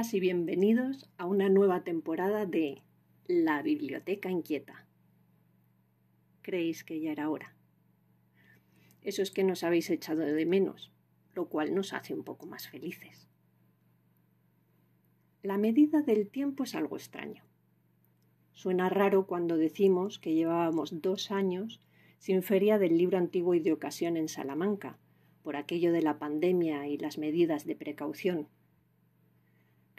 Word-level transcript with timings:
Y 0.00 0.18
bienvenidos 0.18 1.10
a 1.18 1.26
una 1.26 1.50
nueva 1.50 1.84
temporada 1.84 2.46
de 2.46 2.82
La 3.26 3.60
Biblioteca 3.60 4.30
Inquieta. 4.30 4.86
Creéis 6.40 6.84
que 6.84 6.98
ya 7.00 7.12
era 7.12 7.28
hora. 7.28 7.54
Eso 9.02 9.20
es 9.20 9.30
que 9.30 9.44
nos 9.44 9.62
habéis 9.62 9.90
echado 9.90 10.22
de 10.22 10.46
menos, 10.46 10.90
lo 11.34 11.50
cual 11.50 11.74
nos 11.74 11.92
hace 11.92 12.14
un 12.14 12.24
poco 12.24 12.46
más 12.46 12.66
felices. 12.66 13.28
La 15.42 15.58
medida 15.58 16.00
del 16.00 16.30
tiempo 16.30 16.64
es 16.64 16.74
algo 16.74 16.96
extraño. 16.96 17.44
Suena 18.52 18.88
raro 18.88 19.26
cuando 19.26 19.58
decimos 19.58 20.18
que 20.18 20.32
llevábamos 20.32 21.02
dos 21.02 21.30
años 21.30 21.78
sin 22.18 22.42
feria 22.42 22.78
del 22.78 22.96
libro 22.96 23.18
antiguo 23.18 23.54
y 23.54 23.60
de 23.60 23.74
ocasión 23.74 24.16
en 24.16 24.28
Salamanca, 24.28 24.98
por 25.42 25.56
aquello 25.56 25.92
de 25.92 26.00
la 26.00 26.18
pandemia 26.18 26.88
y 26.88 26.96
las 26.96 27.18
medidas 27.18 27.66
de 27.66 27.76
precaución 27.76 28.48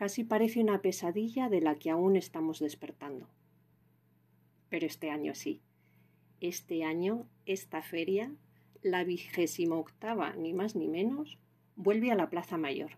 Casi 0.02 0.24
parece 0.24 0.60
una 0.60 0.82
pesadilla 0.82 1.48
de 1.48 1.62
la 1.62 1.76
que 1.76 1.92
aún 1.92 2.16
estamos 2.16 2.58
despertando. 2.58 3.28
Pero 4.68 4.88
este 4.88 5.12
año 5.12 5.36
sí. 5.36 5.62
Este 6.40 6.84
año, 6.84 7.28
esta 7.46 7.84
feria, 7.84 8.34
la 8.82 9.04
vigésima 9.04 9.76
octava, 9.76 10.36
ni 10.36 10.54
más 10.54 10.76
ni 10.76 10.88
menos, 10.88 11.38
vuelve 11.76 12.10
a 12.10 12.16
la 12.16 12.32
Plaza 12.32 12.58
Mayor, 12.58 12.94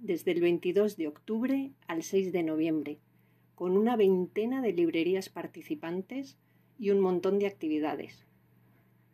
desde 0.00 0.32
el 0.32 0.42
22 0.42 0.98
de 0.98 1.08
octubre 1.08 1.72
al 1.86 2.02
6 2.02 2.30
de 2.30 2.42
noviembre, 2.42 2.98
con 3.54 3.78
una 3.78 3.96
veintena 3.96 4.60
de 4.60 4.74
librerías 4.74 5.30
participantes 5.30 6.36
y 6.78 6.90
un 6.90 7.00
montón 7.00 7.38
de 7.38 7.46
actividades. 7.46 8.26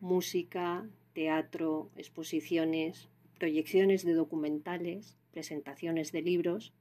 Música, 0.00 0.84
teatro, 1.12 1.92
exposiciones, 1.94 3.08
proyecciones 3.38 4.04
de 4.04 4.14
documentales, 4.14 5.16
presentaciones 5.30 6.10
de 6.10 6.22
libros 6.22 6.74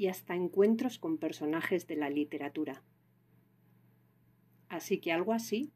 y 0.00 0.08
hasta 0.08 0.34
encuentros 0.34 0.98
con 0.98 1.18
personajes 1.18 1.86
de 1.86 1.94
la 1.94 2.08
literatura. 2.08 2.82
Así 4.70 4.96
que 4.96 5.12
algo 5.12 5.34
así, 5.34 5.74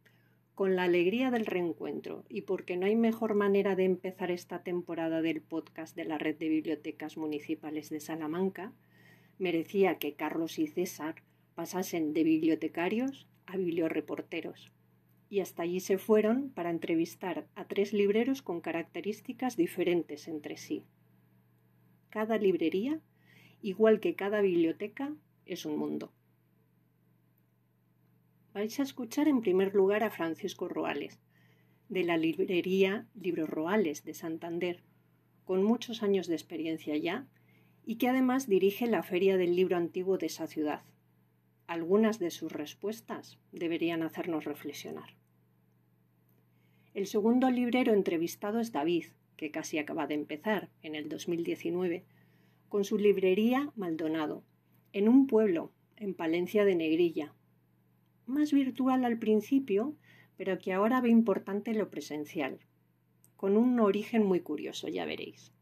con 0.55 0.77
la 0.77 0.85
alegría 0.85 1.31
del 1.31 1.45
reencuentro 1.45 2.25
y 2.31 2.41
porque 2.41 2.79
no 2.79 2.87
hay 2.87 2.97
mejor 2.97 3.35
manera 3.35 3.77
de 3.77 3.85
empezar 3.85 4.31
esta 4.31 4.63
temporada 4.63 5.21
del 5.21 5.43
podcast 5.43 5.95
de 5.95 6.07
la 6.07 6.17
Red 6.17 6.37
de 6.39 6.49
Bibliotecas 6.49 7.19
Municipales 7.19 7.91
de 7.91 8.01
Salamanca, 8.01 8.73
merecía 9.39 9.99
que 9.99 10.15
Carlos 10.15 10.59
y 10.59 10.69
César 10.69 11.17
pasasen 11.55 12.15
de 12.15 12.25
bibliotecarios 12.25 13.29
a 13.45 13.59
biblioreporteros. 13.59 14.73
Y 15.29 15.41
hasta 15.41 15.65
allí 15.65 15.81
se 15.81 15.99
fueron 15.99 16.49
para 16.49 16.71
entrevistar 16.71 17.47
a 17.57 17.67
tres 17.67 17.93
libreros 17.93 18.41
con 18.41 18.63
características 18.63 19.59
diferentes 19.59 20.29
entre 20.29 20.57
sí. 20.57 20.87
Cada 22.09 22.39
librería 22.39 23.03
igual 23.65 23.99
que 23.99 24.15
cada 24.15 24.43
biblioteca, 24.43 25.15
es 25.47 25.65
un 25.65 25.79
mundo. 25.79 26.13
Vais 28.53 28.79
a 28.79 28.83
escuchar 28.83 29.27
en 29.27 29.41
primer 29.41 29.75
lugar 29.75 30.05
a 30.05 30.11
Francisco 30.11 30.69
Roales, 30.69 31.19
de 31.89 32.05
la 32.05 32.19
librería 32.19 33.07
Libros 33.15 33.49
Roales 33.49 34.05
de 34.05 34.13
Santander, 34.13 34.83
con 35.47 35.65
muchos 35.65 36.03
años 36.03 36.27
de 36.27 36.35
experiencia 36.35 36.95
ya, 36.99 37.27
y 37.87 37.97
que 37.97 38.09
además 38.09 38.49
dirige 38.49 38.87
la 38.87 39.03
Feria 39.03 39.39
del 39.39 39.57
Libro 39.57 39.79
Antiguo 39.79 40.19
de 40.19 40.27
esa 40.27 40.47
ciudad. 40.47 40.83
Algunas 41.67 42.19
de 42.19 42.31
sus 42.31 42.53
respuestas 42.53 43.39
deberían 43.51 44.03
hacernos 44.03 44.45
reflexionar. 44.45 45.17
El 46.93 47.07
segundo 47.07 47.51
librero 47.51 47.95
entrevistado 47.95 48.61
es 48.61 48.73
David, 48.73 49.07
que 49.39 49.51
casi 49.51 49.79
acaba 49.79 50.07
de 50.07 50.15
empezar, 50.15 50.69
en 50.83 50.95
el 50.95 51.09
2019, 51.09 52.05
con 52.75 52.83
su 52.83 52.99
librería 52.99 53.73
Maldonado, 53.77 54.43
en 54.93 55.09
un 55.09 55.29
pueblo, 55.29 55.71
en 55.95 56.13
Palencia 56.13 56.65
de 56.65 56.75
Negrilla. 56.75 57.33
Más 58.27 58.53
virtual 58.53 59.05
al 59.05 59.17
principio, 59.17 59.95
pero 60.37 60.59
que 60.59 60.73
ahora 60.73 61.01
ve 61.01 61.09
importante 61.09 61.73
lo 61.73 61.89
presencial, 61.89 62.59
con 63.37 63.57
un 63.57 63.79
origen 63.79 64.27
muy 64.27 64.41
curioso, 64.41 64.89
ya 64.89 65.05
veréis. 65.05 65.53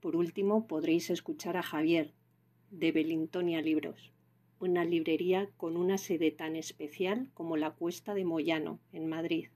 Por 0.00 0.16
último, 0.16 0.66
podréis 0.66 1.08
escuchar 1.08 1.56
a 1.56 1.62
Javier, 1.62 2.12
de 2.70 2.92
Belintonia 2.92 3.62
Libros, 3.62 4.12
una 4.58 4.84
librería 4.84 5.48
con 5.56 5.78
una 5.78 5.96
sede 5.96 6.30
tan 6.30 6.56
especial 6.56 7.30
como 7.32 7.56
la 7.56 7.70
Cuesta 7.70 8.12
de 8.12 8.26
Moyano, 8.26 8.80
en 8.92 9.08
Madrid. 9.08 9.48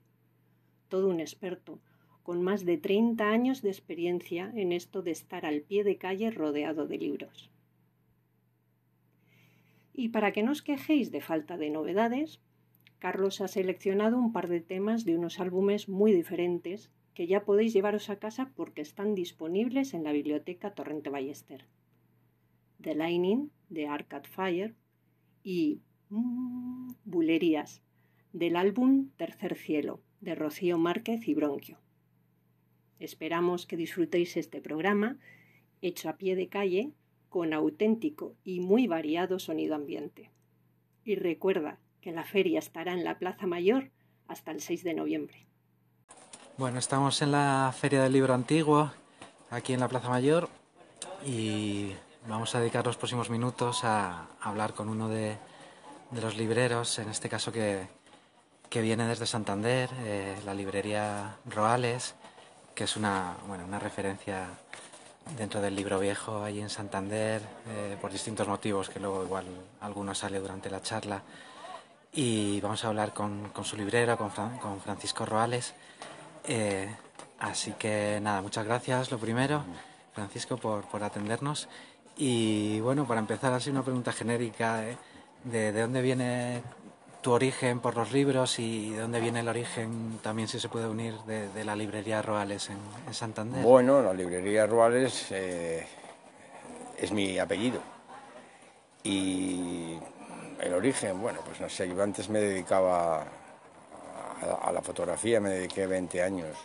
Todo 0.89 1.07
un 1.07 1.19
experto, 1.19 1.81
con 2.25 2.41
más 2.41 2.65
de 2.65 2.79
30 2.79 3.29
años 3.29 3.61
de 3.61 3.69
experiencia 3.69 4.51
en 4.55 4.71
esto 4.71 5.03
de 5.03 5.11
estar 5.11 5.45
al 5.45 5.61
pie 5.61 5.83
de 5.83 5.97
calle 5.97 6.31
rodeado 6.31 6.87
de 6.87 6.97
libros. 6.97 7.51
Y 9.93 10.09
para 10.09 10.33
que 10.33 10.41
no 10.41 10.51
os 10.51 10.63
quejéis 10.63 11.11
de 11.11 11.21
falta 11.21 11.55
de 11.55 11.69
novedades, 11.69 12.41
Carlos 12.97 13.41
ha 13.41 13.47
seleccionado 13.47 14.17
un 14.17 14.33
par 14.33 14.47
de 14.47 14.59
temas 14.59 15.05
de 15.05 15.15
unos 15.15 15.39
álbumes 15.39 15.87
muy 15.87 16.13
diferentes 16.13 16.89
que 17.13 17.27
ya 17.27 17.45
podéis 17.45 17.73
llevaros 17.73 18.09
a 18.09 18.17
casa 18.17 18.51
porque 18.55 18.81
están 18.81 19.13
disponibles 19.13 19.93
en 19.93 20.03
la 20.03 20.11
biblioteca 20.11 20.73
Torrente 20.73 21.11
Ballester. 21.11 21.67
The 22.81 22.95
Lightning 22.95 23.51
de 23.69 23.85
Arcade 23.87 24.27
Fire 24.27 24.73
y 25.43 25.79
mm, 26.09 26.89
Bulerías 27.05 27.83
del 28.33 28.55
álbum 28.55 29.09
Tercer 29.15 29.53
Cielo 29.53 30.01
de 30.21 30.33
Rocío 30.33 30.79
Márquez 30.79 31.27
y 31.27 31.35
Bronquio. 31.35 31.84
Esperamos 32.99 33.65
que 33.65 33.77
disfrutéis 33.77 34.37
este 34.37 34.61
programa 34.61 35.17
hecho 35.81 36.09
a 36.09 36.17
pie 36.17 36.35
de 36.35 36.47
calle 36.47 36.91
con 37.29 37.53
auténtico 37.53 38.35
y 38.43 38.61
muy 38.61 38.87
variado 38.87 39.39
sonido 39.39 39.75
ambiente. 39.75 40.31
Y 41.03 41.15
recuerda 41.15 41.79
que 42.01 42.11
la 42.11 42.23
feria 42.23 42.59
estará 42.59 42.93
en 42.93 43.03
la 43.03 43.19
Plaza 43.19 43.45
Mayor 43.45 43.91
hasta 44.27 44.51
el 44.51 44.61
6 44.61 44.83
de 44.83 44.93
noviembre. 44.93 45.45
Bueno, 46.57 46.79
estamos 46.79 47.21
en 47.21 47.31
la 47.31 47.73
Feria 47.77 48.01
del 48.01 48.13
Libro 48.13 48.33
Antiguo, 48.33 48.91
aquí 49.49 49.73
en 49.73 49.81
la 49.81 49.89
Plaza 49.89 50.09
Mayor, 50.09 50.47
y 51.25 51.91
vamos 52.27 52.55
a 52.55 52.61
dedicar 52.61 52.85
los 52.85 52.95
próximos 52.95 53.29
minutos 53.29 53.83
a 53.83 54.29
hablar 54.39 54.73
con 54.73 54.87
uno 54.87 55.09
de, 55.09 55.37
los 56.11 56.37
libreros, 56.37 56.97
en 56.99 57.09
este 57.09 57.27
caso 57.27 57.51
que, 57.51 57.87
viene 58.71 59.07
desde 59.07 59.25
Santander, 59.25 59.89
eh, 59.99 60.35
la 60.45 60.53
librería 60.53 61.37
Roales 61.45 62.15
que 62.75 62.83
es 62.83 62.97
una, 62.97 63.37
bueno, 63.47 63.65
una 63.65 63.79
referencia 63.79 64.47
dentro 65.37 65.61
del 65.61 65.75
libro 65.75 65.99
viejo 65.99 66.43
ahí 66.43 66.59
en 66.59 66.69
Santander 66.69 67.41
eh, 67.67 67.97
por 67.99 68.11
distintos 68.11 68.47
motivos 68.47 68.89
que 68.89 68.99
luego 68.99 69.23
igual 69.23 69.45
alguno 69.81 70.13
sale 70.13 70.39
durante 70.39 70.69
la 70.69 70.81
charla 70.81 71.23
y 72.11 72.61
vamos 72.61 72.83
a 72.83 72.89
hablar 72.89 73.13
con, 73.13 73.49
con 73.49 73.65
su 73.65 73.75
librero, 73.75 74.17
con, 74.17 74.29
con 74.29 74.79
Francisco 74.79 75.25
Roales. 75.25 75.73
Eh, 76.45 76.93
así 77.39 77.73
que 77.73 78.19
nada, 78.21 78.41
muchas 78.41 78.65
gracias 78.65 79.11
lo 79.11 79.17
primero, 79.17 79.63
Francisco, 80.13 80.55
por, 80.57 80.85
por 80.85 81.03
atendernos. 81.03 81.67
Y 82.17 82.79
bueno, 82.79 83.05
para 83.05 83.19
empezar 83.19 83.51
así 83.51 83.69
una 83.69 83.83
pregunta 83.83 84.13
genérica, 84.13 84.87
¿eh? 84.87 84.97
de, 85.43 85.73
de, 85.73 85.81
dónde 85.81 86.01
viene 86.01 86.63
tu 87.25 87.31
origen 87.31 87.79
por 87.79 87.97
los 87.97 88.11
libros 88.11 88.59
y 88.59 88.91
de 88.91 88.99
dónde 88.99 89.19
viene 89.19 89.39
el 89.39 89.47
origen, 89.47 90.19
también 90.21 90.47
si 90.47 90.59
se 90.59 90.69
puede 90.69 90.87
unir, 90.87 91.15
de, 91.21 91.65
la 91.65 91.75
librería 91.75 92.21
Roales 92.21 92.69
en, 92.69 93.13
Santander. 93.15 93.63
Bueno, 93.63 93.99
la 94.03 94.13
librería 94.13 94.67
Roales 94.67 95.31
eh, 95.31 95.87
es 96.95 97.11
mi 97.11 97.39
apellido. 97.39 97.79
Y 99.03 99.97
el 100.61 100.71
origen, 100.75 101.19
bueno, 101.19 101.39
pues 101.43 101.59
no 101.59 101.67
sé, 101.67 101.89
yo 101.89 101.99
antes 102.03 102.29
me 102.29 102.37
dedicaba 102.37 103.23
a, 104.61 104.71
la 104.71 104.83
fotografía, 104.83 105.39
me 105.39 105.49
dediqué 105.49 105.87
20 105.87 106.21
años. 106.21 106.55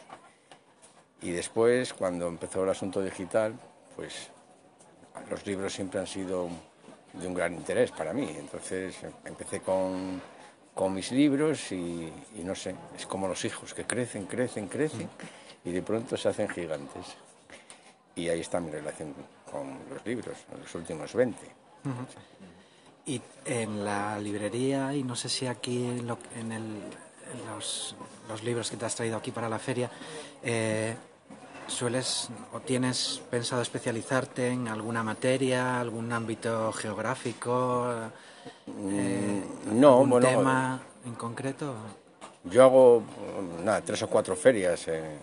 Y 1.22 1.30
después, 1.30 1.94
cuando 1.94 2.28
empezó 2.28 2.64
el 2.64 2.68
asunto 2.68 3.00
digital, 3.00 3.54
pues 3.96 4.28
los 5.30 5.46
libros 5.46 5.72
siempre 5.72 6.00
han 6.00 6.06
sido 6.06 6.50
de 7.14 7.26
un 7.26 7.32
gran 7.32 7.54
interés 7.54 7.92
para 7.92 8.12
mí. 8.12 8.28
Entonces 8.38 8.98
empecé 9.24 9.60
con, 9.60 10.20
con 10.74 10.94
mis 10.94 11.12
libros 11.12 11.72
y, 11.72 12.12
no 12.42 12.54
sé, 12.54 12.74
es 12.96 13.06
como 13.06 13.28
los 13.28 13.44
hijos 13.44 13.74
que 13.74 13.84
crecen, 13.84 14.26
crecen, 14.26 14.68
crecen 14.68 15.08
y 15.64 15.70
de 15.70 15.82
pronto 15.82 16.16
se 16.16 16.28
hacen 16.28 16.48
gigantes. 16.48 17.06
Y 18.16 18.28
ahí 18.28 18.40
está 18.40 18.60
mi 18.60 18.70
relación 18.70 19.14
con 19.50 19.78
los 19.92 20.04
libros, 20.04 20.36
en 20.52 20.60
los 20.60 20.74
últimos 20.74 21.14
20. 21.14 21.38
Y 23.06 23.20
en 23.44 23.84
la 23.84 24.18
librería, 24.18 24.94
y 24.94 25.02
no 25.02 25.16
sé 25.16 25.28
si 25.28 25.46
aquí 25.46 25.84
en, 25.86 26.06
los, 26.06 27.96
libros 28.42 28.70
que 28.70 28.76
te 28.76 28.84
has 28.84 28.94
traído 28.94 29.16
aquí 29.16 29.30
para 29.30 29.48
la 29.48 29.58
feria, 29.58 29.90
eh, 30.42 30.94
¿Sueles 31.70 32.28
o 32.52 32.58
tienes 32.58 33.22
pensado 33.30 33.62
especializarte 33.62 34.48
en 34.48 34.66
alguna 34.66 35.04
materia, 35.04 35.80
algún 35.80 36.12
ámbito 36.12 36.72
geográfico? 36.72 38.10
Eh, 38.66 39.42
no, 39.72 40.00
algún 40.00 40.20
tema 40.20 40.80
en 41.04 41.14
concreto? 41.14 41.74
Yo 42.44 42.64
hago 42.64 43.02
nada, 43.64 43.82
tres 43.82 44.02
o 44.02 44.08
cuatro 44.08 44.34
ferias 44.36 44.88
en, 44.88 45.20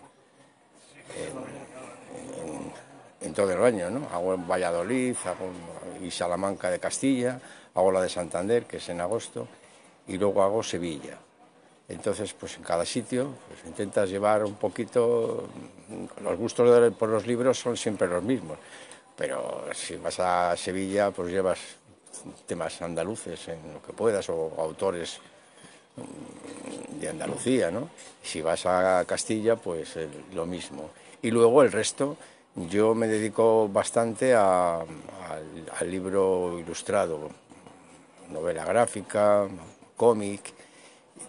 todo 3.33 3.51
el 3.51 3.63
año, 3.63 3.89
¿no? 3.89 4.07
Hago 4.11 4.33
en 4.33 4.47
Valladolid, 4.47 5.15
hago 5.25 5.49
y 6.01 6.11
Salamanca 6.11 6.69
de 6.69 6.79
Castilla, 6.79 7.39
hago 7.73 7.91
la 7.91 8.01
de 8.01 8.09
Santander, 8.09 8.65
que 8.65 8.77
es 8.77 8.89
en 8.89 9.01
agosto, 9.01 9.47
y 10.07 10.17
luego 10.17 10.41
hago 10.41 10.63
Sevilla. 10.63 11.17
Entonces, 11.89 12.33
pues 12.33 12.57
en 12.57 12.63
cada 12.63 12.85
sitio 12.85 13.33
pues, 13.47 13.59
intentas 13.65 14.09
llevar 14.09 14.43
un 14.43 14.55
poquito, 14.55 15.47
los 16.21 16.37
gustos 16.37 16.93
por 16.93 17.09
los 17.09 17.25
libros 17.25 17.59
son 17.59 17.77
siempre 17.77 18.07
los 18.07 18.23
mismos, 18.23 18.57
pero 19.15 19.65
si 19.73 19.95
vas 19.95 20.19
a 20.19 20.55
Sevilla, 20.57 21.11
pues 21.11 21.31
llevas 21.31 21.59
temas 22.45 22.81
andaluces 22.81 23.47
en 23.47 23.73
lo 23.73 23.81
que 23.81 23.93
puedas 23.93 24.29
o 24.29 24.53
autores 24.57 25.19
mm, 25.95 26.99
de 26.99 27.09
Andalucía, 27.09 27.71
¿no? 27.71 27.89
Si 28.23 28.41
vas 28.41 28.65
a 28.65 29.03
Castilla, 29.05 29.55
pues 29.55 29.97
lo 30.33 30.45
mismo. 30.45 30.89
Y 31.21 31.31
luego 31.31 31.63
el 31.63 31.71
resto, 31.71 32.17
yo 32.55 32.95
me 32.95 33.07
dedico 33.07 33.67
bastante 33.67 34.33
al 34.33 34.85
libro 35.85 36.59
ilustrado, 36.59 37.29
novela 38.29 38.65
gráfica, 38.65 39.47
cómic, 39.95 40.53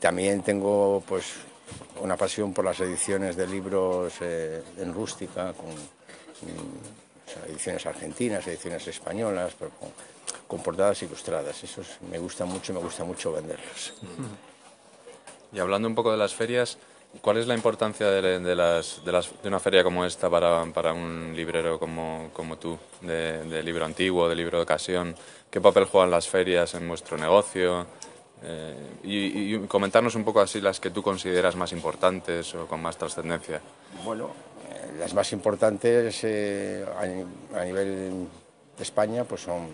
también 0.00 0.42
tengo 0.42 1.02
pues 1.06 1.34
una 2.00 2.16
pasión 2.16 2.52
por 2.52 2.64
las 2.64 2.78
ediciones 2.80 3.36
de 3.36 3.46
libros 3.46 4.14
eh, 4.20 4.62
en 4.78 4.94
rústica, 4.94 5.52
con, 5.52 5.70
mm, 5.70 7.48
ediciones 7.50 7.84
argentinas, 7.86 8.46
ediciones 8.46 8.86
españolas, 8.86 9.54
pero 9.58 9.70
con, 9.72 9.90
portadas 10.62 11.02
ilustradas. 11.02 11.62
Eso 11.62 11.82
me 12.10 12.18
gusta 12.18 12.44
mucho 12.44 12.72
y 12.72 12.74
me 12.76 12.80
gusta 12.82 13.04
mucho 13.04 13.32
venderlos. 13.32 13.94
Y 15.52 15.58
hablando 15.58 15.88
un 15.88 15.94
poco 15.94 16.10
de 16.10 16.18
las 16.18 16.34
ferias, 16.34 16.78
¿cuál 17.20 17.38
es 17.38 17.46
la 17.46 17.54
importancia 17.54 18.10
de, 18.10 18.54
las, 18.54 19.02
de, 19.04 19.48
una 19.48 19.60
feria 19.60 19.82
como 19.82 20.04
esta 20.04 20.28
para, 20.28 20.64
para 20.66 20.92
un 20.92 21.32
librero 21.34 21.78
como, 21.78 22.30
como 22.32 22.58
tú, 22.58 22.78
de, 23.00 23.44
de, 23.44 23.62
libro 23.62 23.84
antiguo, 23.84 24.28
de 24.28 24.36
libro 24.36 24.58
de 24.58 24.64
ocasión? 24.64 25.14
¿Qué 25.50 25.60
papel 25.60 25.84
juegan 25.84 26.10
las 26.10 26.28
ferias 26.28 26.74
en 26.74 26.86
vuestro 26.86 27.16
negocio? 27.16 27.86
Eh, 28.42 28.74
y, 29.02 29.58
comentarnos 29.66 30.14
un 30.14 30.24
poco 30.24 30.40
así 30.40 30.60
las 30.60 30.78
que 30.78 30.90
tú 30.90 31.02
consideras 31.02 31.56
más 31.56 31.72
importantes 31.72 32.54
o 32.54 32.66
con 32.66 32.80
más 32.80 32.96
trascendencia. 32.96 33.60
Bueno, 34.04 34.30
eh, 34.70 34.92
las 34.98 35.12
más 35.14 35.32
importantes 35.32 36.20
eh, 36.22 36.86
a, 37.54 37.64
nivel 37.64 38.28
de 38.76 38.82
España 38.82 39.24
pues 39.24 39.42
son 39.42 39.68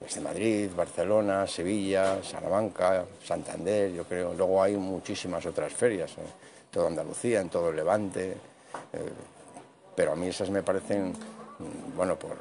desde 0.00 0.20
Madrid, 0.20 0.70
Barcelona, 0.74 1.46
Sevilla, 1.46 2.22
Salamanca, 2.22 3.04
Santander, 3.24 3.92
yo 3.92 4.04
creo. 4.04 4.34
Luego 4.34 4.62
hay 4.62 4.76
muchísimas 4.76 5.44
otras 5.46 5.72
ferias, 5.72 6.12
toda 6.70 6.88
Andalucía, 6.88 7.40
en 7.40 7.48
todo 7.48 7.70
el 7.70 7.76
Levante, 7.76 8.36
pero 9.94 10.12
a 10.12 10.16
mí 10.16 10.28
esas 10.28 10.50
me 10.50 10.62
parecen, 10.62 11.10
mm, 11.10 11.96
bueno, 11.96 12.16
por, 12.18 12.36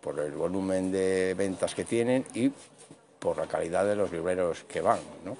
por 0.00 0.18
el 0.20 0.32
volumen 0.32 0.90
de 0.90 1.34
ventas 1.34 1.74
que 1.74 1.84
tienen 1.84 2.24
y 2.34 2.50
por 3.18 3.38
la 3.38 3.46
calidad 3.46 3.86
de 3.86 3.96
los 3.96 4.10
libreros 4.12 4.64
que 4.64 4.80
van, 4.80 4.98
¿no? 5.24 5.36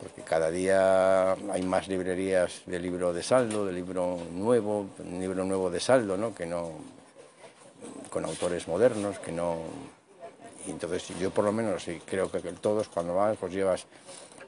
porque 0.00 0.22
cada 0.22 0.50
día 0.50 1.32
hay 1.32 1.62
más 1.62 1.86
librerías 1.88 2.62
de 2.64 2.78
libro 2.78 3.12
de 3.12 3.22
saldo, 3.22 3.66
de 3.66 3.72
libro 3.72 4.18
nuevo, 4.32 4.86
libro 5.04 5.44
nuevo 5.44 5.70
de 5.70 5.78
saldo, 5.78 6.16
¿no? 6.16 6.34
que 6.34 6.46
no 6.46 6.70
con 8.08 8.24
autores 8.24 8.66
modernos, 8.66 9.18
que 9.18 9.30
no 9.30 9.58
y 10.66 10.70
entonces 10.70 11.08
yo 11.18 11.30
por 11.30 11.44
lo 11.44 11.52
menos 11.52 11.86
creo 12.04 12.30
que 12.30 12.40
todos 12.52 12.88
cuando 12.88 13.14
vas 13.14 13.36
pues 13.38 13.52
llevas 13.52 13.86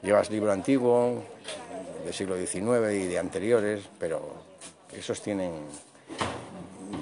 llevas 0.02 0.30
libro 0.30 0.52
antiguo 0.52 1.22
del 2.04 2.12
siglo 2.12 2.36
XIX 2.36 2.92
y 2.92 3.06
de 3.06 3.18
anteriores, 3.18 3.84
pero 3.98 4.20
esos 4.92 5.22
tienen 5.22 5.52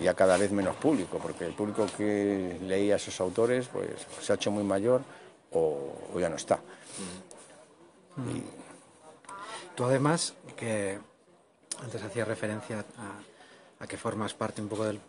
ya 0.03 0.15
cada 0.15 0.37
vez 0.37 0.53
menos 0.53 0.77
público, 0.77 1.19
porque 1.19 1.47
el 1.47 1.53
público 1.53 1.87
que 1.97 2.59
leía 2.63 2.95
a 2.95 2.97
esos 2.97 3.21
autores 3.21 3.69
pues 3.69 3.89
se 4.21 4.33
ha 4.33 4.37
hecho 4.37 4.51
muy 4.51 4.65
mayor 4.65 5.03
o, 5.53 5.93
ya 6.19 6.29
no 6.29 6.37
está. 6.37 6.61
Tú 9.75 9.85
además, 9.85 10.35
que 10.57 10.99
antes 11.83 12.03
hacía 12.03 12.25
referencia 12.25 12.85
a, 13.79 13.87
que 13.87 13.97
formas 13.97 14.35
parte 14.35 14.61
un 14.61 14.69
poco 14.69 14.85
del 14.85 15.01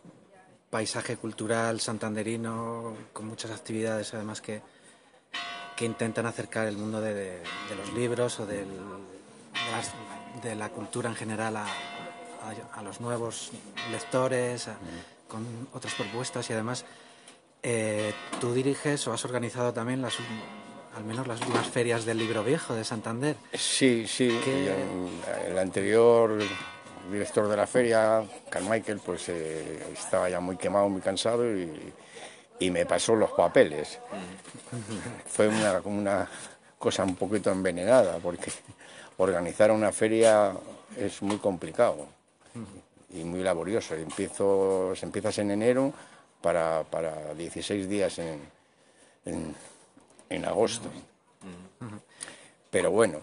paisaje 0.71 1.17
cultural 1.17 1.79
santanderino, 1.81 2.95
con 3.13 3.27
muchas 3.27 3.51
actividades 3.51 4.13
además 4.13 4.41
que, 4.41 4.61
que 5.75 5.85
intentan 5.85 6.25
acercar 6.25 6.65
el 6.65 6.77
mundo 6.77 7.01
de, 7.01 7.43
los 7.77 7.93
libros 7.93 8.39
o 8.39 8.45
de, 8.45 8.65
la 10.55 10.69
cultura 10.69 11.09
en 11.09 11.15
general 11.15 11.57
a, 11.57 11.67
los 12.83 13.01
nuevos 13.01 13.51
lectores, 13.91 14.69
con 15.27 15.45
otras 15.73 15.93
propuestas 15.93 16.49
y 16.49 16.53
además 16.53 16.85
eh, 17.61 18.13
tú 18.39 18.53
diriges 18.53 19.07
o 19.07 19.13
has 19.13 19.23
organizado 19.25 19.73
también 19.73 20.01
las, 20.01 20.15
al 20.95 21.03
menos 21.03 21.27
las 21.27 21.39
últimas 21.41 21.67
ferias 21.67 22.05
del 22.05 22.17
libro 22.17 22.43
viejo 22.43 22.73
de 22.73 22.83
Santander. 22.83 23.35
Sí, 23.53 24.05
sí. 24.07 24.39
El 25.45 25.57
anterior 25.59 26.39
director 27.09 27.47
de 27.47 27.57
la 27.57 27.67
feria, 27.67 28.23
Carmichael, 28.49 28.99
pues 29.03 29.29
eh, 29.29 29.79
estaba 29.93 30.29
ya 30.29 30.39
muy 30.39 30.57
quemado, 30.57 30.89
muy 30.89 31.01
cansado 31.01 31.45
y, 31.45 31.93
me 32.69 32.85
pasó 32.85 33.15
los 33.15 33.31
papeles. 33.31 33.97
Fue 35.25 35.47
una, 35.47 35.81
una 35.83 36.29
cosa 36.77 37.03
un 37.03 37.15
poquito 37.15 37.51
envenenada 37.51 38.19
porque 38.19 38.51
organizar 39.17 39.71
una 39.71 39.91
feria 39.91 40.53
es 40.95 41.23
muy 41.23 41.37
complicado 41.37 42.07
y 43.09 43.23
muy 43.23 43.41
laborioso. 43.41 43.95
Empiezo, 43.95 44.93
empiezas 45.01 45.39
en 45.39 45.51
enero 45.51 45.93
para, 46.41 46.83
para 46.83 47.33
16 47.33 47.87
días 47.87 48.19
en, 48.19 48.41
en, 50.29 50.45
agosto. 50.45 50.89
Pero 52.69 52.91
bueno, 52.91 53.19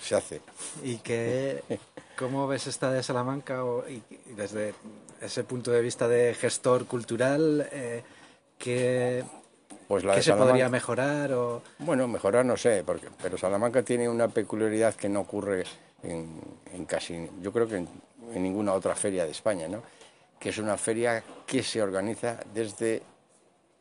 se 0.00 0.14
hace. 0.16 0.40
¿Y 0.82 0.96
qué, 0.96 1.62
cómo 2.20 2.46
ves 2.46 2.66
esta 2.66 2.92
de 2.92 3.02
Salamanca 3.02 3.64
o, 3.64 3.88
y, 3.88 4.02
desde 4.36 4.74
ese 5.22 5.42
punto 5.42 5.70
de 5.70 5.80
vista 5.80 6.06
de 6.06 6.34
gestor 6.34 6.84
cultural? 6.86 7.66
Eh, 7.72 8.02
¿qué, 8.58 9.24
pues 9.88 10.04
¿Qué 10.04 10.22
se 10.22 10.34
podría 10.34 10.68
mejorar? 10.68 11.32
O... 11.32 11.62
Bueno, 11.78 12.06
mejorar 12.06 12.44
no 12.44 12.58
sé, 12.58 12.84
porque, 12.84 13.08
pero 13.22 13.38
Salamanca 13.38 13.82
tiene 13.82 14.06
una 14.06 14.28
peculiaridad 14.28 14.94
que 14.94 15.08
no 15.08 15.20
ocurre 15.20 15.64
en, 16.02 16.38
en 16.74 16.84
casi, 16.84 17.26
yo 17.40 17.52
creo 17.52 17.66
que 17.66 17.76
en, 17.76 17.88
en, 18.34 18.42
ninguna 18.42 18.74
otra 18.74 18.94
feria 18.94 19.24
de 19.24 19.30
España, 19.30 19.66
¿no? 19.66 19.82
que 20.38 20.50
es 20.50 20.58
una 20.58 20.76
feria 20.76 21.24
que 21.46 21.62
se 21.62 21.82
organiza 21.82 22.38
desde 22.52 23.02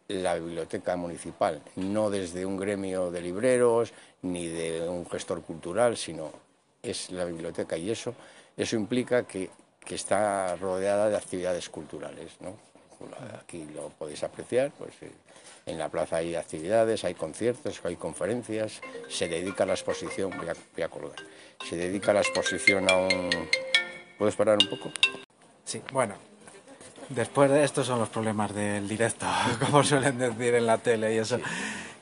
la 0.08 0.36
biblioteca 0.36 0.96
municipal, 0.96 1.62
no 1.76 2.10
desde 2.10 2.46
un 2.46 2.58
gremio 2.58 3.12
de 3.12 3.22
libreros 3.22 3.94
ni 4.22 4.48
de 4.48 4.88
un 4.88 5.08
gestor 5.10 5.42
cultural, 5.42 5.98
sino 5.98 6.32
es 6.84 7.12
la 7.12 7.26
biblioteca 7.26 7.78
y 7.78 7.90
eso, 7.90 8.14
eso 8.58 8.76
implica 8.76 9.24
que, 9.24 9.50
está 9.90 10.56
rodeada 10.58 11.10
de 11.10 11.18
actividades 11.18 11.68
culturales, 11.68 12.34
aquí 13.42 13.66
lo 13.74 13.90
podéis 13.90 14.24
apreciar, 14.24 14.70
pues 14.78 14.92
eh, 15.02 15.12
en 15.66 15.80
la 15.80 15.90
plaza 15.90 16.18
hay 16.18 16.36
actividades, 16.36 17.04
hay 17.06 17.16
conciertos, 17.16 17.82
hay 17.84 17.96
conferencias, 17.96 18.82
se 19.10 19.28
dedica 19.28 19.66
la 19.66 19.74
exposición, 19.74 20.32
voy 20.38 20.50
a, 20.50 20.54
voy 20.76 20.84
a 20.84 20.90
colgar, 20.90 21.18
se 21.68 21.76
dedica 21.76 22.14
la 22.14 22.22
exposición 22.22 22.88
a 22.92 22.98
un... 22.98 23.30
¿Puedes 24.20 24.36
parar 24.36 24.60
un 24.62 24.70
poco? 24.70 24.92
Sí, 25.66 25.82
bueno, 25.92 26.16
después 27.10 27.50
de 27.50 27.64
esto 27.64 27.84
son 27.84 28.00
los 28.00 28.10
problemas 28.10 28.54
del 28.54 28.88
directo, 28.88 29.26
como 29.60 29.84
suelen 29.84 30.18
decir 30.18 30.56
en 30.56 30.66
la 30.66 30.78
tele 30.78 31.14
y 31.16 31.18
eso. 31.18 31.40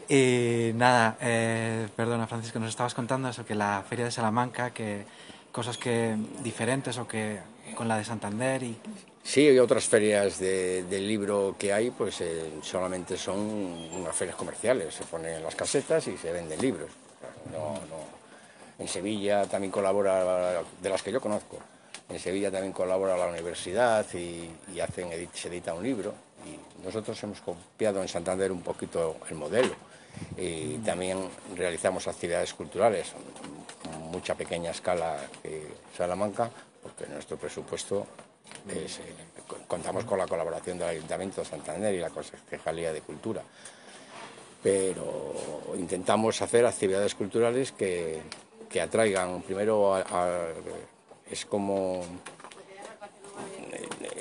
Y 0.09 0.71
nada, 0.75 1.17
eh, 1.19 1.87
perdona 1.95 2.27
Francisco, 2.27 2.59
nos 2.59 2.69
estabas 2.69 2.93
contando 2.93 3.27
eso, 3.27 3.45
que 3.45 3.55
la 3.55 3.83
Feria 3.87 4.05
de 4.05 4.11
Salamanca, 4.11 4.71
que 4.71 5.05
cosas 5.51 5.77
que 5.77 6.15
diferentes 6.43 6.97
o 6.97 7.07
que 7.07 7.39
con 7.75 7.87
la 7.87 7.97
de 7.97 8.05
Santander 8.05 8.63
y... 8.63 8.77
Sí, 9.23 9.45
hay 9.45 9.59
otras 9.59 9.85
ferias 9.85 10.39
de, 10.39 10.83
del 10.83 11.05
libro 11.05 11.55
que 11.59 11.73
hay, 11.73 11.91
pues 11.91 12.21
eh, 12.21 12.49
solamente 12.61 13.17
son 13.17 13.37
unas 13.39 14.15
ferias 14.15 14.37
comerciales, 14.37 14.93
se 14.93 15.03
ponen 15.03 15.43
las 15.43 15.55
casetas 15.55 16.07
y 16.07 16.17
se 16.17 16.31
venden 16.31 16.61
libros. 16.61 16.89
No, 17.51 17.73
no. 17.73 18.17
En 18.79 18.87
Sevilla 18.87 19.45
también 19.45 19.71
colabora, 19.71 20.61
de 20.81 20.89
las 20.89 21.03
que 21.03 21.11
yo 21.11 21.19
conozco, 21.19 21.57
en 22.07 22.19
Sevilla 22.19 22.49
también 22.49 22.71
colabora 22.71 23.17
la 23.17 23.27
universidad 23.27 24.05
y, 24.13 24.49
y 24.73 24.79
hacen, 24.79 25.09
se 25.33 25.49
edita 25.49 25.73
un 25.73 25.83
libro. 25.83 26.13
Y 26.45 26.85
nosotros 26.85 27.21
hemos 27.23 27.41
copiado 27.41 28.01
en 28.01 28.07
Santander 28.07 28.53
un 28.53 28.61
poquito 28.61 29.17
el 29.29 29.35
modelo 29.35 29.86
y 30.37 30.77
también 30.79 31.29
realizamos 31.55 32.07
actividades 32.07 32.53
culturales, 32.53 33.13
mucha 34.11 34.35
pequeña 34.35 34.71
escala 34.71 35.17
que 35.41 35.67
Salamanca, 35.95 36.49
porque 36.81 37.07
nuestro 37.07 37.37
presupuesto 37.37 38.07
es, 38.69 38.99
eh, 38.99 39.03
contamos 39.67 40.05
con 40.05 40.17
la 40.17 40.27
colaboración 40.27 40.77
del 40.77 40.89
Ayuntamiento 40.89 41.41
de 41.41 41.47
Santander 41.47 41.93
y 41.93 41.99
la 41.99 42.09
Concejalía 42.09 42.93
de 42.93 43.01
Cultura. 43.01 43.41
Pero 44.63 45.33
intentamos 45.77 46.41
hacer 46.41 46.65
actividades 46.65 47.15
culturales 47.15 47.71
que, 47.71 48.21
que 48.69 48.81
atraigan, 48.81 49.41
primero, 49.41 49.95
a, 49.95 50.47
es 51.29 51.45
como 51.45 52.03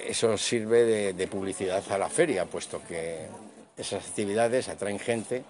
eso 0.07 0.39
sirve 0.39 1.13
de, 1.13 1.29
publicidad 1.29 1.83
a 1.91 1.99
la 1.99 2.09
feria, 2.09 2.45
puesto 2.47 2.81
que 2.87 3.27
esas 3.77 4.07
actividades 4.07 4.69
atraen 4.69 4.99
gente 4.99 5.43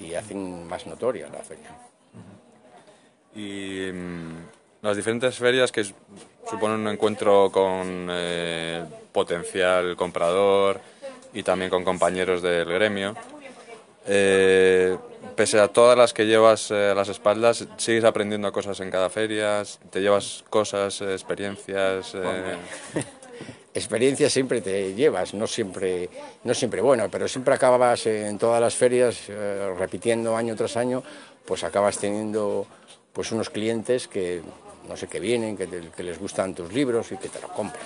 y 0.00 0.14
hacen 0.14 0.66
más 0.66 0.86
notoria 0.86 1.28
la 1.28 1.40
feria. 1.40 1.70
Y 3.34 3.90
mmm, 3.92 4.36
las 4.82 4.96
diferentes 4.96 5.36
ferias 5.36 5.72
que 5.72 5.84
suponen 5.84 6.80
un 6.80 6.88
encuentro 6.88 7.50
con 7.50 8.08
eh, 8.10 8.84
potencial 9.12 9.96
comprador 9.96 10.80
y 11.32 11.42
también 11.42 11.70
con 11.70 11.84
compañeros 11.84 12.42
del 12.42 12.66
gremio. 12.66 13.14
Eh, 14.06 14.96
pese 15.36 15.60
a 15.60 15.68
todas 15.68 15.96
las 15.96 16.14
que 16.14 16.26
llevas 16.26 16.70
eh, 16.70 16.90
a 16.90 16.94
las 16.94 17.08
espaldas, 17.08 17.66
sigues 17.76 18.04
aprendiendo 18.04 18.50
cosas 18.52 18.80
en 18.80 18.90
cada 18.90 19.10
feria, 19.10 19.62
te 19.90 20.00
llevas 20.00 20.44
cosas, 20.48 21.00
eh, 21.02 21.12
experiencias. 21.12 22.14
Eh... 22.14 22.56
experiencias 23.78 24.32
siempre 24.32 24.60
te 24.60 24.94
llevas, 24.94 25.34
no 25.34 25.46
siempre, 25.46 26.08
no 26.44 26.54
siempre 26.54 26.80
bueno, 26.80 27.08
pero 27.10 27.26
siempre 27.28 27.54
acabas 27.54 28.06
en 28.06 28.38
todas 28.38 28.60
las 28.60 28.74
ferias 28.74 29.22
eh, 29.28 29.74
repitiendo 29.78 30.36
año 30.36 30.54
tras 30.54 30.76
año, 30.76 31.02
pues 31.44 31.64
acabas 31.64 31.98
teniendo 31.98 32.66
pues 33.12 33.32
unos 33.32 33.50
clientes 33.50 34.06
que 34.06 34.42
no 34.88 34.96
sé 34.96 35.06
que 35.06 35.20
vienen, 35.20 35.56
que, 35.56 36.02
les 36.02 36.18
gustan 36.18 36.54
tus 36.54 36.72
libros 36.72 37.12
y 37.12 37.16
que 37.16 37.28
te 37.28 37.40
lo 37.40 37.48
compran. 37.48 37.84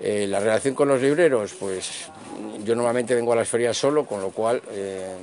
Eh, 0.00 0.26
la 0.26 0.40
relación 0.40 0.74
con 0.74 0.88
los 0.88 1.00
libreros, 1.00 1.54
pues 1.58 2.08
yo 2.64 2.74
normalmente 2.74 3.14
vengo 3.14 3.32
a 3.32 3.36
las 3.36 3.48
ferias 3.48 3.76
solo, 3.76 4.04
con 4.04 4.20
lo 4.20 4.30
cual 4.30 4.60
eh, 4.70 5.16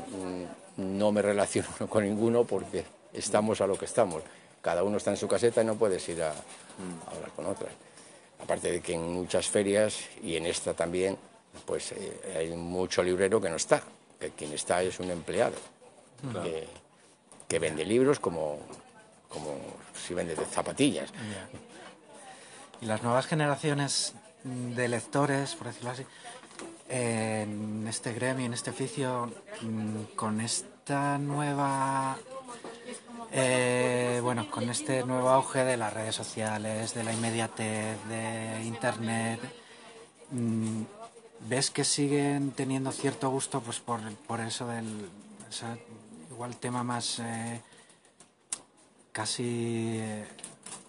no 0.77 1.11
me 1.11 1.21
relaciono 1.21 1.67
con 1.89 2.03
ninguno 2.03 2.43
porque 2.43 2.83
estamos 3.13 3.61
a 3.61 3.67
lo 3.67 3.77
que 3.77 3.85
estamos. 3.85 4.23
Cada 4.61 4.83
uno 4.83 4.97
está 4.97 5.11
en 5.11 5.17
su 5.17 5.27
caseta 5.27 5.61
y 5.61 5.65
no 5.65 5.75
puedes 5.75 6.07
ir 6.09 6.21
a, 6.21 6.29
a 6.29 7.15
hablar 7.15 7.31
con 7.35 7.45
otras. 7.45 7.88
Aparte 8.39 8.71
de 8.71 8.81
que 8.81 8.93
en 8.93 9.11
muchas 9.13 9.47
ferias 9.47 9.99
y 10.23 10.35
en 10.35 10.45
esta 10.45 10.73
también, 10.73 11.17
pues 11.65 11.91
eh, 11.91 12.35
hay 12.37 12.55
mucho 12.55 13.03
librero 13.03 13.41
que 13.41 13.49
no 13.49 13.57
está, 13.57 13.81
que 14.19 14.31
quien 14.31 14.53
está 14.53 14.81
es 14.81 14.99
un 14.99 15.11
empleado 15.11 15.55
claro. 16.21 16.43
que, 16.43 16.67
que, 17.47 17.59
vende 17.59 17.85
libros 17.85 18.19
como, 18.19 18.59
como 19.27 19.57
si 19.93 20.13
vende 20.13 20.35
zapatillas. 20.35 21.11
Yeah. 21.11 21.49
Y 22.81 22.85
las 22.85 23.03
nuevas 23.03 23.27
generaciones 23.27 24.13
de 24.43 24.87
lectores, 24.87 25.55
por 25.55 25.67
decirlo 25.67 25.91
así, 25.91 26.05
en 26.87 27.85
este 27.87 28.13
gremio, 28.13 28.45
en 28.45 28.53
este 28.53 28.71
oficio, 28.71 29.31
mm, 29.61 30.15
con 30.15 30.41
esta 30.41 31.17
nueva 31.17 32.17
eh, 33.31 34.19
bueno, 34.23 34.49
con 34.49 34.69
este 34.69 35.03
nuevo 35.03 35.29
auge 35.29 35.63
de 35.63 35.77
las 35.77 35.93
redes 35.93 36.15
sociales, 36.15 36.93
de 36.93 37.03
la 37.03 37.13
inmediatez, 37.13 37.97
de 38.07 38.63
Internet, 38.65 39.39
mmm, 40.31 40.83
¿ves 41.47 41.69
que 41.71 41.83
siguen 41.83 42.51
teniendo 42.51 42.91
cierto 42.91 43.29
gusto 43.29 43.61
pues 43.61 43.79
por, 43.79 44.01
por 44.27 44.39
eso 44.39 44.67
del 44.67 45.09
igual 46.31 46.55
tema 46.57 46.83
más 46.83 47.19
eh, 47.19 47.61
casi 49.11 49.97
eh, 49.99 50.25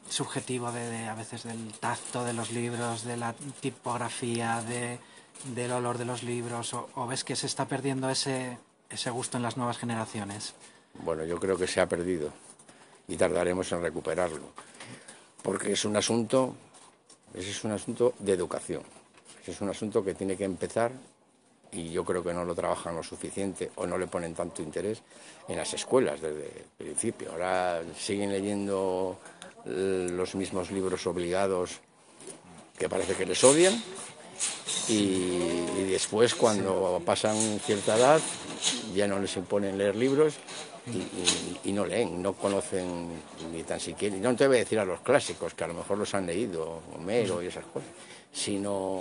subjetivo 0.08 0.72
de, 0.72 0.88
de, 0.88 1.08
a 1.08 1.14
veces 1.14 1.44
del 1.44 1.72
tacto 1.74 2.24
de 2.24 2.32
los 2.32 2.50
libros, 2.52 3.04
de 3.04 3.16
la 3.16 3.32
tipografía, 3.60 4.62
de, 4.62 4.98
del 5.54 5.72
olor 5.72 5.98
de 5.98 6.04
los 6.04 6.22
libros, 6.22 6.74
o, 6.74 6.88
o 6.94 7.06
ves 7.06 7.24
que 7.24 7.36
se 7.36 7.46
está 7.46 7.66
perdiendo 7.66 8.10
ese, 8.10 8.58
ese 8.88 9.10
gusto 9.10 9.36
en 9.36 9.42
las 9.42 9.56
nuevas 9.56 9.78
generaciones? 9.78 10.54
Bueno, 10.94 11.24
yo 11.24 11.38
creo 11.38 11.56
que 11.56 11.66
se 11.66 11.80
ha 11.80 11.88
perdido 11.88 12.30
y 13.08 13.16
tardaremos 13.16 13.70
en 13.72 13.82
recuperarlo, 13.82 14.52
porque 15.42 15.72
es 15.72 15.84
un 15.84 15.96
asunto, 15.96 16.54
ese 17.34 17.50
es 17.50 17.64
un 17.64 17.72
asunto 17.72 18.14
de 18.18 18.32
educación, 18.32 18.82
ese 19.42 19.52
es 19.52 19.60
un 19.60 19.70
asunto 19.70 20.04
que 20.04 20.14
tiene 20.14 20.36
que 20.36 20.44
empezar 20.44 20.92
y 21.72 21.90
yo 21.90 22.04
creo 22.04 22.22
que 22.22 22.34
no 22.34 22.44
lo 22.44 22.54
trabajan 22.54 22.96
lo 22.96 23.02
suficiente 23.02 23.70
o 23.76 23.86
no 23.86 23.96
le 23.96 24.06
ponen 24.06 24.34
tanto 24.34 24.62
interés 24.62 25.02
en 25.48 25.56
las 25.56 25.72
escuelas 25.72 26.20
desde 26.20 26.46
el 26.46 26.64
principio. 26.76 27.32
Ahora 27.32 27.82
siguen 27.96 28.32
leyendo 28.32 29.18
los 29.64 30.34
mismos 30.34 30.70
libros 30.70 31.06
obligados 31.06 31.80
que 32.76 32.88
parece 32.88 33.14
que 33.14 33.26
les 33.26 33.42
odian 33.44 33.74
y, 34.88 34.92
y 34.92 35.86
después 35.90 36.34
cuando 36.34 37.00
pasan 37.04 37.36
cierta 37.60 37.96
edad 37.96 38.20
ya 38.94 39.06
no 39.06 39.18
les 39.18 39.36
imponen 39.36 39.76
leer 39.76 39.96
libros 39.96 40.34
y, 40.86 40.98
y, 40.98 41.60
y, 41.64 41.72
no 41.72 41.84
leen, 41.84 42.22
no 42.22 42.32
conocen 42.32 43.08
ni 43.52 43.62
tan 43.62 43.80
siquiera, 43.80 44.16
y 44.16 44.20
no 44.20 44.34
te 44.34 44.46
voy 44.46 44.56
a 44.56 44.60
decir 44.60 44.78
a 44.78 44.84
los 44.84 45.00
clásicos, 45.00 45.54
que 45.54 45.64
a 45.64 45.66
lo 45.66 45.74
mejor 45.74 45.98
los 45.98 46.14
han 46.14 46.26
leído, 46.26 46.80
Homero 46.94 47.42
y 47.42 47.46
esas 47.46 47.64
cosas, 47.66 47.88
sino 48.32 49.00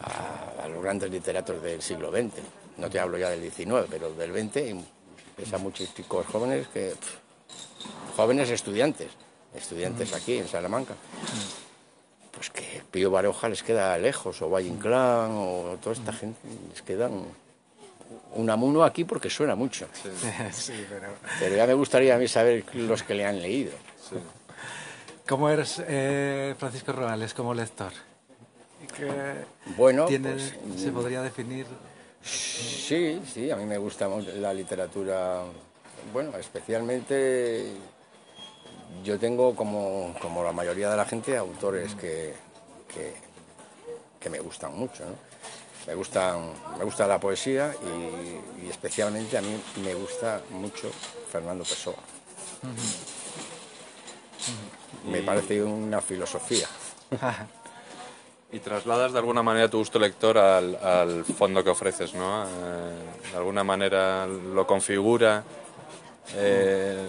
a, 0.00 0.64
a 0.64 0.68
los 0.68 0.82
grandes 0.82 1.10
literatos 1.10 1.62
del 1.62 1.80
siglo 1.80 2.10
XX. 2.10 2.34
No 2.78 2.90
te 2.90 2.98
hablo 2.98 3.18
ya 3.18 3.30
del 3.30 3.50
XIX, 3.50 3.86
pero 3.88 4.12
del 4.12 4.32
XX, 4.32 4.84
ves 5.38 5.52
a 5.52 5.58
muchos 5.58 5.94
chicos 5.94 6.26
jóvenes 6.26 6.68
que. 6.68 6.90
Pff, 6.90 7.26
jóvenes 8.16 8.50
estudiantes, 8.50 9.08
estudiantes 9.54 10.14
aquí 10.14 10.38
en 10.38 10.48
Salamanca. 10.48 10.94
Pues 12.32 12.50
que 12.50 12.82
Pío 12.90 13.10
Baroja 13.10 13.48
les 13.48 13.62
queda 13.62 13.96
lejos, 13.98 14.40
o 14.42 14.50
Valle 14.50 14.68
Inclán, 14.68 15.32
o 15.32 15.76
toda 15.82 15.94
esta 15.94 16.12
gente, 16.12 16.38
les 16.70 16.82
quedan 16.82 17.24
un 18.34 18.50
amuno 18.50 18.84
aquí 18.84 19.04
porque 19.04 19.30
suena 19.30 19.54
mucho. 19.54 19.86
Sí, 19.92 20.10
sí, 20.52 20.86
pero... 20.88 21.08
pero... 21.40 21.56
ya 21.56 21.66
me 21.66 21.74
gustaría 21.74 22.14
a 22.14 22.18
mí 22.18 22.28
saber 22.28 22.64
los 22.74 23.02
que 23.02 23.14
le 23.14 23.26
han 23.26 23.40
leído. 23.40 23.72
Sí. 24.08 24.16
¿Cómo 25.28 25.50
eres, 25.50 25.82
eh, 25.86 26.54
Francisco 26.58 26.92
Rorales, 26.92 27.34
como 27.34 27.52
lector? 27.52 27.92
¿Qué 28.96 29.10
bueno, 29.76 30.06
tiene, 30.06 30.32
pues, 30.32 30.54
¿se 30.76 30.92
podría 30.92 31.22
definir? 31.22 31.66
Sí, 32.22 33.20
sí, 33.32 33.50
a 33.50 33.56
mí 33.56 33.64
me 33.64 33.78
gusta 33.78 34.08
la 34.08 34.52
literatura, 34.54 35.42
bueno, 36.12 36.36
especialmente 36.36 37.72
yo 39.04 39.18
tengo 39.18 39.54
como, 39.54 40.14
como 40.20 40.44
la 40.44 40.52
mayoría 40.52 40.90
de 40.90 40.96
la 40.96 41.04
gente 41.04 41.36
autores 41.36 41.94
que, 41.94 42.34
que, 42.92 43.14
que 44.20 44.30
me 44.30 44.38
gustan 44.38 44.76
mucho. 44.76 45.04
¿no? 45.04 45.25
Me 45.86 45.94
gusta, 45.94 46.36
me 46.78 46.84
gusta 46.84 47.06
la 47.06 47.18
poesía 47.20 47.74
y, 47.82 48.66
y, 48.66 48.70
especialmente 48.70 49.38
a 49.38 49.42
mí 49.42 49.60
me 49.84 49.94
gusta 49.94 50.40
mucho 50.50 50.90
Fernando 51.30 51.64
Pessoa. 51.64 51.96
Uh 52.62 52.66
-huh. 52.66 53.16
Me 55.10 55.22
parece 55.22 55.62
una 55.62 56.00
filosofía. 56.00 56.68
y 58.52 58.58
trasladas 58.60 59.12
de 59.12 59.18
alguna 59.18 59.42
manera 59.42 59.68
tu 59.68 59.78
gusto 59.78 59.98
lector 59.98 60.38
al, 60.38 60.76
al 60.76 61.24
fondo 61.24 61.62
que 61.62 61.70
ofreces, 61.70 62.14
¿no? 62.14 62.44
Eh, 62.44 62.48
de 63.32 63.36
alguna 63.36 63.62
manera 63.64 64.26
lo 64.26 64.66
configura. 64.66 65.44
Eh, 66.34 67.06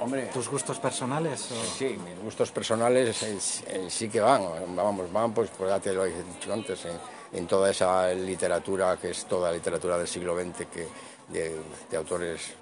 Hombre, 0.00 0.26
¿Tus 0.32 0.48
gustos 0.48 0.78
personales? 0.78 1.50
O? 1.50 1.76
Sí, 1.76 1.98
mis 2.04 2.18
gustos 2.22 2.52
personales 2.52 3.22
eh, 3.22 3.88
sí 3.88 4.08
que 4.08 4.20
van, 4.20 4.42
vamos, 4.76 5.12
van 5.12 5.32
pues, 5.32 5.50
pues 5.56 5.70
ya 5.70 5.80
te 5.80 5.92
lo 5.92 6.04
he 6.04 6.22
dicho 6.22 6.52
antes, 6.52 6.84
eh, 6.84 6.92
en 7.32 7.46
toda 7.46 7.70
esa 7.70 8.12
literatura 8.12 8.96
que 8.96 9.10
es 9.10 9.24
toda 9.26 9.52
literatura 9.52 9.98
del 9.98 10.08
siglo 10.08 10.36
XX 10.38 10.66
que, 10.66 10.88
de, 11.28 11.96
autores 11.96 12.54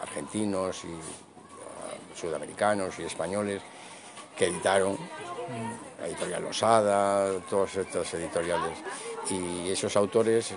argentinos 0.00 0.84
y 0.84 0.92
ah, 0.92 2.16
sudamericanos 2.16 2.98
y 2.98 3.04
españoles 3.04 3.62
que 4.36 4.46
editaron 4.46 4.96
la 6.00 6.06
editorial 6.06 6.42
Losada, 6.42 7.40
todos 7.50 7.76
estos 7.76 8.14
editoriales. 8.14 8.78
Y 9.30 9.68
esos 9.70 9.96
autores 9.96 10.52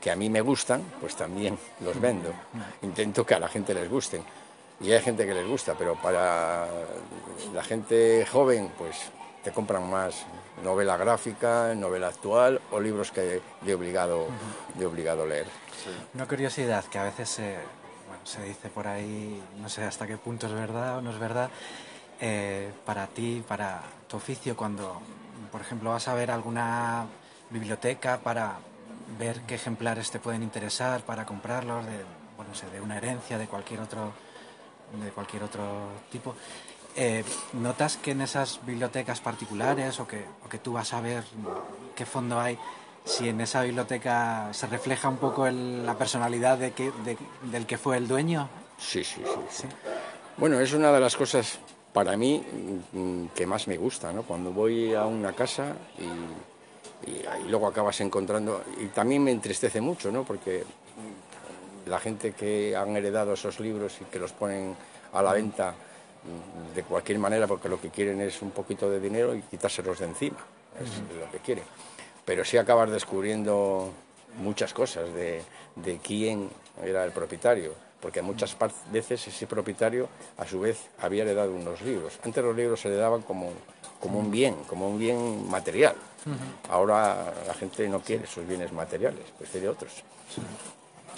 que 0.00 0.10
a 0.10 0.16
mí 0.16 0.30
me 0.30 0.40
gustan, 0.40 0.82
pues 1.00 1.16
también 1.16 1.58
los 1.80 2.00
vendo. 2.00 2.32
Intento 2.82 3.26
que 3.26 3.34
a 3.34 3.40
la 3.40 3.48
gente 3.48 3.74
les 3.74 3.90
gusten. 3.90 4.22
Y 4.80 4.92
hay 4.92 5.00
gente 5.00 5.26
que 5.26 5.34
les 5.34 5.46
gusta, 5.46 5.74
pero 5.76 6.00
para 6.00 6.68
la 7.52 7.64
gente 7.64 8.24
joven, 8.30 8.70
pues 8.78 8.96
te 9.42 9.50
compran 9.50 9.90
más 9.90 10.24
novela 10.62 10.96
gráfica, 10.96 11.74
novela 11.74 12.08
actual 12.08 12.60
o 12.70 12.80
libros 12.80 13.10
que 13.10 13.40
de 13.60 13.74
obligado, 13.74 14.26
de 14.74 14.86
obligado 14.86 15.26
leer. 15.26 15.46
Una 16.14 16.26
curiosidad 16.26 16.84
que 16.84 16.98
a 16.98 17.04
veces 17.04 17.28
se, 17.28 17.56
se 18.24 18.42
dice 18.42 18.68
por 18.68 18.86
ahí, 18.86 19.42
no 19.60 19.68
sé 19.68 19.84
hasta 19.84 20.06
qué 20.06 20.16
punto 20.16 20.46
es 20.46 20.52
verdad 20.52 20.98
o 20.98 21.02
no 21.02 21.10
es 21.10 21.18
verdad, 21.18 21.50
eh, 22.20 22.72
para 22.84 23.06
ti, 23.06 23.44
para 23.46 23.82
tu 24.08 24.16
oficio, 24.16 24.56
cuando, 24.56 25.00
por 25.52 25.60
ejemplo, 25.60 25.90
vas 25.90 26.08
a 26.08 26.14
ver 26.14 26.30
alguna 26.30 27.06
biblioteca 27.50 28.18
para 28.18 28.58
ver 29.18 29.40
qué 29.42 29.54
ejemplares 29.54 30.10
te 30.10 30.18
pueden 30.18 30.42
interesar 30.42 31.02
para 31.02 31.24
comprarlos, 31.24 31.86
de, 31.86 32.04
bueno, 32.36 32.54
sé, 32.54 32.68
de 32.70 32.80
una 32.80 32.96
herencia, 32.96 33.38
de 33.38 33.46
cualquier 33.46 33.80
otro, 33.80 34.12
de 35.02 35.10
cualquier 35.10 35.44
otro 35.44 35.62
tipo. 36.10 36.34
Eh, 37.00 37.22
¿Notas 37.52 37.96
que 37.96 38.10
en 38.10 38.22
esas 38.22 38.58
bibliotecas 38.66 39.20
particulares 39.20 40.00
o 40.00 40.08
que, 40.08 40.24
o 40.44 40.48
que, 40.48 40.58
tú 40.58 40.72
vas 40.72 40.92
a 40.92 41.00
ver 41.00 41.22
qué 41.94 42.04
fondo 42.04 42.40
hay, 42.40 42.58
si 43.04 43.28
en 43.28 43.40
esa 43.40 43.62
biblioteca 43.62 44.48
se 44.50 44.66
refleja 44.66 45.08
un 45.08 45.18
poco 45.18 45.48
la 45.48 45.96
personalidad 45.96 46.58
de 46.58 46.72
que, 46.72 46.90
del 47.52 47.66
que 47.66 47.78
fue 47.78 47.98
el 47.98 48.08
dueño? 48.08 48.48
Sí, 48.78 49.04
sí, 49.04 49.22
sí, 49.48 49.68
Bueno, 50.38 50.58
es 50.58 50.72
una 50.72 50.90
de 50.90 50.98
las 50.98 51.14
cosas 51.14 51.60
para 51.92 52.16
mí 52.16 52.42
que 53.32 53.46
más 53.46 53.68
me 53.68 53.76
gusta, 53.76 54.12
¿no? 54.12 54.24
Cuando 54.24 54.50
voy 54.50 54.92
a 54.92 55.06
una 55.06 55.32
casa 55.34 55.76
y, 56.00 57.10
y, 57.10 57.48
luego 57.48 57.68
acabas 57.68 58.00
encontrando, 58.00 58.64
y 58.80 58.86
también 58.86 59.22
me 59.22 59.30
entristece 59.30 59.80
mucho, 59.80 60.10
¿no? 60.10 60.24
Porque 60.24 60.64
la 61.86 62.00
gente 62.00 62.32
que 62.32 62.74
han 62.74 62.96
heredado 62.96 63.34
esos 63.34 63.60
libros 63.60 63.98
y 64.00 64.04
que 64.06 64.18
los 64.18 64.32
ponen 64.32 64.74
a 65.12 65.22
la 65.22 65.32
venta 65.32 65.74
de 66.74 66.82
cualquier 66.82 67.18
manera 67.18 67.46
porque 67.46 67.68
lo 67.68 67.80
que 67.80 67.90
quieren 67.90 68.20
es 68.20 68.42
un 68.42 68.50
poquito 68.50 68.90
de 68.90 69.00
dinero 69.00 69.34
y 69.34 69.42
quitárselos 69.42 69.98
de 69.98 70.06
encima, 70.06 70.38
es 70.80 71.18
lo 71.18 71.30
que 71.30 71.38
quieren. 71.38 71.64
Pero 72.24 72.44
sí 72.44 72.56
acabas 72.58 72.90
descubriendo 72.90 73.90
muchas 74.38 74.72
cosas 74.74 75.12
de, 75.14 75.42
de 75.76 75.98
quién 75.98 76.50
era 76.82 77.04
el 77.04 77.12
propietario 77.12 77.88
porque 78.00 78.22
muchas 78.22 78.56
veces 78.92 79.26
ese 79.26 79.46
propietario 79.46 80.08
a 80.36 80.46
su 80.46 80.60
vez 80.60 80.78
había 81.00 81.24
heredado 81.24 81.52
unos 81.52 81.80
libros. 81.82 82.18
Antes 82.24 82.44
los 82.44 82.54
libros 82.54 82.80
se 82.80 82.88
le 82.88 82.96
daban 82.96 83.22
como, 83.22 83.50
como 84.00 84.20
un 84.20 84.30
bien, 84.30 84.54
como 84.68 84.88
un 84.88 84.98
bien 84.98 85.48
material. 85.50 85.96
Ahora 86.68 87.32
la 87.46 87.54
gente 87.54 87.88
no 87.88 88.00
quiere 88.00 88.24
esos 88.24 88.46
bienes 88.46 88.72
materiales, 88.72 89.24
prefiere 89.36 89.68
otros. 89.68 90.04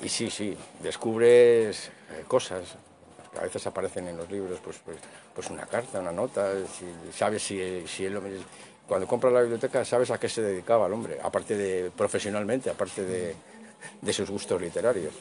Y 0.02 0.08
sí, 0.08 0.30
sí, 0.30 0.56
descubres 0.82 1.88
eh, 1.88 2.24
cosas 2.26 2.76
a 3.38 3.42
veces 3.42 3.66
aparecen 3.66 4.08
en 4.08 4.16
los 4.16 4.30
libros, 4.30 4.58
pues, 4.62 4.78
pues, 4.84 4.98
pues 5.34 5.50
una 5.50 5.66
carta, 5.66 6.00
una 6.00 6.12
nota, 6.12 6.52
sabes 7.12 7.42
si, 7.42 7.86
si 7.86 8.04
él, 8.04 8.18
cuando 8.88 9.06
compras 9.06 9.32
la 9.32 9.40
biblioteca 9.42 9.84
sabes 9.84 10.10
a 10.10 10.18
qué 10.18 10.28
se 10.28 10.42
dedicaba 10.42 10.86
el 10.86 10.92
hombre, 10.92 11.18
aparte 11.22 11.56
de 11.56 11.90
profesionalmente, 11.90 12.70
aparte 12.70 13.04
de, 13.04 13.36
de 14.00 14.12
sus 14.12 14.30
gustos 14.30 14.60
literarios. 14.60 15.14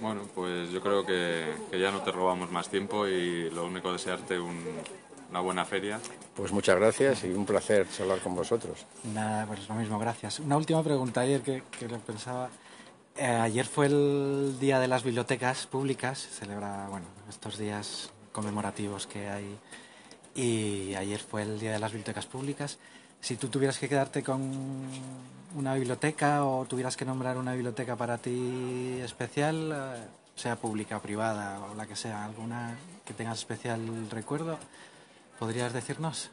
Bueno, 0.00 0.22
pues 0.34 0.70
yo 0.70 0.80
creo 0.80 1.04
que, 1.04 1.54
ya 1.78 1.90
no 1.90 2.00
te 2.02 2.10
robamos 2.10 2.50
más 2.50 2.68
tiempo 2.68 3.06
y 3.06 3.50
lo 3.50 3.66
único 3.66 3.92
desearte 3.92 4.38
una 4.40 5.40
buena 5.40 5.64
feria. 5.64 6.00
Pues 6.34 6.52
muchas 6.52 6.76
gracias 6.76 7.24
y 7.24 7.28
un 7.28 7.44
placer 7.44 7.86
hablar 8.00 8.18
con 8.20 8.34
vosotros. 8.34 8.86
Nada, 9.14 9.46
pues 9.46 9.68
lo 9.68 9.74
mismo, 9.74 9.98
gracias. 9.98 10.40
Una 10.40 10.56
última 10.56 10.82
pregunta 10.82 11.20
ayer 11.20 11.42
que, 11.42 11.62
que 11.78 11.86
lo 11.86 11.98
pensaba. 11.98 12.48
Eh, 13.16 13.26
ayer 13.26 13.66
fue 13.66 13.86
el 13.86 14.56
Día 14.60 14.78
de 14.78 14.88
las 14.88 15.02
Bibliotecas 15.02 15.66
Públicas, 15.66 16.18
se 16.18 16.40
celebra, 16.40 16.88
bueno, 16.88 17.06
estos 17.28 17.58
días 17.58 18.10
conmemorativos 18.32 19.06
que 19.06 19.28
hay. 19.28 19.58
Y 20.34 20.94
ayer 20.94 21.20
fue 21.20 21.42
el 21.42 21.58
Día 21.58 21.72
de 21.72 21.78
las 21.78 21.92
Bibliotecas 21.92 22.26
Públicas. 22.26 22.78
Si 23.20 23.36
tú 23.36 23.48
tuvieras 23.48 23.78
que 23.78 23.88
quedarte 23.88 24.22
con 24.22 24.40
una 25.54 25.74
biblioteca 25.74 26.44
o 26.44 26.64
tuvieras 26.64 26.96
que 26.96 27.04
nombrar 27.04 27.36
una 27.36 27.52
biblioteca 27.52 27.96
para 27.96 28.18
ti 28.18 28.98
especial, 29.02 29.72
eh, 29.74 30.04
sea 30.36 30.56
pública 30.56 30.96
o 30.96 31.02
privada 31.02 31.60
o 31.70 31.74
la 31.74 31.86
que 31.86 31.96
sea, 31.96 32.24
alguna 32.24 32.76
que 33.04 33.12
tengas 33.12 33.38
especial 33.38 33.80
recuerdo, 34.10 34.58
¿podrías 35.38 35.72
decirnos? 35.72 36.30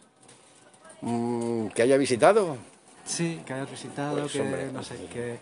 Mm, 1.02 1.68
¿Que 1.68 1.82
haya 1.82 1.98
visitado? 1.98 2.58
Sí, 3.06 3.42
que 3.46 3.54
hayas 3.54 3.70
visitado, 3.70 4.22
pues, 4.22 4.34
que, 4.34 4.70
no 4.72 4.84
sé, 4.84 4.96
que, 5.08 5.40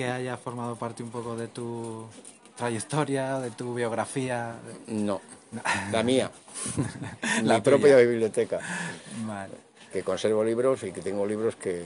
que 0.00 0.10
haya 0.10 0.38
formado 0.38 0.76
parte 0.76 1.02
un 1.02 1.10
poco 1.10 1.36
de 1.36 1.48
tu 1.48 2.06
trayectoria, 2.56 3.38
de 3.38 3.50
tu 3.50 3.74
biografía. 3.74 4.54
No, 4.86 5.20
la 5.92 6.02
mía, 6.02 6.30
la 7.42 7.62
propia 7.62 7.98
biblioteca. 7.98 8.60
Vale 9.26 9.70
que 9.92 10.02
conservo 10.02 10.42
libros 10.42 10.82
y 10.84 10.92
que 10.92 11.02
tengo 11.02 11.26
libros 11.26 11.56
que, 11.56 11.84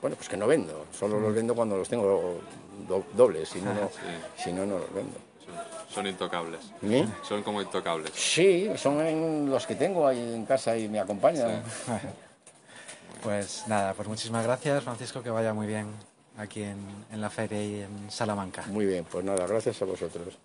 bueno, 0.00 0.16
pues 0.16 0.26
que 0.30 0.38
no 0.38 0.46
vendo. 0.46 0.86
Solo 0.98 1.20
los 1.20 1.34
vendo 1.34 1.54
cuando 1.54 1.76
los 1.76 1.86
tengo 1.86 2.40
dobles, 3.14 3.50
si 3.50 3.60
no, 3.60 3.74
no, 3.74 3.90
si 4.42 4.54
no, 4.54 4.64
no 4.64 4.78
los 4.78 4.94
vendo. 4.94 5.18
Son 5.92 6.06
intocables. 6.06 6.60
Son 7.28 7.42
como 7.42 7.60
intocables. 7.60 8.12
Sí, 8.14 8.70
son 8.76 9.50
los 9.50 9.66
que 9.66 9.74
tengo 9.74 10.06
ahí 10.06 10.18
en 10.18 10.46
casa 10.46 10.78
y 10.78 10.88
me 10.88 10.98
acompañan. 10.98 11.62
Pues 13.22 13.62
nada, 13.68 13.94
pues 13.94 14.08
muchísimas 14.08 14.44
gracias, 14.44 14.82
Francisco, 14.82 15.22
que 15.22 15.30
vaya 15.30 15.54
muy 15.54 15.68
bien 15.68 15.86
aquí 16.36 16.62
en, 16.62 16.78
en 17.10 17.20
la 17.20 17.30
feria 17.30 17.62
y 17.62 17.80
en 17.82 18.10
Salamanca. 18.10 18.64
Muy 18.68 18.86
bien, 18.86 19.04
pues 19.10 19.24
nada, 19.24 19.46
gracias 19.46 19.80
a 19.82 19.84
vosotros. 19.84 20.38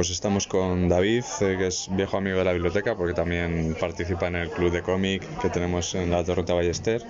Pues 0.00 0.08
estamos 0.08 0.46
con 0.46 0.88
David, 0.88 1.24
eh, 1.42 1.56
que 1.58 1.66
es 1.66 1.88
viejo 1.90 2.16
amigo 2.16 2.38
de 2.38 2.44
la 2.44 2.54
biblioteca, 2.54 2.96
porque 2.96 3.12
también 3.12 3.76
participa 3.78 4.28
en 4.28 4.36
el 4.36 4.48
club 4.48 4.72
de 4.72 4.80
cómic 4.80 5.22
que 5.42 5.50
tenemos 5.50 5.94
en 5.94 6.10
la 6.10 6.24
Torreta 6.24 6.54
Ballester. 6.54 7.02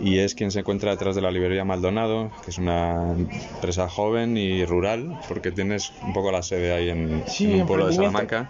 Y 0.00 0.20
es 0.20 0.36
quien 0.36 0.52
se 0.52 0.60
encuentra 0.60 0.92
detrás 0.92 1.16
de 1.16 1.22
la 1.22 1.32
librería 1.32 1.64
Maldonado, 1.64 2.30
que 2.44 2.52
es 2.52 2.58
una 2.58 3.16
empresa 3.16 3.88
joven 3.88 4.36
y 4.36 4.64
rural, 4.64 5.18
porque 5.26 5.50
tienes 5.50 5.92
un 6.06 6.12
poco 6.12 6.30
la 6.30 6.44
sede 6.44 6.72
ahí 6.72 6.88
en, 6.88 7.24
Sí, 7.26 7.52
en 7.52 7.62
un 7.62 7.66
pueblo 7.66 7.88
de. 7.88 7.94
Salamanca. 7.94 8.48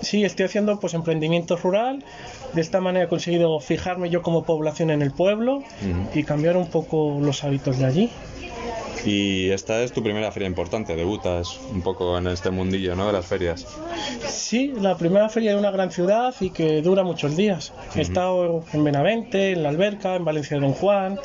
Sí, 0.00 0.22
estoy 0.22 0.46
haciendo 0.46 0.78
pues 0.78 0.94
emprendimiento 0.94 1.56
rural. 1.56 2.04
De 2.52 2.60
esta 2.60 2.80
manera 2.80 3.06
he 3.06 3.08
conseguido 3.08 3.58
fijarme 3.58 4.10
yo 4.10 4.22
como 4.22 4.44
población 4.44 4.92
en 4.92 5.02
el 5.02 5.10
pueblo 5.10 5.64
y 6.14 6.22
cambiar 6.22 6.56
un 6.56 6.70
poco 6.70 7.18
los 7.20 7.42
hábitos 7.42 7.78
de 7.78 7.84
allí. 7.84 8.10
Y 9.04 9.50
esta 9.50 9.82
es 9.82 9.92
tu 9.92 10.02
primera 10.02 10.30
feria 10.30 10.46
importante, 10.46 10.94
debutas 10.94 11.58
un 11.72 11.82
poco 11.82 12.18
en 12.18 12.28
este 12.28 12.50
mundillo 12.50 12.94
¿no? 12.94 13.06
de 13.06 13.12
las 13.12 13.26
ferias. 13.26 13.66
Sí, 14.26 14.72
la 14.80 14.96
primera 14.96 15.28
feria 15.28 15.52
de 15.52 15.58
una 15.58 15.70
gran 15.70 15.90
ciudad 15.90 16.34
y 16.40 16.50
que 16.50 16.82
dura 16.82 17.02
muchos 17.02 17.36
días. 17.36 17.72
He 17.96 18.00
estado 18.00 18.64
en 18.72 18.84
Benavente, 18.84 19.52
en 19.52 19.62
la 19.62 19.70
Alberca, 19.70 20.14
en 20.14 20.24
Valencia 20.24 20.56
de 20.56 20.62
Don 20.62 20.72
Juan 20.72 21.18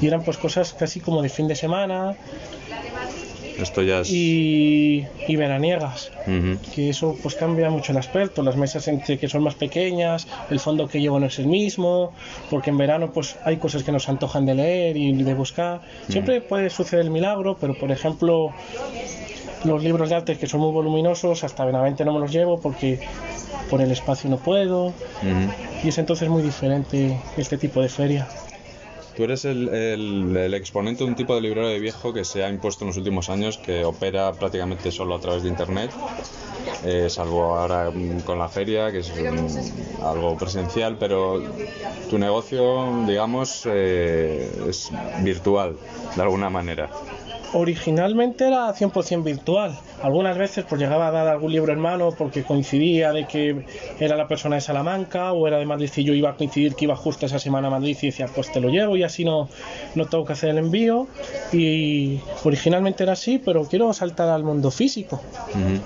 y 0.00 0.06
eran 0.06 0.22
pues 0.22 0.36
cosas 0.36 0.74
casi 0.74 1.00
como 1.00 1.22
de 1.22 1.28
fin 1.28 1.48
de 1.48 1.56
semana 1.56 2.16
Esto 3.58 3.82
ya 3.82 4.00
es... 4.00 4.10
y, 4.10 5.06
y 5.28 5.36
veraniegas. 5.36 6.10
Que 6.74 6.90
eso 6.90 7.16
pues 7.22 7.34
cambia 7.34 7.70
mucho 7.70 7.92
el 7.92 7.98
aspecto, 7.98 8.42
las 8.42 8.56
mesas 8.56 8.88
entre 8.88 9.18
que 9.18 9.28
son 9.28 9.42
más 9.42 9.54
pequeñas, 9.54 10.26
el 10.50 10.58
fondo 10.60 10.88
que 10.88 11.00
llevo 11.00 11.20
no 11.20 11.26
es 11.26 11.38
el 11.38 11.46
mismo, 11.46 12.12
porque 12.50 12.70
en 12.70 12.78
verano 12.78 13.10
pues 13.12 13.36
hay 13.44 13.56
cosas 13.58 13.82
que 13.82 13.92
nos 13.92 14.08
antojan 14.08 14.46
de 14.46 14.54
leer 14.54 14.96
y 14.96 15.12
de 15.12 15.34
buscar. 15.34 15.80
Siempre 16.08 16.40
puede 16.40 16.70
suceder 16.70 17.04
el 17.04 17.10
milagro, 17.10 17.56
pero 17.60 17.74
por 17.78 17.90
ejemplo 17.90 18.52
los 19.64 19.82
libros 19.82 20.10
de 20.10 20.16
arte 20.16 20.36
que 20.36 20.46
son 20.46 20.60
muy 20.60 20.72
voluminosos, 20.72 21.42
hasta 21.42 21.64
Benavente 21.64 22.04
no 22.04 22.12
me 22.12 22.20
los 22.20 22.30
llevo 22.32 22.60
porque 22.60 23.00
por 23.70 23.80
el 23.80 23.90
espacio 23.90 24.28
no 24.28 24.36
puedo 24.36 24.92
y 25.82 25.88
es 25.88 25.98
entonces 25.98 26.28
muy 26.28 26.42
diferente 26.42 27.18
este 27.36 27.56
tipo 27.56 27.80
de 27.80 27.88
feria. 27.88 28.28
Tú 29.16 29.24
eres 29.24 29.44
el, 29.44 29.68
el- 29.68 30.54
exponente 30.54 31.04
de 31.04 31.10
un 31.10 31.14
tipo 31.16 31.34
de 31.34 31.40
librero 31.40 31.68
de 31.68 31.78
viejo 31.78 32.12
que 32.12 32.24
se 32.24 32.42
ha 32.42 32.48
impuesto 32.50 32.84
en 32.84 32.88
los 32.88 32.96
últimos 32.96 33.28
años, 33.28 33.58
que 33.58 33.84
opera 33.84 34.32
prácticamente 34.32 34.90
solo 34.90 35.14
a 35.14 35.20
través 35.20 35.42
de 35.44 35.48
Internet, 35.50 35.90
eh, 36.84 37.06
salvo 37.08 37.54
ahora 37.56 37.90
mm, 37.90 38.20
con 38.20 38.38
la 38.38 38.48
feria, 38.48 38.90
que 38.90 38.98
es 38.98 39.10
mm, 39.10 40.02
algo 40.04 40.36
presencial, 40.36 40.96
pero 40.98 41.40
tu 42.10 42.18
negocio, 42.18 43.04
digamos, 43.06 43.62
eh, 43.66 44.50
es 44.68 44.90
virtual, 45.22 45.76
de 46.16 46.22
alguna 46.22 46.50
manera. 46.50 46.90
Originalmente 47.56 48.48
era 48.48 48.74
100% 48.74 49.22
virtual. 49.22 49.78
Algunas 50.02 50.36
veces 50.36 50.64
pues 50.68 50.80
llegaba 50.80 51.06
a 51.06 51.10
dar 51.12 51.28
algún 51.28 51.52
libro 51.52 51.72
en 51.72 51.78
mano 51.78 52.10
porque 52.10 52.42
coincidía 52.42 53.12
de 53.12 53.28
que 53.28 53.64
era 54.00 54.16
la 54.16 54.26
persona 54.26 54.56
de 54.56 54.60
Salamanca 54.60 55.32
o 55.32 55.46
era 55.46 55.58
de 55.58 55.64
Madrid 55.64 55.88
y 55.94 56.02
yo 56.02 56.14
iba 56.14 56.30
a 56.30 56.36
coincidir 56.36 56.74
que 56.74 56.86
iba 56.86 56.96
justo 56.96 57.26
esa 57.26 57.38
semana 57.38 57.68
a 57.68 57.70
Madrid 57.70 57.96
y 58.02 58.06
decía 58.06 58.26
pues 58.34 58.50
te 58.50 58.60
lo 58.60 58.70
llevo 58.70 58.96
y 58.96 59.04
así 59.04 59.24
no, 59.24 59.48
no 59.94 60.06
tengo 60.06 60.24
que 60.24 60.32
hacer 60.32 60.50
el 60.50 60.58
envío. 60.58 61.06
Y 61.52 62.18
originalmente 62.42 63.04
era 63.04 63.12
así, 63.12 63.38
pero 63.38 63.64
quiero 63.66 63.92
saltar 63.92 64.28
al 64.30 64.42
mundo 64.42 64.72
físico 64.72 65.20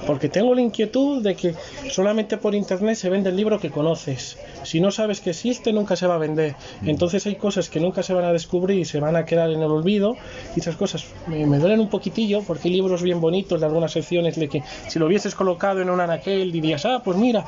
porque 0.07 0.31
tengo 0.31 0.55
la 0.55 0.63
inquietud 0.63 1.23
de 1.23 1.35
que 1.35 1.55
solamente 1.91 2.39
por 2.39 2.55
internet 2.55 2.97
se 2.97 3.11
vende 3.11 3.29
el 3.29 3.37
libro 3.37 3.61
que 3.61 3.71
conoces. 3.71 4.39
Si 4.63 4.81
no 4.81 4.91
sabes 4.91 5.21
que 5.21 5.31
existe, 5.31 5.73
nunca 5.75 5.97
se 5.97 6.07
va 6.07 6.15
a 6.15 6.19
vender. 6.19 6.55
Entonces 6.85 7.27
hay 7.27 7.37
cosas 7.37 7.69
que 7.69 7.79
nunca 7.79 8.03
se 8.03 8.15
van 8.15 8.25
a 8.25 8.33
descubrir 8.33 8.79
y 8.79 8.85
se 8.87 9.01
van 9.01 9.17
a 9.17 9.27
quedar 9.27 9.51
en 9.51 9.61
el 9.61 9.71
olvido. 9.71 10.17
Y 10.57 10.61
esas 10.61 10.77
cosas 10.77 11.05
me, 11.27 11.47
me 11.47 11.58
un 11.59 11.89
poquitillo 11.89 12.43
porque 12.43 12.69
hay 12.69 12.75
libros 12.75 13.03
bien 13.03 13.21
bonitos 13.21 13.61
de 13.61 13.67
algunas 13.67 13.93
secciones 13.93 14.37
de 14.37 14.49
que 14.49 14.63
si 14.89 14.99
lo 14.99 15.07
hubieses 15.07 15.35
colocado 15.35 15.81
en 15.81 15.91
un 15.91 16.01
anaquel 16.01 16.51
dirías, 16.53 16.85
ah, 16.87 17.03
pues 17.05 17.17
mira, 17.17 17.45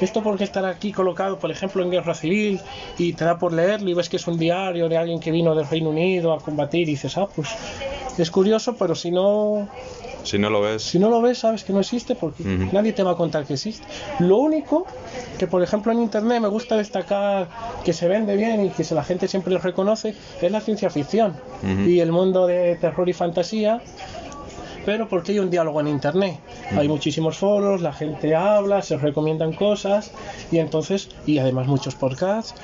esto 0.00 0.22
porque 0.22 0.44
estará 0.44 0.68
aquí 0.68 0.92
colocado, 0.92 1.38
por 1.38 1.50
ejemplo, 1.50 1.82
en 1.82 1.90
guerra 1.90 2.14
civil 2.14 2.60
y 2.98 3.12
te 3.12 3.24
da 3.24 3.38
por 3.38 3.52
leerlo 3.52 3.90
y 3.90 3.94
ves 3.94 4.08
que 4.08 4.16
es 4.16 4.26
un 4.26 4.38
diario 4.38 4.88
de 4.88 4.96
alguien 4.96 5.20
que 5.20 5.30
vino 5.30 5.54
del 5.54 5.66
Reino 5.66 5.90
Unido 5.90 6.32
a 6.32 6.38
combatir 6.38 6.82
y 6.82 6.92
dices, 6.92 7.16
ah, 7.18 7.28
pues 7.34 7.48
es 8.18 8.30
curioso, 8.30 8.76
pero 8.76 8.94
si 8.94 9.10
no 9.10 9.68
Si 10.24 10.38
no 10.38 10.50
lo 10.50 10.60
ves, 10.60 10.82
si 10.82 10.98
no 10.98 11.10
lo 11.10 11.20
ves, 11.20 11.38
sabes 11.38 11.64
que 11.64 11.72
no 11.72 11.80
existe 11.80 12.14
porque 12.14 12.42
nadie 12.72 12.92
te 12.92 13.02
va 13.02 13.12
a 13.12 13.16
contar 13.16 13.44
que 13.44 13.54
existe. 13.54 13.86
Lo 14.20 14.38
único 14.38 14.86
que, 15.38 15.46
por 15.46 15.62
ejemplo, 15.62 15.92
en 15.92 16.00
Internet 16.00 16.40
me 16.40 16.48
gusta 16.48 16.76
destacar 16.76 17.48
que 17.84 17.92
se 17.92 18.08
vende 18.08 18.36
bien 18.36 18.64
y 18.64 18.70
que 18.70 18.84
la 18.94 19.04
gente 19.04 19.28
siempre 19.28 19.52
lo 19.52 19.60
reconoce 19.60 20.14
es 20.40 20.50
la 20.50 20.60
ciencia 20.60 20.90
ficción 20.90 21.34
y 21.86 22.00
el 22.00 22.12
mundo 22.12 22.46
de 22.46 22.76
terror 22.76 23.08
y 23.08 23.12
fantasía. 23.12 23.80
Pero 24.84 25.08
porque 25.08 25.32
hay 25.32 25.38
un 25.38 25.50
diálogo 25.50 25.80
en 25.80 25.88
Internet. 25.88 26.38
Hay 26.76 26.88
muchísimos 26.88 27.38
foros, 27.38 27.80
la 27.80 27.92
gente 27.92 28.34
habla, 28.34 28.82
se 28.82 28.96
recomiendan 28.96 29.52
cosas 29.52 30.12
y 30.50 30.58
entonces, 30.58 31.08
y 31.26 31.38
además 31.38 31.66
muchos 31.66 31.94
podcasts 31.94 32.54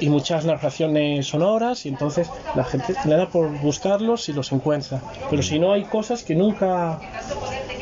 y 0.00 0.08
muchas 0.08 0.44
narraciones 0.44 1.26
sonoras 1.26 1.86
y 1.86 1.88
entonces 1.88 2.28
la 2.54 2.64
gente 2.64 2.94
le 3.04 3.16
da 3.16 3.28
por 3.28 3.48
buscarlos 3.60 4.28
y 4.28 4.32
los 4.32 4.52
encuentra. 4.52 5.00
Pero 5.30 5.42
si 5.42 5.58
no 5.58 5.72
hay 5.72 5.84
cosas 5.84 6.22
que 6.22 6.34
nunca 6.34 6.98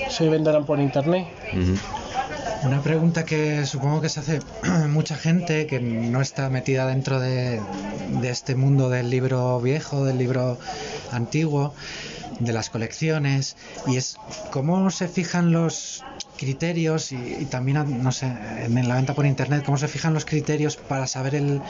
se 0.09 0.29
venderán 0.29 0.65
por 0.65 0.81
internet. 0.81 1.27
Una 2.63 2.83
pregunta 2.83 3.25
que 3.25 3.65
supongo 3.65 4.03
que 4.03 4.11
se 4.11 4.21
hace 4.21 4.41
mucha 4.89 5.17
gente 5.17 5.67
que 5.67 5.81
no 5.81 6.21
está 6.21 6.51
metida 6.51 6.87
dentro 6.87 7.19
de, 7.19 7.61
este 8.23 8.55
mundo 8.55 8.91
del 8.91 9.09
libro 9.09 9.61
viejo, 9.61 10.05
del 10.05 10.19
libro 10.19 10.59
antiguo, 11.11 11.75
de 12.39 12.53
las 12.53 12.69
colecciones, 12.69 13.57
y 13.87 13.97
es 13.97 14.19
cómo 14.51 14.91
se 14.91 15.09
fijan 15.09 15.53
los 15.53 16.05
criterios 16.37 17.13
y, 17.13 17.47
también, 17.47 18.03
no 18.03 18.13
sé, 18.13 18.27
en 18.27 18.89
la 18.89 18.97
venta 18.97 19.15
por 19.15 19.25
internet, 19.25 19.63
cómo 19.65 19.79
se 19.79 19.89
fijan 19.89 20.13
los 20.13 20.27
criterios 20.27 20.77
para 20.77 21.07
saber 21.07 21.35
el, 21.35 21.63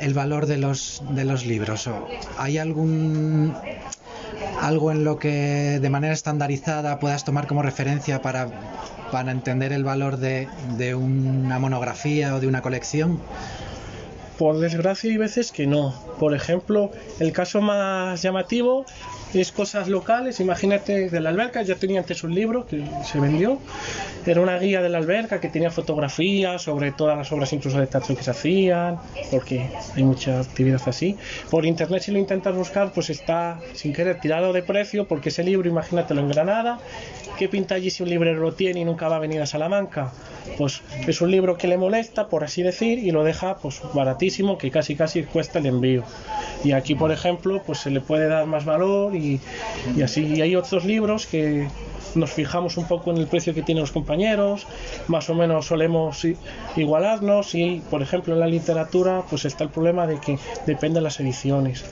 el 0.00 0.14
valor 0.14 0.46
de 0.46 0.58
los, 0.58 1.02
de 1.08 1.24
los 1.24 1.46
libros. 1.46 1.86
¿O 1.86 2.08
¿Hay 2.36 2.58
algún 2.58 3.54
algo 4.60 4.90
en 4.90 5.04
lo 5.04 5.18
que 5.18 5.78
de 5.80 5.90
manera 5.90 6.14
estandarizada 6.14 6.98
puedas 6.98 7.24
tomar 7.24 7.46
como 7.46 7.62
referencia 7.62 8.22
para, 8.22 8.48
para 9.10 9.32
entender 9.32 9.72
el 9.72 9.84
valor 9.84 10.16
de, 10.16 10.48
de 10.76 10.94
una 10.94 11.58
monografía 11.58 12.34
o 12.34 12.40
de 12.40 12.46
una 12.46 12.62
colección? 12.62 13.20
Por 14.38 14.58
desgracia 14.58 15.10
hay 15.10 15.16
veces 15.16 15.50
que 15.50 15.66
no. 15.66 15.94
Por 16.18 16.34
ejemplo, 16.34 16.90
el 17.20 17.32
caso 17.32 17.60
más 17.62 18.20
llamativo 18.20 18.84
es 19.34 19.52
cosas 19.52 19.88
locales. 19.88 20.40
Imagínate 20.40 21.10
de 21.10 21.20
la 21.20 21.30
alberca, 21.30 21.62
ya 21.62 21.74
tenía 21.74 22.00
antes 22.00 22.24
un 22.24 22.34
libro 22.34 22.66
que 22.66 22.84
se 23.04 23.20
vendió. 23.20 23.58
Era 24.24 24.40
una 24.40 24.58
guía 24.58 24.82
de 24.82 24.88
la 24.88 24.98
alberca 24.98 25.40
que 25.40 25.48
tenía 25.48 25.70
fotografías 25.70 26.62
sobre 26.62 26.92
todas 26.92 27.16
las 27.16 27.30
obras 27.32 27.52
incluso 27.52 27.78
de 27.78 27.86
teatro 27.86 28.16
que 28.16 28.22
se 28.22 28.30
hacían, 28.30 28.98
porque 29.30 29.70
hay 29.94 30.02
mucha 30.02 30.40
actividad 30.40 30.80
así. 30.86 31.16
Por 31.50 31.64
internet 31.64 32.02
si 32.02 32.12
lo 32.12 32.18
intentas 32.18 32.54
buscar, 32.54 32.92
pues 32.92 33.10
está 33.10 33.60
sin 33.74 33.92
querer 33.92 34.20
tirado 34.20 34.52
de 34.52 34.62
precio, 34.62 35.06
porque 35.06 35.28
ese 35.28 35.44
libro, 35.44 35.68
imagínatelo 35.68 36.20
en 36.20 36.28
Granada, 36.28 36.78
¿qué 37.38 37.48
pinta 37.48 37.76
allí 37.76 37.90
si 37.90 38.02
un 38.02 38.10
librero 38.10 38.40
lo 38.40 38.52
tiene 38.52 38.80
y 38.80 38.84
nunca 38.84 39.08
va 39.08 39.16
a 39.16 39.20
venir 39.20 39.40
a 39.42 39.46
Salamanca? 39.46 40.12
Pues 40.58 40.82
es 41.06 41.20
un 41.20 41.30
libro 41.30 41.56
que 41.56 41.68
le 41.68 41.76
molesta, 41.76 42.28
por 42.28 42.44
así 42.44 42.62
decir, 42.62 42.98
y 42.98 43.10
lo 43.10 43.24
deja 43.24 43.56
pues 43.56 43.80
baratísimo, 43.94 44.58
que 44.58 44.70
casi 44.70 44.96
casi 44.96 45.24
cuesta 45.24 45.58
el 45.58 45.66
envío. 45.66 46.04
Y 46.64 46.72
aquí, 46.72 46.94
por 46.94 47.12
ejemplo, 47.12 47.62
pues 47.64 47.80
se 47.80 47.90
le 47.90 48.00
puede 48.00 48.28
dar 48.28 48.46
más 48.46 48.64
valor 48.64 49.14
y, 49.16 49.40
y 49.96 50.02
así. 50.02 50.24
Y 50.24 50.40
hay 50.40 50.56
otros 50.56 50.84
libros 50.84 51.26
que 51.26 51.68
nos 52.14 52.32
fijamos 52.32 52.76
un 52.76 52.86
poco 52.86 53.10
en 53.10 53.18
el 53.18 53.26
precio 53.26 53.54
que 53.54 53.62
tienen 53.62 53.82
los 53.82 53.92
compañeros, 53.92 54.66
más 55.06 55.28
o 55.28 55.34
menos 55.34 55.66
solemos 55.66 56.26
igualarnos 56.76 57.54
y, 57.54 57.82
por 57.90 58.02
ejemplo, 58.02 58.34
en 58.34 58.40
la 58.40 58.46
literatura 58.46 59.22
pues 59.28 59.44
está 59.44 59.64
el 59.64 59.70
problema 59.70 60.06
de 60.06 60.18
que 60.18 60.38
depende 60.66 61.00
de 61.00 61.04
las 61.04 61.20
ediciones. 61.20 61.84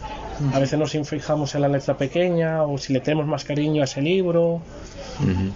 A 0.52 0.58
veces 0.58 0.78
nos 0.78 0.92
fijamos 1.08 1.54
en 1.54 1.60
la 1.60 1.68
letra 1.68 1.96
pequeña 1.96 2.64
o 2.64 2.78
si 2.78 2.92
le 2.92 3.00
tenemos 3.00 3.26
más 3.26 3.44
cariño 3.44 3.82
a 3.82 3.84
ese 3.84 4.00
libro. 4.00 4.62
Ujú. 5.20 5.52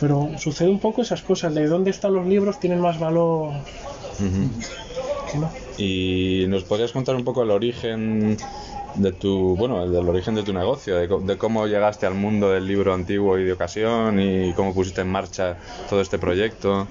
Pero 0.00 0.30
sucede 0.38 0.68
un 0.68 0.78
poco 0.78 1.02
esas 1.02 1.22
cosas, 1.22 1.54
de 1.54 1.66
dónde 1.66 1.90
están 1.90 2.14
los 2.14 2.26
libros 2.26 2.60
tienen 2.60 2.80
más 2.80 2.98
valor 2.98 3.52
Ujú. 4.20 4.50
que 5.32 5.38
no. 5.38 5.50
Y 5.78 6.44
nos 6.48 6.64
podrías 6.64 6.92
contar 6.92 7.14
un 7.16 7.24
poco 7.24 7.42
el 7.42 7.50
origen 7.50 8.36
de 8.94 9.12
tu, 9.12 9.56
bueno, 9.56 9.84
el 9.84 9.92
del 9.92 10.08
origen 10.08 10.34
de 10.34 10.42
tu 10.42 10.52
negocio, 10.52 10.96
de, 10.96 11.38
cómo 11.38 11.66
llegaste 11.66 12.06
al 12.06 12.14
mundo 12.14 12.50
del 12.50 12.66
libro 12.66 12.94
antiguo 12.94 13.38
y 13.38 13.44
de 13.44 13.52
ocasión 13.52 14.20
y 14.20 14.52
cómo 14.54 14.74
pusiste 14.74 15.02
en 15.02 15.08
marcha 15.08 15.56
todo 15.88 16.00
este 16.00 16.18
proyecto. 16.18 16.88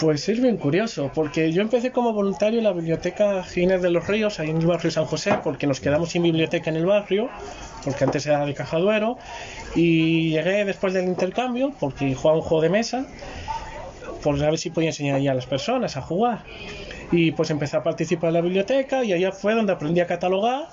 Pues 0.00 0.28
es 0.28 0.40
bien 0.40 0.56
curioso, 0.56 1.10
porque 1.14 1.52
yo 1.52 1.62
empecé 1.62 1.92
como 1.92 2.12
voluntario 2.12 2.58
en 2.58 2.64
la 2.64 2.72
biblioteca 2.72 3.44
Ginés 3.44 3.82
de 3.82 3.90
los 3.90 4.06
Ríos, 4.06 4.40
ahí 4.40 4.50
en 4.50 4.56
el 4.56 4.66
barrio 4.66 4.90
San 4.90 5.04
José, 5.04 5.38
porque 5.44 5.66
nos 5.66 5.80
quedamos 5.80 6.10
sin 6.10 6.22
biblioteca 6.22 6.70
en 6.70 6.76
el 6.76 6.86
barrio, 6.86 7.28
porque 7.84 8.02
antes 8.02 8.26
era 8.26 8.44
de 8.44 8.54
Cajaduero, 8.54 9.18
y 9.76 10.30
llegué 10.30 10.64
después 10.64 10.92
del 10.92 11.04
intercambio, 11.04 11.72
porque 11.78 12.14
jugaba 12.14 12.38
un 12.38 12.42
juego 12.42 12.62
de 12.62 12.70
mesa, 12.70 13.06
por 14.22 14.42
a 14.42 14.50
ver 14.50 14.58
si 14.58 14.70
podía 14.70 14.88
enseñar 14.88 15.16
ahí 15.16 15.28
a 15.28 15.34
las 15.34 15.46
personas 15.46 15.96
a 15.96 16.02
jugar. 16.02 16.44
Y 17.10 17.32
pues 17.32 17.50
empecé 17.50 17.76
a 17.76 17.82
participar 17.82 18.28
en 18.28 18.34
la 18.34 18.40
biblioteca 18.40 19.04
y 19.04 19.12
allá 19.12 19.32
fue 19.32 19.54
donde 19.54 19.72
aprendí 19.72 20.00
a 20.00 20.06
catalogar 20.06 20.68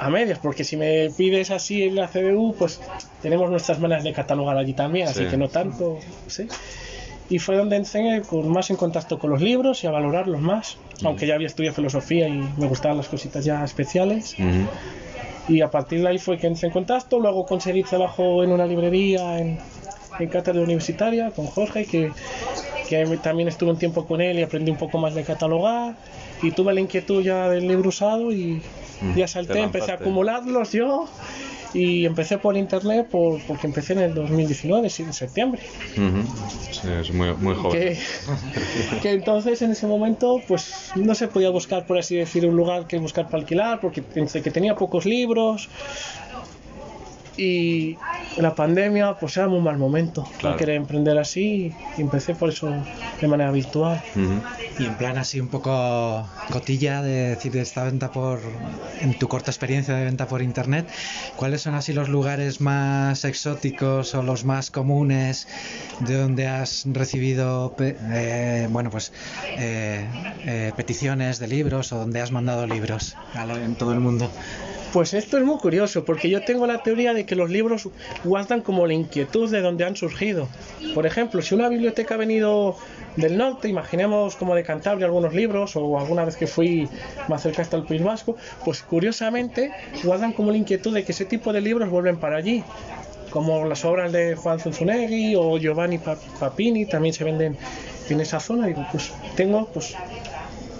a 0.00 0.10
medias, 0.10 0.38
porque 0.38 0.64
si 0.64 0.76
me 0.76 1.10
pides 1.10 1.50
así 1.50 1.82
en 1.84 1.94
la 1.94 2.08
CDU, 2.08 2.54
pues 2.58 2.80
tenemos 3.22 3.50
nuestras 3.50 3.78
maneras 3.78 4.04
de 4.04 4.12
catalogar 4.12 4.56
allí 4.56 4.72
también, 4.72 5.08
así 5.08 5.20
Sí. 5.24 5.26
que 5.30 5.36
no 5.36 5.48
tanto, 5.48 5.98
sí. 6.26 6.46
Y 7.30 7.38
fue 7.38 7.56
donde 7.56 7.76
enseñé 7.76 8.20
con 8.22 8.48
más 8.50 8.68
en 8.70 8.76
contacto 8.76 9.18
con 9.18 9.30
los 9.30 9.40
libros 9.40 9.82
y 9.82 9.86
a 9.86 9.90
valorarlos 9.90 10.40
más, 10.40 10.76
aunque 11.04 11.26
ya 11.26 11.34
había 11.34 11.46
estudiado 11.46 11.74
filosofía 11.74 12.28
y 12.28 12.32
me 12.58 12.66
gustaban 12.66 12.98
las 12.98 13.08
cositas 13.08 13.44
ya 13.44 13.64
especiales. 13.64 14.34
Ujú. 14.38 14.68
Y 15.54 15.60
a 15.62 15.70
partir 15.70 16.02
de 16.02 16.08
ahí 16.08 16.18
fue 16.18 16.36
que 16.38 16.46
entré 16.46 16.68
en 16.68 16.72
contacto, 16.72 17.20
luego 17.20 17.46
conseguí 17.46 17.82
trabajo 17.82 18.42
en 18.44 18.50
una 18.52 18.66
librería 18.66 19.38
en, 19.38 19.58
en 20.18 20.28
cátedra 20.28 20.62
universitaria 20.62 21.30
con 21.30 21.46
Jorge, 21.46 21.84
que, 21.86 22.12
que 22.88 23.04
también 23.22 23.48
estuve 23.48 23.70
un 23.70 23.78
tiempo 23.78 24.06
con 24.06 24.20
él 24.20 24.38
y 24.38 24.42
aprendí 24.42 24.70
un 24.70 24.78
poco 24.78 24.98
más 24.98 25.14
de 25.14 25.22
catalogar. 25.22 25.94
Y 26.42 26.50
tuve 26.50 26.74
la 26.74 26.80
inquietud 26.80 27.22
ya 27.22 27.48
del 27.48 27.66
libro 27.68 27.88
usado 27.88 28.32
y 28.32 28.60
ya 29.16 29.28
salté, 29.28 29.60
empecé 29.60 29.92
a 29.92 29.94
acumularlos 29.94 30.72
yo. 30.72 31.06
Y 31.74 32.06
empecé 32.06 32.38
por 32.38 32.56
internet 32.56 33.08
por, 33.10 33.40
porque 33.48 33.66
empecé 33.66 33.94
en 33.94 33.98
el 33.98 34.14
2019, 34.14 34.88
sí, 34.88 35.02
en 35.02 35.12
septiembre. 35.12 35.60
Ujú. 35.96 36.22
Sí, 36.70 36.88
es 36.88 37.12
muy, 37.12 37.34
muy 37.34 37.56
joven. 37.56 37.70
Que, 37.80 39.00
que 39.02 39.10
entonces 39.10 39.60
en 39.60 39.72
ese 39.72 39.88
momento 39.88 40.40
pues 40.46 40.92
no 40.94 41.16
se 41.16 41.26
podía 41.26 41.50
buscar 41.50 41.84
por 41.84 41.98
así 41.98 42.14
decir 42.14 42.46
un 42.46 42.54
lugar 42.54 42.86
que 42.86 42.96
buscar 42.98 43.26
para 43.26 43.38
alquilar 43.38 43.80
porque 43.80 44.04
entre 44.14 44.40
que 44.40 44.52
tenía 44.52 44.76
pocos 44.76 45.04
libros 45.04 45.68
y 47.36 47.96
la 48.36 48.54
pandemia 48.54 49.14
pues 49.18 49.36
era 49.36 49.48
muy 49.48 49.60
mal 49.60 49.78
momento 49.78 50.26
Claro. 50.38 50.58
emprender 50.72 51.18
así 51.18 51.72
y 51.96 52.00
empecé 52.00 52.34
por 52.34 52.48
eso 52.50 52.74
de 53.20 53.28
manera 53.28 53.50
virtual 53.50 54.00
Ujú. 54.16 54.42
Y 54.76 54.86
en 54.86 54.96
plan 54.96 55.18
así 55.18 55.38
un 55.38 55.48
poco 55.48 56.26
cotilla 56.50 57.00
de 57.00 57.30
decir 57.30 57.52
de 57.52 57.60
esta 57.60 57.84
venta 57.84 58.10
por, 58.10 58.40
en 59.00 59.14
tu 59.14 59.28
corta 59.28 59.52
experiencia 59.52 59.94
de 59.94 60.04
venta 60.04 60.26
por 60.26 60.42
internet, 60.42 60.88
¿cuáles 61.36 61.62
son 61.62 61.74
así 61.74 61.92
los 61.92 62.08
lugares 62.08 62.60
más 62.60 63.24
exóticos 63.24 64.16
o 64.16 64.22
los 64.24 64.44
más 64.44 64.72
comunes 64.72 65.46
de 66.00 66.14
donde 66.16 66.48
has 66.48 66.86
recibido, 66.92 67.72
eh, 67.78 68.66
bueno 68.68 68.90
pues 68.90 69.12
eh, 69.58 70.08
eh, 70.44 70.72
peticiones 70.76 71.38
de 71.38 71.46
libros 71.46 71.92
o 71.92 71.98
donde 71.98 72.20
has 72.20 72.32
mandado 72.32 72.66
libros 72.66 73.16
en 73.62 73.76
todo 73.76 73.92
el 73.92 74.00
mundo? 74.00 74.28
Pues 74.94 75.12
esto 75.12 75.38
es 75.38 75.44
muy 75.44 75.56
curioso, 75.58 76.04
porque 76.04 76.30
yo 76.30 76.42
tengo 76.44 76.68
la 76.68 76.78
teoría 76.78 77.12
de 77.14 77.26
que 77.26 77.34
los 77.34 77.50
libros 77.50 77.88
guardan 78.22 78.60
como 78.60 78.86
la 78.86 78.94
inquietud 78.94 79.50
de 79.50 79.60
donde 79.60 79.84
han 79.84 79.96
surgido. 79.96 80.46
Por 80.94 81.04
ejemplo, 81.04 81.42
si 81.42 81.52
una 81.52 81.68
biblioteca 81.68 82.14
ha 82.14 82.16
venido 82.16 82.76
del 83.16 83.36
norte, 83.36 83.68
imaginemos 83.68 84.36
como 84.36 84.54
de 84.54 84.62
Cantabria 84.62 85.06
algunos 85.06 85.34
libros, 85.34 85.74
o 85.74 85.98
alguna 85.98 86.24
vez 86.24 86.36
que 86.36 86.46
fui 86.46 86.88
más 87.26 87.42
cerca 87.42 87.62
hasta 87.62 87.76
el 87.76 87.82
País 87.82 88.04
Vasco, 88.04 88.36
pues 88.64 88.82
curiosamente 88.82 89.72
guardan 90.04 90.32
como 90.32 90.52
la 90.52 90.58
inquietud 90.58 90.94
de 90.94 91.02
que 91.04 91.10
ese 91.10 91.24
tipo 91.24 91.52
de 91.52 91.60
libros 91.60 91.90
vuelven 91.90 92.18
para 92.18 92.36
allí. 92.36 92.62
Como 93.30 93.64
las 93.64 93.84
obras 93.84 94.12
de 94.12 94.36
Juan 94.36 94.60
Zunzunegui 94.60 95.34
o 95.36 95.58
Giovanni 95.58 95.98
Pa- 95.98 96.18
Papini 96.38 96.86
también 96.86 97.12
se 97.12 97.24
venden 97.24 97.56
en 98.08 98.20
esa 98.20 98.38
zona. 98.38 98.68
Digo, 98.68 98.86
pues 98.92 99.10
tengo 99.34 99.66
pues 99.74 99.96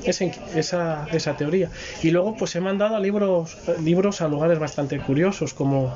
esa, 0.05 0.25
esa, 0.55 1.07
esa 1.13 1.37
teoría. 1.37 1.71
Y 2.03 2.11
luego 2.11 2.37
pues 2.37 2.55
he 2.57 2.61
mandado 2.61 2.97
a 2.97 3.01
libros, 3.01 3.57
libros 3.83 4.21
a 4.21 4.29
lugares 4.29 4.59
bastante 4.59 4.99
curiosos 4.99 5.55
como, 5.55 5.93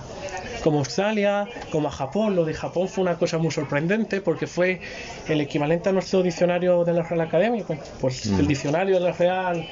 como 0.62 0.78
Australia, 0.78 1.46
como 1.70 1.88
a 1.88 1.90
Japón. 1.90 2.36
Lo 2.36 2.44
de 2.44 2.54
Japón 2.54 2.88
fue 2.88 3.02
una 3.02 3.16
cosa 3.16 3.38
muy 3.38 3.50
sorprendente 3.50 4.20
porque 4.20 4.46
fue 4.46 4.80
el 5.28 5.40
equivalente 5.40 5.88
a 5.88 5.92
nuestro 5.92 6.22
diccionario 6.22 6.84
de 6.84 6.92
la 6.92 7.02
Real 7.02 7.20
Academia. 7.20 7.64
Pues, 7.66 7.80
pues 8.00 8.26
el 8.26 8.46
diccionario 8.46 8.94
de 8.94 9.00
la 9.00 9.12
Real 9.12 9.66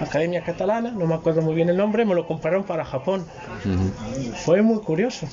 Academia 0.00 0.42
Catalana, 0.44 0.90
no 0.90 1.06
me 1.06 1.14
acuerdo 1.14 1.42
muy 1.42 1.54
bien 1.54 1.68
el 1.68 1.76
nombre, 1.76 2.04
me 2.04 2.14
lo 2.14 2.26
compraron 2.26 2.64
para 2.64 2.84
Japón. 2.84 3.24
Ujú. 3.64 4.34
Fue 4.36 4.62
muy 4.62 4.80
curioso. 4.80 5.26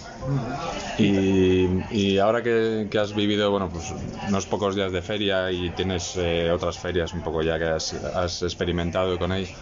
Y, 0.97 1.67
y 1.91 2.17
ahora 2.19 2.41
que, 2.41 2.87
que 2.89 2.97
has 2.97 3.13
vivido, 3.13 3.51
bueno, 3.51 3.69
pues 3.69 3.93
unos 4.27 4.45
pocos 4.45 4.75
días 4.75 4.91
de 4.91 5.01
feria 5.01 5.51
y 5.51 5.69
tienes 5.71 6.15
eh, 6.17 6.49
otras 6.51 6.77
ferias 6.77 7.13
un 7.13 7.21
poco 7.21 7.41
ya 7.41 7.59
que 7.59 7.65
has, 7.65 7.93
has 7.93 8.41
experimentado 8.45 9.17
con 9.17 9.31
ello, 9.31 9.53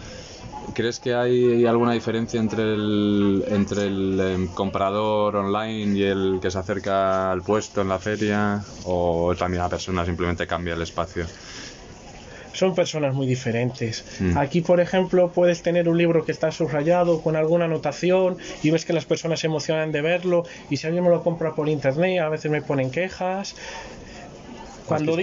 ¿crees 0.74 0.98
que 1.00 1.14
hay 1.14 1.66
alguna 1.66 1.92
diferencia 1.92 2.40
entre 2.40 2.62
el, 2.74 3.44
entre 3.48 3.86
el 3.86 4.20
em, 4.20 4.48
comprador 4.48 5.36
online 5.36 5.98
y 5.98 6.02
el 6.02 6.38
que 6.40 6.50
se 6.50 6.58
acerca 6.58 7.30
al 7.30 7.42
puesto 7.42 7.80
en 7.80 7.88
la 7.88 7.98
feria? 7.98 8.64
¿O 8.84 9.34
también 9.36 9.62
la 9.62 9.68
persona 9.68 10.04
simplemente 10.04 10.46
cambia 10.46 10.74
el 10.74 10.82
espacio? 10.82 11.26
son 12.54 12.74
personas 12.74 13.14
muy 13.14 13.26
diferentes. 13.26 14.04
Mm. 14.20 14.38
Aquí, 14.38 14.60
por 14.62 14.80
ejemplo, 14.80 15.30
puedes 15.32 15.62
tener 15.62 15.88
un 15.88 15.98
libro 15.98 16.24
que 16.24 16.32
está 16.32 16.50
subrayado 16.50 17.20
con 17.20 17.36
alguna 17.36 17.66
anotación 17.66 18.38
y 18.62 18.70
ves 18.70 18.84
que 18.84 18.92
las 18.92 19.04
personas 19.04 19.40
se 19.40 19.48
emocionan 19.48 19.92
de 19.92 20.00
verlo 20.00 20.44
y 20.70 20.78
si 20.78 20.86
alguien 20.86 21.04
me 21.04 21.10
lo 21.10 21.22
compra 21.22 21.54
por 21.54 21.68
internet 21.68 22.20
a 22.20 22.28
veces 22.28 22.50
me 22.50 22.62
ponen 22.62 22.90
quejas. 22.90 23.56
Cuando. 24.86 25.16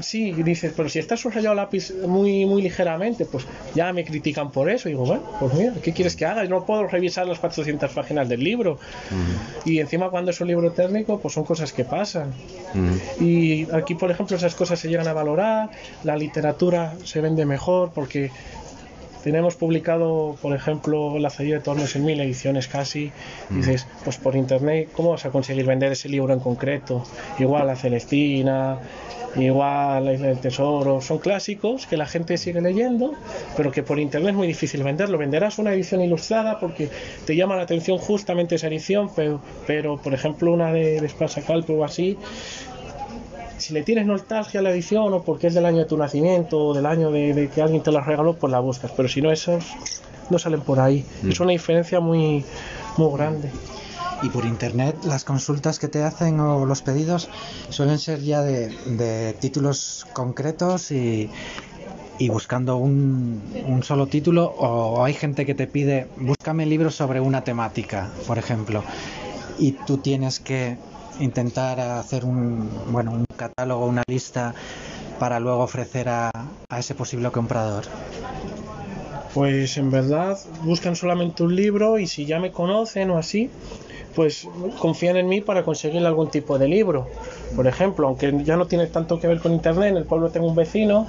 Sí, 0.00 0.32
dices, 0.32 0.72
pero 0.76 0.88
si 0.88 0.98
está 0.98 1.16
subrayado 1.16 1.54
lápiz 1.54 1.92
muy, 2.06 2.46
muy 2.46 2.62
ligeramente, 2.62 3.26
pues 3.26 3.46
ya 3.74 3.92
me 3.92 4.04
critican 4.04 4.50
por 4.50 4.70
eso. 4.70 4.88
Y 4.88 4.92
digo, 4.92 5.04
bueno, 5.04 5.22
pues 5.38 5.54
mira, 5.54 5.74
¿qué 5.82 5.92
quieres 5.92 6.16
que 6.16 6.24
haga? 6.24 6.44
Yo 6.44 6.50
no 6.50 6.64
puedo 6.64 6.86
revisar 6.86 7.26
las 7.26 7.38
400 7.38 7.90
páginas 7.92 8.28
del 8.28 8.42
libro. 8.42 8.78
Y 9.64 9.78
encima 9.78 10.10
cuando 10.10 10.30
es 10.30 10.40
un 10.40 10.48
libro 10.48 10.72
técnico, 10.72 11.18
pues 11.20 11.34
son 11.34 11.44
cosas 11.44 11.72
que 11.72 11.84
pasan. 11.84 12.32
Y 13.20 13.70
aquí, 13.72 13.94
por 13.94 14.10
ejemplo, 14.10 14.36
esas 14.36 14.54
cosas 14.54 14.78
se 14.78 14.88
llegan 14.88 15.08
a 15.08 15.12
valorar, 15.12 15.70
la 16.04 16.16
literatura 16.16 16.94
se 17.04 17.20
vende 17.20 17.44
mejor 17.44 17.92
porque 17.94 18.30
tenemos 19.22 19.56
publicado, 19.56 20.36
por 20.40 20.54
ejemplo, 20.54 21.18
La 21.18 21.30
Cedilla 21.30 21.56
de 21.56 21.60
Tormes 21.60 21.94
en 21.96 22.04
mil 22.04 22.20
ediciones 22.20 22.68
casi. 22.68 23.12
Dices, 23.50 23.86
pues 24.04 24.16
por 24.16 24.36
internet, 24.36 24.90
¿cómo 24.92 25.10
vas 25.10 25.24
a 25.26 25.30
conseguir 25.30 25.66
vender 25.66 25.92
ese 25.92 26.08
libro 26.08 26.32
en 26.32 26.40
concreto? 26.40 27.04
Igual 27.38 27.66
La 27.66 27.76
Celestina, 27.76 28.78
igual 29.36 30.04
La 30.04 30.12
Isla 30.12 30.28
del 30.28 30.38
Tesoro, 30.38 31.00
son 31.00 31.18
clásicos 31.18 31.86
que 31.86 31.96
la 31.96 32.06
gente 32.06 32.38
sigue 32.38 32.60
leyendo, 32.60 33.12
pero 33.56 33.70
que 33.70 33.82
por 33.82 33.98
internet 33.98 34.30
es 34.30 34.36
muy 34.36 34.46
difícil 34.46 34.82
venderlo. 34.82 35.18
Venderás 35.18 35.58
una 35.58 35.72
edición 35.72 36.00
ilustrada 36.00 36.58
porque 36.60 36.88
te 37.26 37.36
llama 37.36 37.56
la 37.56 37.62
atención 37.62 37.98
justamente 37.98 38.54
esa 38.54 38.68
edición, 38.68 39.10
pero, 39.14 39.40
pero 39.66 39.96
por 39.98 40.14
ejemplo, 40.14 40.52
una 40.52 40.72
de, 40.72 41.00
de 41.00 41.06
Esparza 41.06 41.42
Calpe 41.42 41.72
o 41.72 41.84
así, 41.84 42.16
si 43.58 43.74
le 43.74 43.82
tienes 43.82 44.06
nostalgia 44.06 44.60
a 44.60 44.62
la 44.62 44.70
edición 44.70 45.12
o 45.12 45.22
porque 45.22 45.48
es 45.48 45.54
del 45.54 45.66
año 45.66 45.78
de 45.78 45.84
tu 45.84 45.96
nacimiento 45.96 46.58
o 46.58 46.74
del 46.74 46.86
año 46.86 47.10
de, 47.10 47.34
de 47.34 47.48
que 47.48 47.60
alguien 47.62 47.82
te 47.82 47.92
la 47.92 48.00
regaló, 48.00 48.34
pues 48.34 48.50
la 48.50 48.60
buscas. 48.60 48.90
Pero 48.96 49.08
si 49.08 49.20
no, 49.20 49.30
esos 49.30 49.76
no 50.30 50.38
salen 50.38 50.60
por 50.60 50.80
ahí. 50.80 51.04
Es 51.28 51.40
una 51.40 51.52
diferencia 51.52 52.00
muy, 52.00 52.44
muy 52.96 53.12
grande. 53.16 53.50
Y 54.20 54.30
por 54.30 54.44
internet 54.44 54.96
las 55.04 55.24
consultas 55.24 55.78
que 55.78 55.86
te 55.88 56.02
hacen 56.02 56.40
o 56.40 56.66
los 56.66 56.82
pedidos 56.82 57.28
suelen 57.70 57.98
ser 57.98 58.20
ya 58.20 58.42
de, 58.42 58.68
de 58.96 59.32
títulos 59.34 60.06
concretos 60.12 60.90
y, 60.90 61.30
y 62.18 62.28
buscando 62.28 62.76
un, 62.76 63.40
un 63.68 63.82
solo 63.84 64.06
título 64.08 64.46
o 64.58 65.04
hay 65.04 65.14
gente 65.14 65.46
que 65.46 65.54
te 65.54 65.68
pide 65.68 66.08
búscame 66.16 66.66
libros 66.66 66.96
sobre 66.96 67.20
una 67.20 67.44
temática, 67.44 68.10
por 68.26 68.38
ejemplo, 68.38 68.82
y 69.58 69.72
tú 69.72 69.98
tienes 69.98 70.40
que 70.40 70.76
intentar 71.20 71.80
hacer 71.80 72.24
un, 72.24 72.70
bueno, 72.90 73.12
un 73.12 73.24
catálogo, 73.36 73.86
una 73.86 74.02
lista 74.06 74.54
para 75.18 75.40
luego 75.40 75.62
ofrecer 75.62 76.08
a, 76.08 76.30
a 76.68 76.78
ese 76.78 76.94
posible 76.94 77.30
comprador. 77.30 77.84
Pues 79.34 79.76
en 79.76 79.90
verdad 79.90 80.38
buscan 80.62 80.96
solamente 80.96 81.42
un 81.42 81.54
libro 81.54 81.98
y 81.98 82.06
si 82.06 82.24
ya 82.26 82.38
me 82.40 82.50
conocen 82.50 83.10
o 83.10 83.18
así, 83.18 83.50
pues 84.14 84.48
confían 84.78 85.16
en 85.16 85.28
mí 85.28 85.40
para 85.40 85.62
conseguir 85.62 86.04
algún 86.06 86.30
tipo 86.30 86.58
de 86.58 86.66
libro. 86.66 87.06
Por 87.54 87.66
ejemplo, 87.66 88.08
aunque 88.08 88.34
ya 88.44 88.56
no 88.56 88.66
tiene 88.66 88.86
tanto 88.86 89.20
que 89.20 89.26
ver 89.28 89.38
con 89.38 89.52
internet, 89.52 89.90
en 89.90 89.96
el 89.98 90.04
pueblo 90.04 90.30
tengo 90.30 90.46
un 90.46 90.56
vecino 90.56 91.06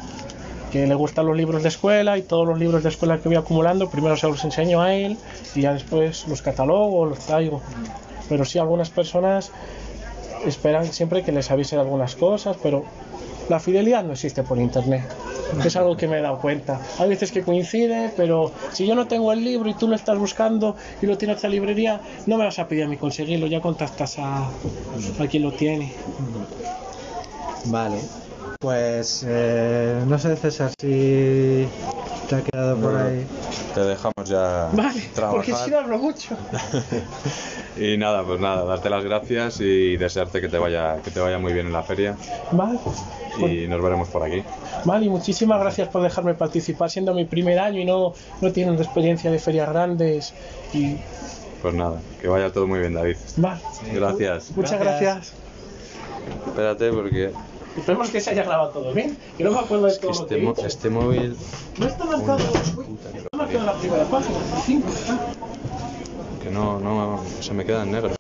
que 0.72 0.86
le 0.86 0.94
gustan 0.94 1.26
los 1.26 1.36
libros 1.36 1.64
de 1.64 1.70
escuela 1.70 2.18
y 2.18 2.22
todos 2.22 2.46
los 2.48 2.60
libros 2.60 2.84
de 2.84 2.90
escuela 2.90 3.18
que 3.20 3.28
voy 3.30 3.38
acumulando, 3.38 3.90
primero 3.90 4.16
se 4.16 4.28
los 4.28 4.44
enseño 4.44 4.82
a 4.82 4.94
él 4.94 5.18
y 5.56 5.62
ya 5.62 5.74
después 5.74 6.28
los 6.28 6.42
catalogo, 6.42 7.06
los 7.06 7.20
traigo. 7.20 7.62
Pero 8.28 8.46
sí, 8.46 8.60
algunas 8.60 8.92
personas 8.92 9.52
esperan 10.46 10.86
siempre 10.86 11.24
que 11.24 11.32
les 11.32 11.50
avise 11.52 11.76
de 11.76 11.82
algunas 11.82 12.16
cosas, 12.16 12.58
pero 12.62 12.84
la 13.50 13.60
fidelidad 13.60 14.04
no 14.04 14.14
existe 14.14 14.44
por 14.44 14.60
internet. 14.60 15.04
Es 15.66 15.76
algo 15.76 15.98
que 15.98 16.08
me 16.08 16.20
he 16.20 16.22
dado 16.22 16.38
cuenta. 16.40 16.80
Hay 17.00 17.10
veces 17.10 17.32
que 17.32 17.42
coincide, 17.42 18.12
pero 18.16 18.52
si 18.72 18.86
yo 18.86 18.94
no 18.94 19.08
tengo 19.08 19.34
el 19.34 19.44
libro 19.44 19.70
y 19.70 19.74
tú 19.74 19.88
lo 19.88 19.96
estás 19.96 20.18
buscando 20.18 20.76
y 21.02 21.08
lo 21.08 21.18
tiene 21.18 21.34
otra 21.34 21.50
librería, 21.50 22.02
no 22.28 22.38
me 22.38 22.46
vas 22.46 22.60
a 22.60 22.68
pedir 22.68 22.84
a 22.84 22.88
mí 22.88 22.98
conseguirlo, 22.98 23.48
ya 23.48 23.60
contactas 23.60 24.20
a, 24.20 24.44
a 24.48 25.28
quien 25.28 25.44
lo 25.44 25.52
tiene. 25.52 25.94
Vale. 27.66 27.98
Pues 28.60 29.26
eh, 29.28 30.04
no 30.06 30.20
sé 30.20 30.36
César 30.36 30.72
si 30.80 31.68
te 32.30 32.36
ha 32.36 32.42
quedado 32.42 32.78
por 32.78 32.94
No. 32.94 33.00
ahí. 33.00 33.26
te 33.74 33.82
dejamos 33.82 34.14
ya 34.30 34.70
Vale, 34.74 35.02
trabajar. 35.16 35.36
porque 35.46 35.54
si 35.56 35.72
no 35.72 35.78
hablo 35.80 35.98
mucho. 35.98 36.38
y 37.78 37.98
nada, 37.98 38.24
pues 38.24 38.40
nada, 38.40 38.64
darte 38.66 38.90
las 38.90 39.04
gracias 39.04 39.60
y 39.62 39.98
desearte 39.98 40.40
que 40.42 40.48
te 40.48 40.58
vaya, 40.58 40.98
que 41.04 41.12
te 41.12 41.20
vaya 41.20 41.40
muy 41.40 41.54
bien 41.54 41.68
en 41.68 41.74
la 41.74 41.84
feria 41.84 42.16
Vale. 42.52 42.80
y 43.40 43.68
nos 43.68 43.82
veremos 43.82 44.08
por 44.10 44.24
aquí. 44.24 44.44
Vale, 44.86 45.06
y 45.06 45.10
muchísimas 45.10 45.60
gracias 45.60 45.88
por 45.90 46.02
dejarme 46.04 46.34
participar, 46.36 46.90
siendo 46.90 47.14
mi 47.14 47.26
primer 47.26 47.60
año 47.60 47.80
y 47.82 47.86
no, 47.86 48.14
no 48.42 48.52
teniendo 48.54 48.82
experiencia 48.82 49.32
de 49.32 49.40
ferias 49.40 49.68
grandes. 49.70 50.34
Y 50.74 50.98
Pues 51.62 51.74
nada, 51.74 52.00
que 52.22 52.28
vaya 52.28 52.52
todo 52.52 52.68
muy 52.68 52.80
bien, 52.80 52.94
David. 52.94 53.18
vale, 53.38 53.60
Gracias. 53.94 54.52
muchas 54.56 54.80
gracias. 54.80 55.34
Espérate 56.48 56.92
porque 56.92 57.32
Esperemos 57.80 58.10
que 58.10 58.20
se 58.20 58.32
haya 58.32 58.44
grabado 58.44 58.70
todo 58.72 58.94
bien, 58.94 59.18
que 59.38 59.44
no 59.44 59.52
me 59.52 59.60
acuerdo 59.60 59.86
de 59.88 59.98
todo 59.98 60.12
este, 60.12 60.36
que 60.38 60.68
este 60.68 60.90
móvil 60.90 61.36
No 61.78 61.88
está 61.88 62.04
marcado, 62.04 62.40
no 62.40 62.94
está 62.94 63.38
marcado 63.38 63.66
la 63.66 63.74
primera 63.74 64.04
página, 64.04 64.38
el 64.68 66.44
que 66.44 66.52
no, 66.52 66.78
no 66.80 67.24
se 67.40 67.54
me 67.54 67.66
queda 67.66 67.84
en 67.84 67.92
negro. 67.92 68.12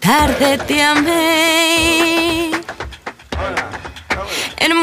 Tarde 0.00 0.58
te 0.66 0.82
amé. 0.82 2.21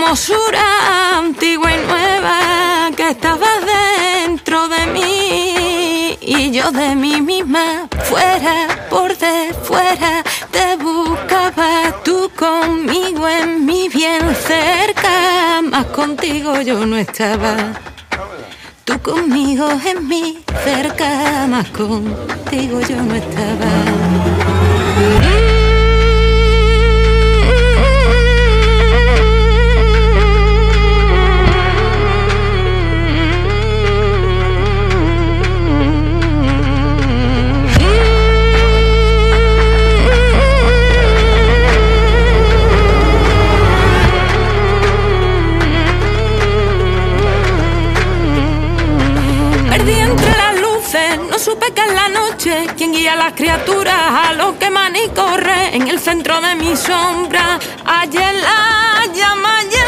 Hermosura 0.02 1.18
antigua 1.18 1.74
y 1.74 1.86
nueva 1.86 2.90
que 2.96 3.10
estabas 3.10 3.60
dentro 4.26 4.70
de 4.70 4.86
mí 4.88 6.18
y 6.22 6.52
yo 6.52 6.72
de 6.72 6.96
mí 6.96 7.22
misma 7.22 7.90
fuera 8.06 8.88
por 8.90 9.18
de 9.18 9.54
fuera 9.62 10.24
te 10.52 10.78
buscaba 10.78 11.94
tú 12.06 12.32
conmigo 12.34 13.28
en 13.28 13.66
mi 13.66 13.90
bien 13.90 14.34
cerca 14.36 15.62
más 15.64 15.88
contigo 15.88 16.62
yo 16.62 16.86
no 16.86 16.96
estaba. 16.96 17.74
Tú 18.86 18.98
conmigo 19.02 19.70
en 19.86 20.08
mi 20.08 20.40
cerca 20.64 21.46
más 21.48 21.68
contigo 21.72 22.80
yo 22.88 23.02
no 23.04 23.16
estaba 23.16 24.09
guía 53.00 53.14
a 53.14 53.16
las 53.16 53.34
criaturas 53.34 53.96
a 53.96 54.34
lo 54.34 54.60
que 54.60 54.70
man 54.70 54.94
y 54.94 55.08
corre 55.10 55.76
en 55.76 55.88
el 55.88 56.00
centro 56.00 56.42
de 56.42 56.56
mi 56.56 56.76
sombra. 56.76 57.58
Ayer 57.86 58.34
la 58.36 59.06
llama 59.14 59.64
y 59.64 59.79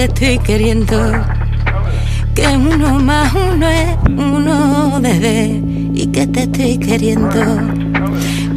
te 0.00 0.06
estoy 0.06 0.38
queriendo. 0.38 0.96
Que 2.34 2.46
uno 2.46 2.98
más 3.00 3.34
uno 3.34 3.68
es 3.68 3.96
uno, 4.08 4.98
bebé, 4.98 5.60
y 5.92 6.06
que 6.06 6.26
te 6.26 6.44
estoy 6.44 6.78
queriendo. 6.78 7.40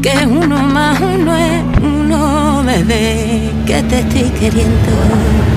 Que 0.01 0.25
uno 0.25 0.57
más 0.63 1.01
uno 1.01 1.35
es 1.35 1.63
uno, 1.81 2.63
bebé, 2.63 3.49
que 3.65 3.83
te 3.83 3.99
estoy 3.99 4.29
queriendo. 4.39 5.52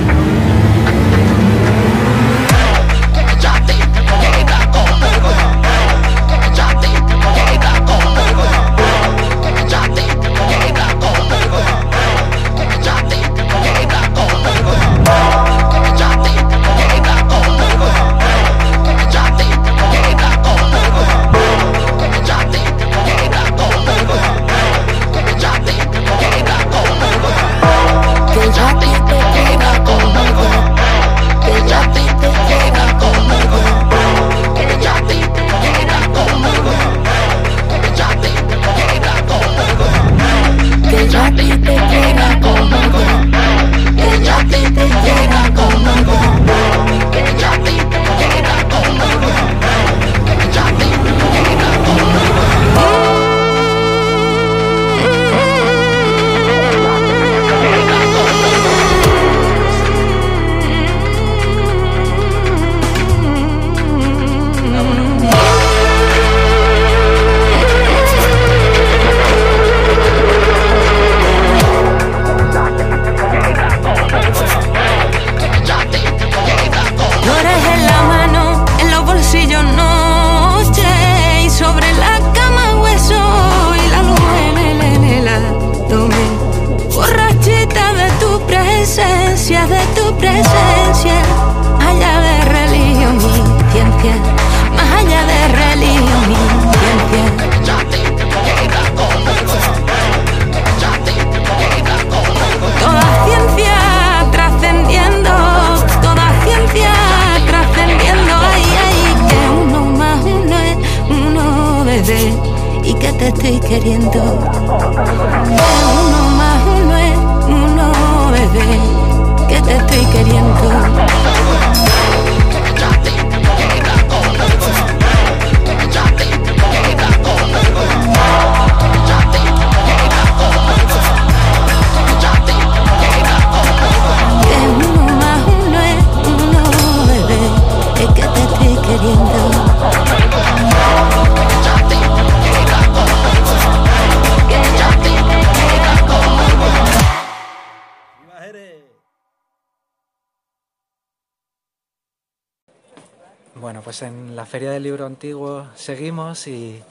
Pues 153.99 154.11
en 154.11 154.37
la 154.37 154.45
Feria 154.45 154.73
del 154.73 154.83
Libro 154.83 155.07
Antiguo 155.07 155.69
seguimos 155.75 156.49
y, 156.49 156.83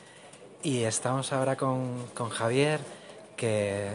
y 0.64 0.82
estamos 0.86 1.32
ahora 1.34 1.56
con, 1.56 2.04
con 2.16 2.30
Javier, 2.30 2.80
que, 3.38 3.90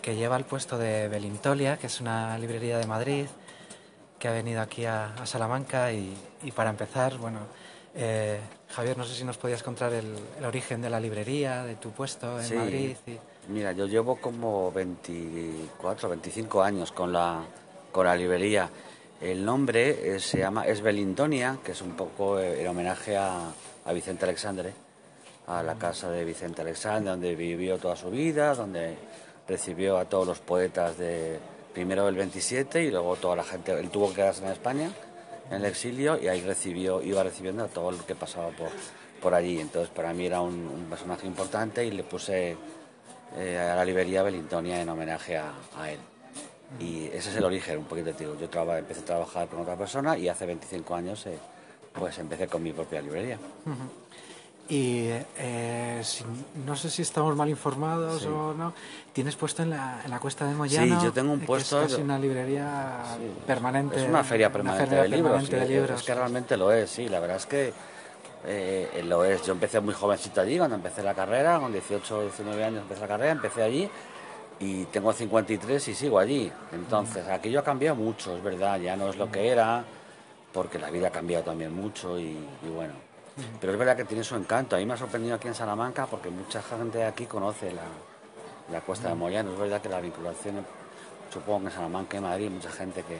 que 0.00 0.16
lleva 0.16 0.38
el 0.38 0.44
puesto 0.44 0.78
de 0.78 1.06
Belintolia, 1.08 1.76
que 1.76 1.88
es 1.88 2.00
una 2.00 2.38
librería 2.38 2.78
de 2.78 2.86
Madrid, 2.86 3.26
que 4.18 4.28
ha 4.28 4.32
venido 4.32 4.62
aquí 4.62 4.86
a, 4.86 5.08
a 5.16 5.26
Salamanca. 5.26 5.92
Y, 5.92 6.16
y 6.44 6.50
para 6.52 6.70
empezar, 6.70 7.18
bueno, 7.18 7.40
eh, 7.94 8.40
Javier, 8.70 8.96
no 8.96 9.04
sé 9.04 9.14
si 9.14 9.24
nos 9.24 9.36
podías 9.36 9.62
contar 9.62 9.92
el, 9.92 10.16
el 10.38 10.44
origen 10.46 10.80
de 10.80 10.88
la 10.88 10.98
librería, 10.98 11.62
de 11.62 11.74
tu 11.74 11.90
puesto 11.90 12.38
en 12.40 12.46
Sí. 12.46 12.54
Madrid. 12.54 12.96
y- 13.06 13.18
Mira, 13.52 13.72
yo 13.72 13.86
llevo 13.86 14.16
como 14.16 14.72
24, 14.72 16.08
25 16.08 16.62
años 16.62 16.90
con 16.90 17.12
la, 17.12 17.40
con 17.92 18.06
la 18.06 18.16
librería. 18.16 18.70
El 19.20 19.46
nombre 19.46 20.16
eh, 20.16 20.20
se 20.20 20.38
llama 20.38 20.66
es 20.66 20.82
Belintonia, 20.82 21.58
que 21.64 21.72
es 21.72 21.80
un 21.80 21.96
poco 21.96 22.38
eh, 22.38 22.60
en 22.60 22.68
homenaje 22.68 23.16
a, 23.16 23.50
Vicente 23.94 24.24
Alexandre, 24.24 24.72
a 25.46 25.62
la 25.62 25.76
casa 25.76 26.10
de 26.10 26.24
Vicente 26.24 26.60
Alexandre, 26.60 27.12
donde 27.12 27.34
vivió 27.34 27.78
toda 27.78 27.96
su 27.96 28.10
vida, 28.10 28.54
donde 28.54 28.94
recibió 29.48 29.96
a 29.96 30.04
todos 30.04 30.26
los 30.26 30.40
poetas 30.40 30.98
de 30.98 31.38
primero 31.72 32.04
del 32.06 32.16
27 32.16 32.82
y 32.82 32.90
luego 32.90 33.16
toda 33.16 33.36
la 33.36 33.44
gente. 33.44 33.72
Él 33.72 33.88
tuvo 33.88 34.08
que 34.10 34.16
quedarse 34.16 34.44
en 34.44 34.50
España, 34.50 34.90
en 35.50 35.56
el 35.56 35.64
exilio, 35.64 36.20
y 36.20 36.28
ahí 36.28 36.42
recibió, 36.42 37.00
iba 37.00 37.22
recibiendo 37.22 37.64
a 37.64 37.68
todo 37.68 37.92
lo 37.92 38.04
que 38.04 38.16
pasaba 38.16 38.48
por, 38.48 38.68
por 39.22 39.32
allí. 39.34 39.60
Entonces, 39.60 39.88
para 39.94 40.12
mí 40.12 40.26
era 40.26 40.42
un, 40.42 40.88
personaje 40.90 41.26
importante 41.26 41.86
y 41.86 41.92
le 41.92 42.02
puse 42.02 42.56
eh, 43.38 43.58
a 43.58 43.76
la 43.76 43.84
librería 43.84 44.22
Belintonia 44.22 44.82
en 44.82 44.88
homenaje 44.88 45.38
a 45.38 45.90
él. 45.90 46.00
Y 46.80 47.06
ese 47.06 47.30
es 47.30 47.36
el 47.36 47.44
origen, 47.44 47.78
un 47.78 47.84
poquito, 47.84 48.12
digo. 48.12 48.36
Yo 48.40 48.48
traba- 48.48 48.78
empecé 48.78 49.00
a 49.00 49.04
trabajar 49.04 49.48
con 49.48 49.60
otra 49.60 49.76
persona 49.76 50.16
y 50.18 50.28
hace 50.28 50.46
25 50.46 50.94
años 50.94 51.24
eh, 51.26 51.38
pues 51.92 52.18
empecé 52.18 52.48
con 52.48 52.62
mi 52.62 52.72
propia 52.72 53.00
librería. 53.00 53.38
Y 54.68 55.06
eh, 55.38 56.00
si- 56.02 56.24
no 56.66 56.74
sé 56.74 56.90
si 56.90 57.02
estamos 57.02 57.36
mal 57.36 57.48
informados 57.48 58.22
Sí. 58.22 58.28
o 58.28 58.52
no. 58.52 58.72
Tienes 59.12 59.36
puesto 59.36 59.62
en 59.62 59.70
la, 59.70 60.00
en 60.04 60.10
la 60.10 60.18
Cuesta 60.18 60.44
de 60.44 60.54
Moyano. 60.54 60.98
Sí, 60.98 61.06
yo 61.06 61.12
tengo 61.12 61.32
un 61.34 61.40
eh, 61.42 61.46
puesto- 61.46 61.82
Es 61.82 61.90
casi 61.92 62.02
una 62.02 62.18
librería 62.18 62.98
permanente. 63.46 63.96
Es 64.02 64.08
una 64.08 64.24
feria 64.24 64.50
permanente 64.52 64.96
de 64.96 65.08
libros. 65.08 65.22
permanente 65.30 65.56
de 65.60 65.66
sí, 65.66 65.72
libros. 65.72 66.00
Es 66.00 66.06
que 66.06 66.14
realmente 66.14 66.56
lo 66.56 66.72
es, 66.72 66.90
sí. 66.90 67.08
La 67.08 67.20
verdad 67.20 67.36
es 67.36 67.46
que 67.46 67.72
eh, 68.44 69.02
lo 69.06 69.24
es. 69.24 69.46
Yo 69.46 69.52
empecé 69.52 69.78
muy 69.80 69.94
jovencito 69.94 70.40
allí, 70.40 70.58
cuando 70.58 70.74
empecé 70.74 71.02
la 71.04 71.14
carrera, 71.14 71.60
con 71.60 71.70
18 71.72 72.18
o 72.18 72.22
19 72.22 72.64
años 72.64 72.82
empecé 72.82 73.00
la 73.02 73.08
carrera, 73.08 73.30
empecé 73.32 73.62
allí 73.62 73.88
y 74.58 74.84
tengo 74.86 75.12
53 75.12 75.88
y 75.88 75.94
sigo 75.94 76.18
allí. 76.18 76.50
Entonces, 76.72 77.26
aquello 77.28 77.60
ha 77.60 77.64
cambiado 77.64 77.96
mucho, 77.96 78.36
es 78.36 78.42
verdad, 78.42 78.78
ya 78.80 78.96
no 78.96 79.10
es 79.10 79.16
lo 79.16 79.30
que 79.30 79.48
era, 79.48 79.84
porque 80.52 80.78
la 80.78 80.90
vida 80.90 81.08
ha 81.08 81.12
cambiado 81.12 81.44
también 81.44 81.74
mucho 81.74 82.18
y, 82.18 82.36
y 82.62 82.68
bueno. 82.74 82.94
Pero 83.60 83.72
es 83.72 83.78
verdad 83.78 83.96
que 83.96 84.04
tiene 84.04 84.24
su 84.24 84.34
encanto. 84.34 84.76
A 84.76 84.78
mí 84.78 84.86
me 84.86 84.94
ha 84.94 84.96
sorprendido 84.96 85.34
aquí 85.34 85.48
en 85.48 85.54
Salamanca 85.54 86.06
porque 86.06 86.30
mucha 86.30 86.62
gente 86.62 86.98
de 86.98 87.04
aquí 87.04 87.26
conoce 87.26 87.70
la, 87.70 87.82
la 88.72 88.80
Cuesta 88.80 89.08
de 89.08 89.14
Moyano. 89.14 89.52
Es 89.52 89.58
verdad 89.58 89.80
que 89.82 89.90
la 89.90 90.00
vinculación, 90.00 90.64
supongo 91.30 91.60
que 91.60 91.66
en 91.66 91.72
Salamanca 91.72 92.16
y 92.16 92.20
Madrid, 92.20 92.50
mucha 92.50 92.70
gente 92.70 93.02
que 93.02 93.18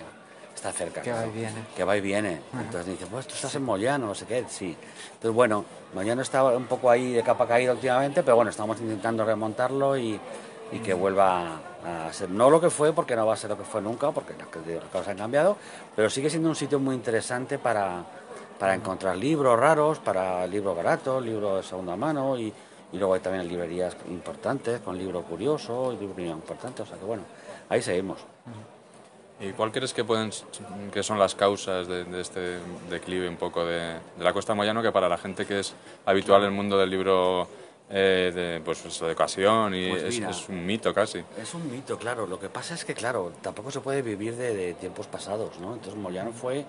está 0.55 0.73
cerca. 0.73 1.03
Que 1.03 1.11
¿no? 1.11 1.17
va 1.17 1.27
y 1.27 1.31
viene. 1.31 1.65
Que 1.77 1.85
va 1.85 1.97
y 1.99 2.01
viene. 2.01 2.41
Entonces 2.55 2.87
dice, 2.87 3.07
pues 3.07 3.27
tú 3.27 3.35
estás 3.35 3.55
en 3.57 3.63
Moyano, 3.63 4.07
no 4.07 4.15
sé 4.15 4.25
qué. 4.25 4.47
Sí. 4.49 4.75
Entonces, 5.15 5.35
bueno, 5.35 5.67
Moyano 5.95 6.23
está 6.23 6.45
un 6.45 6.65
poco 6.65 6.91
ahí 6.91 7.13
de 7.13 7.23
capa 7.23 7.47
caída 7.47 7.73
últimamente, 7.73 8.23
pero 8.23 8.37
bueno, 8.37 8.51
estamos 8.51 8.81
intentando 8.81 9.23
remontarlo 9.25 9.99
y, 9.99 10.19
y 10.73 10.79
que 10.79 10.95
vuelva 10.95 11.61
a 11.85 12.13
ser, 12.13 12.31
no 12.31 12.51
lo 12.51 12.61
que 12.61 12.71
fue, 12.71 12.93
porque 12.93 13.15
no 13.15 13.27
va 13.27 13.35
a 13.35 13.37
ser 13.37 13.51
lo 13.51 13.57
que 13.57 13.65
fue 13.65 13.81
nunca, 13.81 14.11
porque 14.11 14.35
las 14.37 14.49
cosas 14.89 15.09
han 15.09 15.19
cambiado, 15.19 15.57
pero 15.95 16.11
sigue 16.11 16.29
siendo 16.31 16.49
un 16.49 16.57
sitio 16.57 16.81
muy 16.81 16.95
interesante 16.95 17.59
para, 17.59 18.05
para 18.59 18.75
encontrar 18.75 19.17
libros 19.17 19.59
raros, 19.59 19.99
para 19.99 20.47
libros 20.47 20.77
baratos, 20.77 21.25
libros 21.25 21.59
de 21.59 21.69
segunda 21.69 21.97
mano 21.97 22.39
y, 22.39 22.53
y 22.93 22.99
luego 22.99 23.15
hay 23.15 23.21
también 23.21 23.47
librerías 23.47 23.97
importantes 24.09 24.81
con 24.81 24.99
libros 24.99 25.25
curiosos 25.25 25.95
y 25.95 25.99
libros 25.99 26.19
importantes, 26.19 26.81
o 26.81 26.87
sea 26.87 26.99
que 26.99 27.05
bueno, 27.05 27.23
ahí 27.69 27.83
seguimos. 27.83 28.19
¿Y 29.39 29.53
cuál 29.53 29.71
crees 29.71 29.93
que 29.93 30.03
pueden 30.03 30.31
que 30.91 31.03
son 31.03 31.19
las 31.19 31.35
causas 31.35 31.87
de, 31.87 32.05
de 32.05 32.21
este 32.23 32.59
declive 32.89 33.29
un 33.29 33.37
poco 33.37 33.67
de, 33.67 33.99
de 34.17 34.25
la 34.25 34.33
Costa 34.33 34.55
Moyano 34.55 34.83
que 34.83 34.91
para 34.93 35.11
la 35.11 35.19
gente 35.19 35.45
que 35.45 35.61
es 35.61 35.75
habitual 36.07 36.41
en 36.41 36.47
el 36.47 36.53
mundo 36.53 36.79
del 36.79 36.89
libro 36.89 37.47
eh, 37.91 38.33
de 38.35 38.61
pues 38.65 38.85
eso, 38.85 39.07
de 39.07 39.13
ocasión 39.13 39.75
y 39.75 39.89
Pues 39.91 40.03
es, 40.03 40.15
mira. 40.15 40.31
es 40.31 40.49
un 40.49 40.67
mito 40.67 40.93
casi? 40.93 41.23
Es 41.41 41.55
un 41.55 41.71
mito, 41.71 41.97
claro. 41.99 42.27
Lo 42.27 42.39
que 42.41 42.49
pasa 42.49 42.75
es 42.75 42.85
que, 42.85 42.95
claro, 42.95 43.33
tampoco 43.43 43.71
se 43.71 43.81
puede 43.81 44.03
vivir 44.03 44.35
de, 44.37 44.55
de 44.55 44.75
tiempos 44.75 45.07
pasados, 45.07 45.59
¿no? 45.61 45.75
Entonces 45.75 45.95
Moyano 45.95 46.33
fue 46.33 46.59
eh, 46.61 46.65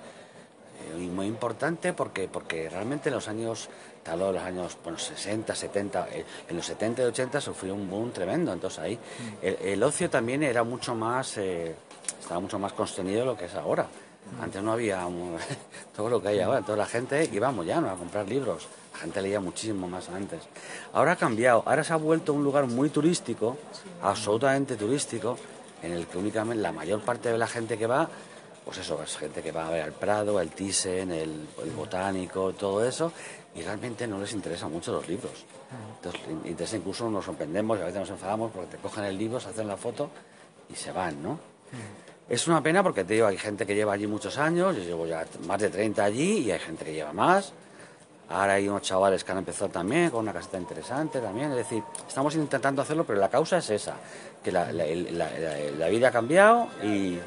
muy 1.12 1.26
importante 1.26 1.94
porque, 1.94 2.28
porque 2.28 2.70
realmente 2.70 3.10
en 3.10 3.16
los 3.16 3.28
años, 3.28 3.68
tal 4.04 4.20
vez 4.20 4.34
los 4.34 4.44
años 4.44 4.78
bueno, 4.84 5.00
60, 5.00 5.56
70, 5.56 6.08
eh, 6.12 6.24
en 6.50 6.56
los 6.56 6.66
70 6.68 7.02
y 7.02 7.06
80 7.06 7.42
sufrió 7.42 7.74
un 7.74 7.90
boom 7.90 8.12
tremendo. 8.12 8.54
Entonces 8.54 8.80
ahí 8.80 9.00
el, 9.42 9.56
el 9.62 9.84
ocio 9.84 10.10
también 10.10 10.44
era 10.44 10.64
mucho 10.64 10.94
más, 10.94 11.38
eh, 11.40 11.76
estaba 12.20 12.40
mucho 12.40 12.60
más 12.60 12.74
contenido 12.74 13.22
de 13.22 13.26
lo 13.26 13.36
que 13.38 13.46
es 13.46 13.56
ahora. 13.56 13.88
Antes 14.42 14.62
no 14.62 14.74
había 14.74 15.06
un- 15.08 15.38
todo 15.96 16.10
lo 16.10 16.22
que 16.22 16.28
hay 16.28 16.42
ahora. 16.42 16.60
Entonces 16.60 16.78
la 16.78 16.86
gente 16.86 17.30
iba 17.34 17.48
a 17.48 17.52
Moyano 17.52 17.90
a 17.90 17.96
comprar 17.96 18.28
libros. 18.28 18.68
La 18.98 19.02
gente 19.02 19.22
leía 19.22 19.40
muchísimo 19.40 19.88
más 19.88 20.10
antes. 20.10 20.42
Ahora 20.92 21.12
ha 21.12 21.16
cambiado. 21.16 21.62
Ahora 21.68 21.84
se 21.84 21.94
ha 21.94 21.98
vuelto 21.98 22.34
un 22.34 22.44
lugar 22.44 22.66
muy 22.66 22.90
turístico, 22.90 23.56
absolutamente 24.02 24.76
turístico, 24.76 25.38
en 25.84 25.92
el 25.92 26.08
que 26.08 26.18
únicamente 26.18 26.64
la 26.64 26.72
mayor 26.72 27.02
parte 27.02 27.32
de 27.32 27.38
la 27.38 27.46
gente 27.46 27.78
que 27.78 27.86
va, 27.86 28.10
pues 28.66 28.80
eso, 28.80 29.04
es 29.04 29.16
gente 29.16 29.44
que 29.44 29.52
va 29.52 29.68
a 29.68 29.70
ver 29.70 29.84
al 29.84 29.92
Prado, 29.92 30.42
el 30.42 30.50
Thyssen, 30.50 31.12
el, 31.12 31.48
el 31.64 31.72
Botánico, 31.76 32.54
todo 32.54 32.84
eso, 32.84 33.12
y 33.54 33.62
realmente 33.62 34.08
no 34.08 34.18
les 34.18 34.34
interesan 34.34 34.72
mucho 34.72 34.92
los 34.94 35.08
libros. 35.08 35.46
Entonces, 35.98 36.22
interesa 36.46 36.78
incluso 36.78 37.08
nos 37.08 37.24
sorprendemos 37.24 37.78
y 37.78 37.82
a 37.84 37.86
veces 37.86 38.00
nos 38.00 38.10
enfadamos 38.10 38.52
porque 38.52 38.78
te 38.78 38.78
cogen 38.78 39.04
el 39.04 39.16
libro, 39.16 39.40
se 39.40 39.50
hacen 39.50 39.68
la 39.68 39.78
foto 39.78 40.10
y 40.72 40.76
se 40.76 40.92
van, 40.92 41.22
¿no? 41.22 41.40
Es 42.28 42.48
una 42.48 42.64
pena 42.64 42.82
porque 42.82 43.04
te 43.04 43.14
digo, 43.14 43.28
hay 43.28 43.38
gente 43.38 43.64
que 43.68 43.76
lleva 43.76 43.94
allí 43.94 44.08
muchos 44.08 44.40
años, 44.40 44.76
yo 44.76 44.82
llevo 44.82 45.06
ya 45.06 45.24
más 45.46 45.62
de 45.62 45.70
30 45.70 46.04
allí 46.04 46.40
y 46.40 46.52
hay 46.52 46.60
gente 46.60 46.84
que 46.84 46.94
lleva 46.94 47.14
más. 47.14 47.54
Ahora 48.30 48.54
hay 48.54 48.68
unos 48.68 48.82
chavales 48.82 49.24
que 49.24 49.32
han 49.32 49.38
empezado 49.38 49.70
también 49.70 50.10
con 50.10 50.20
una 50.22 50.34
caseta 50.34 50.58
interesante 50.58 51.20
también. 51.22 51.50
Es 51.52 51.58
decir, 51.58 51.82
estamos 52.08 52.36
intentando 52.36 52.82
hacerlo, 52.82 53.06
pero 53.06 53.20
la 53.20 53.30
causa 53.30 53.58
es 53.60 53.70
esa, 53.70 53.96
que 54.44 54.52
la, 54.52 54.72
la- 54.74 54.86
el- 54.86 55.18
la- 55.18 55.32
la- 55.40 55.58
la 55.78 55.88
vida 55.88 56.10
ha 56.10 56.12
cambiado 56.12 56.68
y 56.84 57.18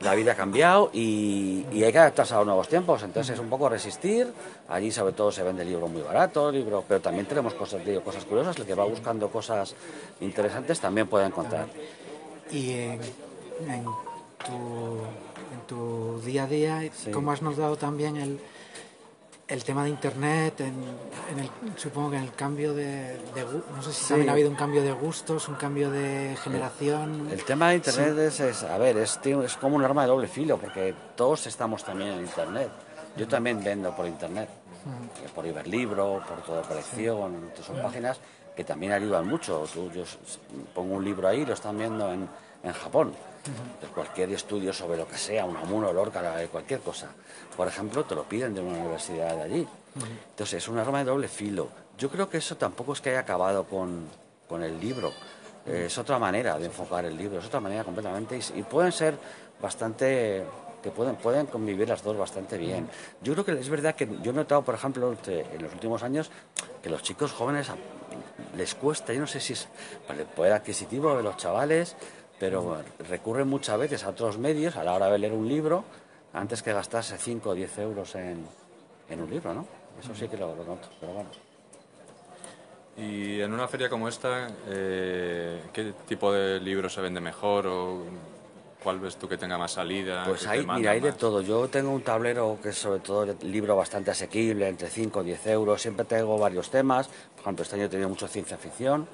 la 0.00 0.14
vida 0.14 0.32
ha 0.32 0.34
cambiado 0.36 0.90
y, 0.92 1.64
y 1.72 1.82
hay 1.82 1.90
que 1.90 1.98
adaptarse 1.98 2.34
a 2.34 2.36
los 2.38 2.46
nuevos 2.46 2.68
tiempos. 2.68 3.02
Entonces 3.02 3.34
es 3.34 3.40
un 3.40 3.48
poco 3.48 3.68
resistir. 3.68 4.32
Allí 4.68 4.92
sobre 4.92 5.14
todo 5.14 5.32
se 5.32 5.42
vende 5.42 5.64
libros 5.64 5.90
muy 5.90 6.02
baratos, 6.02 6.52
libros, 6.54 6.84
pero 6.86 7.00
también 7.00 7.26
tenemos 7.26 7.54
cosas, 7.54 7.84
digo, 7.84 8.02
cosas 8.02 8.24
curiosas. 8.24 8.56
El 8.58 8.66
que 8.66 8.74
va 8.74 8.84
buscando 8.84 9.28
cosas 9.30 9.74
interesantes 10.20 10.78
también 10.78 11.08
puede 11.08 11.26
encontrar. 11.26 11.66
Y 12.52 12.72
en, 12.72 13.00
en 13.68 13.84
tu, 14.44 14.98
en 15.52 15.60
tu 15.66 16.20
día 16.20 16.44
a 16.44 16.46
día, 16.46 16.82
Sí. 16.94 17.10
¿cómo 17.10 17.32
has 17.32 17.42
notado 17.42 17.76
también 17.76 18.16
el, 18.16 18.38
el 19.48 19.64
tema 19.64 19.84
de 19.84 19.90
Internet? 19.90 20.60
En, 20.60 20.74
en 21.32 21.38
el, 21.38 21.50
supongo 21.76 22.10
que 22.10 22.16
en 22.16 22.24
el 22.24 22.32
cambio 22.34 22.74
de, 22.74 23.16
de 23.34 23.44
No 23.74 23.82
sé 23.82 23.92
si 23.92 24.02
Sí. 24.02 24.08
también 24.08 24.28
ha 24.30 24.32
habido 24.32 24.50
un 24.50 24.56
cambio 24.56 24.82
de 24.82 24.92
gustos, 24.92 25.48
un 25.48 25.54
cambio 25.56 25.90
de 25.90 26.36
generación. 26.42 27.28
El 27.30 27.44
tema 27.44 27.70
de 27.70 27.76
Internet 27.76 28.18
es, 28.18 28.40
es, 28.40 28.62
a 28.64 28.78
ver, 28.78 28.96
es, 28.98 29.18
es 29.24 29.56
como 29.56 29.76
un 29.76 29.84
arma 29.84 30.02
de 30.02 30.08
doble 30.08 30.28
filo, 30.28 30.58
porque 30.58 30.94
todos 31.14 31.46
estamos 31.46 31.84
también 31.84 32.10
en 32.10 32.20
Internet. 32.20 32.70
Yo 33.16 33.26
también 33.26 33.62
vendo 33.62 33.94
por 33.96 34.06
Internet, 34.06 34.48
eh, 35.24 35.28
por 35.34 35.46
Iberlibro, 35.46 36.22
por 36.28 36.42
toda 36.42 36.62
colección, 36.62 37.50
son 37.64 37.80
páginas 37.82 38.18
que 38.54 38.64
también 38.64 38.92
ayudan 38.92 39.26
mucho. 39.26 39.64
Tú, 39.72 39.90
yo 39.92 40.02
pongo 40.74 40.96
un 40.96 41.04
libro 41.04 41.28
ahí, 41.28 41.44
lo 41.46 41.54
están 41.54 41.78
viendo 41.78 42.12
en, 42.12 42.28
en 42.62 42.72
Japón. 42.72 43.12
De 43.80 43.86
cualquier 43.88 44.32
estudio 44.32 44.72
sobre 44.72 44.98
lo 44.98 45.06
que 45.06 45.16
sea, 45.16 45.44
un 45.44 45.56
Amuno, 45.56 45.92
Lorca, 45.92 46.42
eh, 46.42 46.48
cualquier 46.48 46.80
cosa. 46.80 47.08
Por 47.56 47.68
ejemplo, 47.68 48.04
te 48.04 48.14
lo 48.14 48.24
piden 48.24 48.54
de 48.54 48.60
una 48.60 48.78
universidad 48.78 49.36
de 49.36 49.42
allí. 49.42 49.68
Entonces 50.30 50.62
es 50.62 50.68
un 50.68 50.78
arma 50.78 50.98
de 50.98 51.04
doble 51.04 51.28
filo. 51.28 51.68
Yo 51.96 52.10
creo 52.10 52.28
que 52.28 52.38
eso 52.38 52.56
tampoco 52.56 52.92
es 52.92 53.00
que 53.00 53.10
haya 53.10 53.20
acabado 53.20 53.64
con, 53.64 54.08
con 54.48 54.62
el 54.62 54.78
libro. 54.78 55.12
Eh, 55.66 55.84
es 55.86 55.98
otra 55.98 56.18
manera 56.18 56.58
de 56.58 56.66
enfocar 56.66 57.04
el 57.04 57.16
libro, 57.16 57.38
es 57.38 57.46
otra 57.46 57.60
manera 57.60 57.84
completamente. 57.84 58.36
Y, 58.36 58.60
y 58.60 58.62
pueden 58.62 58.92
ser 58.92 59.16
bastante. 59.60 60.44
que 60.82 60.90
pueden, 60.90 61.16
pueden 61.16 61.46
convivir 61.46 61.88
las 61.88 62.02
dos 62.02 62.16
bastante 62.16 62.58
bien. 62.58 62.88
Yo 63.22 63.32
creo 63.32 63.44
que 63.44 63.52
es 63.52 63.68
verdad 63.68 63.94
que 63.94 64.06
yo 64.22 64.30
he 64.32 64.34
notado, 64.34 64.62
por 64.62 64.74
ejemplo, 64.74 65.16
en 65.26 65.62
los 65.62 65.72
últimos 65.72 66.02
años, 66.02 66.30
que 66.82 66.90
los 66.90 67.02
chicos 67.02 67.32
jóvenes 67.32 67.68
les 68.56 68.74
cuesta, 68.74 69.12
yo 69.12 69.20
no 69.20 69.26
sé 69.26 69.40
si 69.40 69.54
es 69.54 69.68
por 70.06 70.16
el 70.16 70.26
poder 70.26 70.52
adquisitivo 70.52 71.16
de 71.16 71.22
los 71.22 71.36
chavales, 71.36 71.96
pero 72.38 72.62
bueno, 72.62 72.84
recurren 73.08 73.48
muchas 73.48 73.78
veces 73.78 74.04
a 74.04 74.10
otros 74.10 74.38
medios 74.38 74.76
a 74.76 74.84
la 74.84 74.94
hora 74.94 75.08
de 75.10 75.18
leer 75.18 75.32
un 75.32 75.48
libro 75.48 75.84
antes 76.32 76.62
que 76.62 76.72
gastarse 76.72 77.16
5 77.16 77.50
o 77.50 77.54
10 77.54 77.78
euros 77.78 78.14
en, 78.14 78.46
en 79.08 79.20
un 79.20 79.30
libro, 79.30 79.54
¿no? 79.54 79.66
Eso 79.98 80.14
sí 80.14 80.28
que 80.28 80.36
lo, 80.36 80.54
lo 80.54 80.64
noto, 80.64 80.88
pero 81.00 81.12
bueno. 81.12 81.30
Y 82.98 83.40
en 83.40 83.52
una 83.52 83.68
feria 83.68 83.88
como 83.88 84.08
esta, 84.08 84.48
eh, 84.68 85.62
¿qué 85.72 85.92
tipo 86.06 86.32
de 86.32 86.60
libro 86.60 86.88
se 86.88 87.00
vende 87.00 87.20
mejor? 87.20 87.66
O 87.66 88.02
¿Cuál 88.86 89.00
ves 89.00 89.16
tú 89.16 89.28
que 89.28 89.36
tenga 89.36 89.58
más 89.58 89.72
salida? 89.72 90.22
Pues 90.24 90.46
hay, 90.46 90.64
mira, 90.64 90.92
hay 90.92 91.00
de 91.00 91.10
todo. 91.10 91.40
Yo 91.40 91.66
tengo 91.66 91.90
un 91.90 92.02
tablero 92.02 92.56
que 92.62 92.68
es 92.68 92.78
sobre 92.78 93.00
todo 93.00 93.34
libro 93.42 93.74
bastante 93.74 94.12
asequible, 94.12 94.68
entre 94.68 94.88
5 94.88 95.18
o 95.18 95.22
10 95.24 95.46
euros. 95.48 95.82
Siempre 95.82 96.04
tengo 96.04 96.38
varios 96.38 96.70
temas. 96.70 97.08
Por 97.08 97.40
ejemplo, 97.40 97.64
este 97.64 97.74
año 97.74 97.86
he 97.86 97.88
tenido 97.88 98.08
mucho 98.08 98.28
ciencia 98.28 98.56
ficción, 98.56 99.08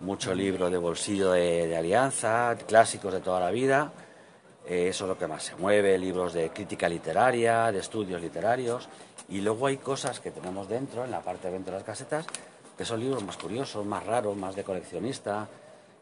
mucho 0.00 0.34
libro 0.34 0.68
de 0.70 0.76
bolsillo 0.78 1.32
de, 1.32 1.76
alianza, 1.76 2.56
clásicos 2.66 3.12
de 3.12 3.20
toda 3.20 3.40
la 3.40 3.50
vida. 3.50 3.92
Eh, 4.66 4.88
eso 4.88 5.04
es 5.04 5.08
lo 5.08 5.18
que 5.18 5.26
más 5.26 5.42
se 5.44 5.54
mueve, 5.56 5.96
libros 5.98 6.32
de 6.32 6.50
crítica 6.50 6.88
literaria, 6.88 7.70
de 7.72 7.78
estudios 7.78 8.20
literarios. 8.20 8.88
Y 9.28 9.40
luego 9.40 9.66
hay 9.66 9.78
cosas 9.78 10.20
que 10.20 10.30
tenemos 10.30 10.68
dentro, 10.68 11.04
en 11.04 11.10
la 11.10 11.20
parte 11.20 11.48
de 11.48 11.54
dentro 11.54 11.72
de 11.72 11.78
las 11.78 11.86
casetas, 11.86 12.26
que 12.76 12.84
son 12.84 13.00
libros 13.00 13.24
más 13.24 13.36
curiosos, 13.36 13.84
más 13.86 14.04
raros, 14.04 14.36
más 14.36 14.54
de 14.54 14.64
coleccionista. 14.64 15.48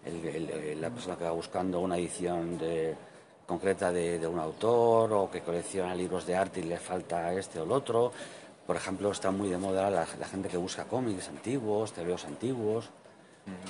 El- 0.04 0.80
la 0.80 0.90
persona 0.90 1.16
que 1.16 1.24
va 1.24 1.30
buscando 1.30 1.80
una 1.80 1.96
edición 1.96 2.58
concreta 3.46 3.92
de, 3.92 4.18
de 4.18 4.26
un 4.26 4.38
autor 4.38 5.12
o 5.12 5.30
que 5.30 5.40
colecciona 5.42 5.94
libros 5.94 6.26
de 6.26 6.34
arte 6.36 6.60
y 6.60 6.64
le 6.64 6.78
falta 6.78 7.32
este 7.34 7.60
o 7.60 7.64
el 7.64 7.72
otro. 7.72 8.12
Por 8.66 8.76
ejemplo, 8.76 9.10
está 9.10 9.30
muy 9.30 9.48
de 9.50 9.58
moda 9.58 9.88
la, 9.90 10.06
la 10.18 10.26
gente 10.26 10.48
que 10.48 10.56
busca 10.56 10.84
cómics 10.84 11.28
antiguos, 11.28 11.92
tebeos 11.92 12.24
antiguos. 12.24 12.88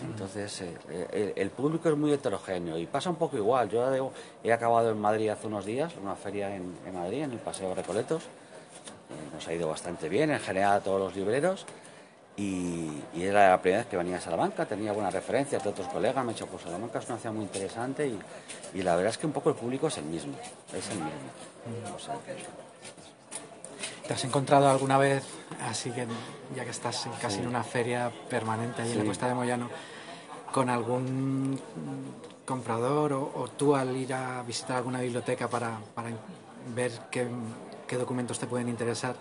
Entonces, 0.04 0.60
eh, 0.60 0.74
eh, 0.88 1.32
el, 1.36 1.42
el 1.42 1.50
público 1.50 1.88
es 1.88 1.96
muy 1.96 2.12
heterogéneo 2.12 2.78
y 2.78 2.86
pasa 2.86 3.10
un 3.10 3.16
poco 3.16 3.36
igual. 3.36 3.68
Yo 3.70 3.92
he- 3.94 4.48
he 4.48 4.52
acabado 4.52 4.90
en 4.90 5.00
Madrid 5.00 5.28
hace 5.30 5.46
unos 5.48 5.64
días, 5.64 5.92
una 6.00 6.14
feria 6.14 6.54
en, 6.54 6.74
en 6.86 6.94
Madrid, 6.94 7.22
en 7.22 7.32
el 7.32 7.38
Paseo 7.38 7.70
de 7.70 7.74
Recoletos. 7.76 8.22
Eh, 8.22 9.34
nos 9.34 9.46
ha 9.48 9.52
ido 9.52 9.68
bastante 9.68 10.08
bien, 10.08 10.30
en 10.30 10.40
general 10.40 10.74
a 10.76 10.80
todos 10.80 11.00
los 11.00 11.16
libreros. 11.16 11.66
Y, 12.36 12.90
y 13.14 13.22
era 13.22 13.50
la 13.50 13.60
primera 13.62 13.82
vez 13.82 13.88
que 13.90 13.96
venía 13.96 14.16
a 14.16 14.20
Salamanca, 14.20 14.66
tenía 14.66 14.92
buenas 14.92 15.14
referencias 15.14 15.62
de 15.62 15.70
otros 15.70 15.86
colegas, 15.88 16.24
me 16.24 16.32
he 16.32 16.34
dicho, 16.34 16.46
pues 16.48 16.62
Salamanca 16.64 16.98
es 16.98 17.08
una 17.08 17.18
ciudad 17.18 17.32
muy 17.34 17.44
interesante 17.44 18.08
y, 18.08 18.18
y 18.74 18.82
la 18.82 18.96
verdad 18.96 19.10
es 19.10 19.18
que 19.18 19.26
un 19.26 19.32
poco 19.32 19.50
el 19.50 19.54
público 19.54 19.86
es 19.86 19.98
el 19.98 20.04
mismo, 20.06 20.34
es 20.76 20.88
el 20.90 20.96
mismo. 20.96 21.94
O 21.94 21.98
sea 22.00 22.14
que- 22.26 22.34
¿Te 24.06 24.12
has 24.12 24.24
encontrado 24.24 24.68
alguna 24.68 24.98
vez, 24.98 25.24
así 25.62 25.90
que 25.90 26.06
ya 26.54 26.64
que 26.64 26.70
estás 26.70 27.08
casi 27.20 27.40
en 27.40 27.46
una 27.46 27.64
feria 27.64 28.12
permanente 28.28 28.82
ahí 28.82 28.92
en 28.92 28.98
la. 28.98 29.04
Cuesta 29.04 29.28
de 29.28 29.34
Moyano, 29.34 29.70
con 30.52 30.68
algún 30.68 31.58
comprador 32.44 33.14
o, 33.14 33.32
o 33.34 33.48
tú 33.48 33.74
al 33.74 33.96
ir 33.96 34.12
a 34.12 34.42
visitar 34.42 34.76
alguna 34.76 35.00
biblioteca 35.00 35.48
para, 35.48 35.78
para 35.94 36.10
ver 36.74 36.92
qué, 37.10 37.26
qué 37.86 37.96
documentos 37.96 38.38
te 38.38 38.46
pueden 38.46 38.68
interesar, 38.68 39.16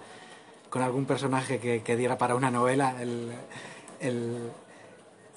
con 0.69 0.81
algún 0.81 1.05
personaje 1.05 1.59
que, 1.59 1.81
que 1.81 1.95
diera 1.95 2.17
para 2.17 2.36
una 2.36 2.51
novela, 2.51 2.95
el, 3.01 3.31
el, 4.01 4.51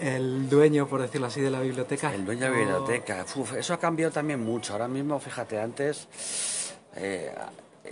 el 0.00 0.48
dueño, 0.48 0.88
por 0.88 1.00
decirlo 1.02 1.28
así, 1.28 1.40
de 1.40 1.50
la 1.50 1.60
biblioteca? 1.60 2.12
El 2.12 2.24
dueño 2.26 2.46
de 2.46 2.50
la 2.50 2.56
biblioteca, 2.56 3.24
uf, 3.36 3.54
eso 3.54 3.74
ha 3.74 3.78
cambiado 3.78 4.12
también 4.12 4.44
mucho. 4.44 4.72
Ahora 4.72 4.88
mismo, 4.88 5.20
fíjate, 5.20 5.60
antes. 5.60 6.08
eh, 6.96 7.32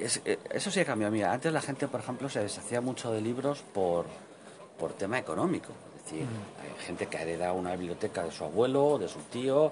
es- 0.01 0.21
eh, 0.25 0.39
eso 0.51 0.71
sí 0.71 0.81
ha 0.81 0.85
cambiado. 0.85 1.13
Mira, 1.13 1.33
antes 1.33 1.53
la 1.53 1.61
gente, 1.61 1.89
por 1.89 2.01
ejemplo, 2.01 2.29
se 2.29 2.41
deshacía 2.41 2.81
mucho 2.81 3.13
de 3.13 3.21
libros 3.21 3.63
por, 3.73 4.07
por 4.79 4.93
tema 4.93 5.19
económico. 5.19 5.69
Es 5.99 6.05
decir, 6.05 6.27
hay 6.63 6.85
gente 6.87 7.07
que 7.07 7.17
ha 7.17 7.23
heredado 7.23 7.55
una 7.55 7.73
biblioteca 7.77 8.23
de 8.25 8.31
su 8.31 8.45
abuelo, 8.45 8.99
de 8.99 9.09
su 9.09 9.21
tío, 9.21 9.65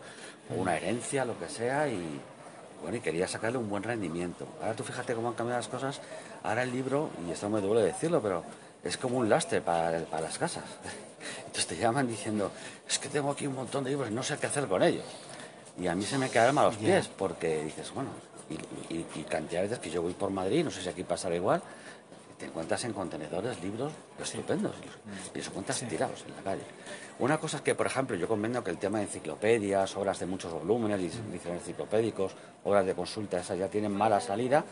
o 0.51 0.55
una 0.57 0.77
herencia, 0.77 1.25
lo 1.25 1.39
que 1.39 1.49
sea, 1.49 1.89
y 1.89 2.21
bueno, 2.83 2.97
y 2.97 3.01
quería 3.01 3.29
sacarle 3.29 3.59
un 3.59 3.69
buen 3.69 3.83
rendimiento. 3.83 4.47
Ahora 4.61 4.75
tú 4.75 4.83
fíjate 4.83 5.15
cómo 5.15 5.29
han 5.29 5.35
cambiado 5.35 5.59
las 5.61 5.69
cosas. 5.69 6.01
Ahora 6.43 6.63
el 6.63 6.73
libro, 6.73 7.11
y 7.27 7.31
esto 7.31 7.49
me 7.51 7.61
duele 7.61 7.83
decirlo, 7.83 8.21
pero 8.23 8.43
es 8.83 8.97
como 8.97 9.19
un 9.19 9.29
lastre 9.29 9.61
para, 9.61 10.01
para 10.07 10.23
las 10.23 10.39
casas. 10.39 10.65
Entonces 11.47 11.67
te 11.67 11.77
llaman 11.77 12.09
diciendo, 12.09 12.51
es 12.89 12.99
que 12.99 13.09
tengo 13.09 13.31
aquí 13.31 13.47
un 13.47 13.55
montón 13.55 13.85
de 13.85 13.91
libros 13.91 14.11
y 14.11 14.15
no 14.15 14.23
sé 14.23 14.37
qué 14.39 14.47
hacer 14.47 14.67
con 14.67 14.83
ellos. 14.83 15.05
Y 15.79 15.87
a 15.87 15.95
mí 15.95 16.05
se 16.05 16.19
me 16.19 16.29
cae 16.29 16.43
el 16.45 16.49
alma 16.49 16.63
a 16.63 16.65
los 16.67 16.77
pies, 16.77 17.09
porque 17.09 17.63
dices, 17.65 17.93
bueno, 17.95 18.11
y, 18.91 18.95
y- 18.95 19.07
y 19.17 19.23
cantidad 19.25 19.61
de 19.63 19.69
veces 19.69 19.79
que 19.79 19.91
yo 19.91 20.03
voy 20.03 20.13
por 20.15 20.31
Madrid, 20.31 20.65
no 20.65 20.71
sé 20.71 20.83
si 20.83 20.89
aquí 20.89 21.03
pasará 21.05 21.35
igual, 21.37 21.63
te 22.39 22.47
encuentras 22.47 22.83
en 22.85 22.93
contenedores 22.93 23.63
libros 23.63 23.93
estupendos 24.21 24.73
y 25.35 25.39
los 25.39 25.47
encuentras 25.47 25.79
tirados 25.81 26.25
en 26.29 26.35
la 26.37 26.43
calle. 26.43 26.63
Una 27.21 27.39
cosa 27.39 27.59
es 27.59 27.63
que, 27.63 27.75
por 27.77 27.87
ejemplo, 27.87 28.17
yo 28.17 28.27
convendo 28.27 28.65
que 28.65 28.71
el 28.71 28.79
tema 28.79 28.99
de 28.99 29.05
enciclopedias, 29.05 29.97
obras 29.97 30.19
de 30.19 30.27
muchos 30.27 30.53
volúmenes, 30.53 30.99
ediciones 31.01 31.61
enciclopédicos, 31.61 32.33
obras 32.65 32.85
de 32.85 32.95
consulta, 32.95 33.39
esas 33.39 33.59
ya 33.59 33.69
tienen 33.69 33.93
mala 33.97 34.21
salida, 34.21 34.65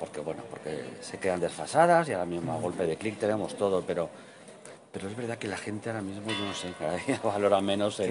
porque 0.00 0.20
bueno, 0.20 0.42
porque 0.50 0.84
se 1.00 1.18
quedan 1.18 1.38
desfasadas 1.40 2.08
y 2.08 2.12
ahora 2.12 2.26
mismo 2.26 2.52
a 2.52 2.56
golpe 2.56 2.86
de 2.86 2.96
clic 2.96 3.18
tenemos 3.18 3.56
todo, 3.56 3.82
pero 3.86 4.08
pero 4.92 5.08
es 5.08 5.16
verdad 5.16 5.38
que 5.38 5.48
la 5.48 5.56
gente 5.56 5.88
ahora 5.88 6.02
mismo, 6.02 6.28
yo 6.30 6.44
no 6.44 6.52
sé, 6.54 6.72
cada 6.78 6.96
día 6.96 7.18
valora 7.24 7.60
menos 7.62 7.98
el, 8.00 8.10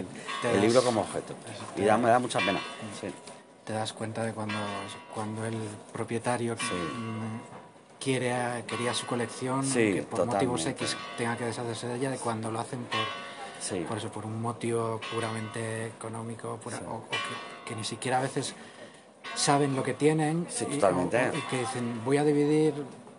el 0.51 0.61
libro 0.61 0.82
como 0.84 1.01
objeto. 1.01 1.36
Y 1.78 1.82
da, 1.86 1.95
me 1.97 2.09
da 2.09 2.17
mucha 2.17 2.39
pena. 2.39 2.59
Sí. 2.99 3.07
Te 3.66 3.74
das 3.74 3.93
cuenta 3.93 4.24
de 4.24 4.34
cuando, 4.34 4.55
cuando 5.14 5.45
el 5.45 5.55
propietario 5.93 6.55
Sí. 6.57 6.64
mm, 6.74 7.99
quiere 7.99 8.34
a- 8.34 8.66
quería 8.66 8.93
su 8.93 9.05
colección 9.05 9.64
Sí, 9.66 9.93
que 9.93 10.03
por 10.03 10.26
motivos. 10.26 10.66
X 10.66 10.97
tenga 11.18 11.38
que 11.38 11.45
deshacerse 11.45 11.88
de 11.88 11.95
ella 11.97 12.09
de 12.12 12.18
cuando 12.18 12.49
lo 12.51 12.59
hacen 12.59 12.80
por, 12.86 12.99
Sí. 13.62 13.86
por 13.88 13.97
eso 13.99 14.09
por 14.09 14.26
un 14.26 14.41
motivo 14.41 14.99
puramente 15.14 15.88
económico 15.88 16.57
pura- 16.64 16.82
o, 16.88 16.95
o 16.95 17.09
que, 17.09 17.70
que 17.70 17.76
ni 17.76 17.84
siquiera 17.84 18.18
a 18.18 18.22
veces 18.22 18.55
saben 19.36 19.76
lo 19.76 19.84
que 19.84 19.93
tienen 19.93 20.47
y, 20.72 20.76
totalmente. 20.78 21.18
o- 21.18 21.32
o- 21.32 21.38
y 21.38 21.41
que 21.41 21.59
dicen 21.59 22.01
voy 22.03 22.18
a 22.18 22.24
dividir 22.24 22.74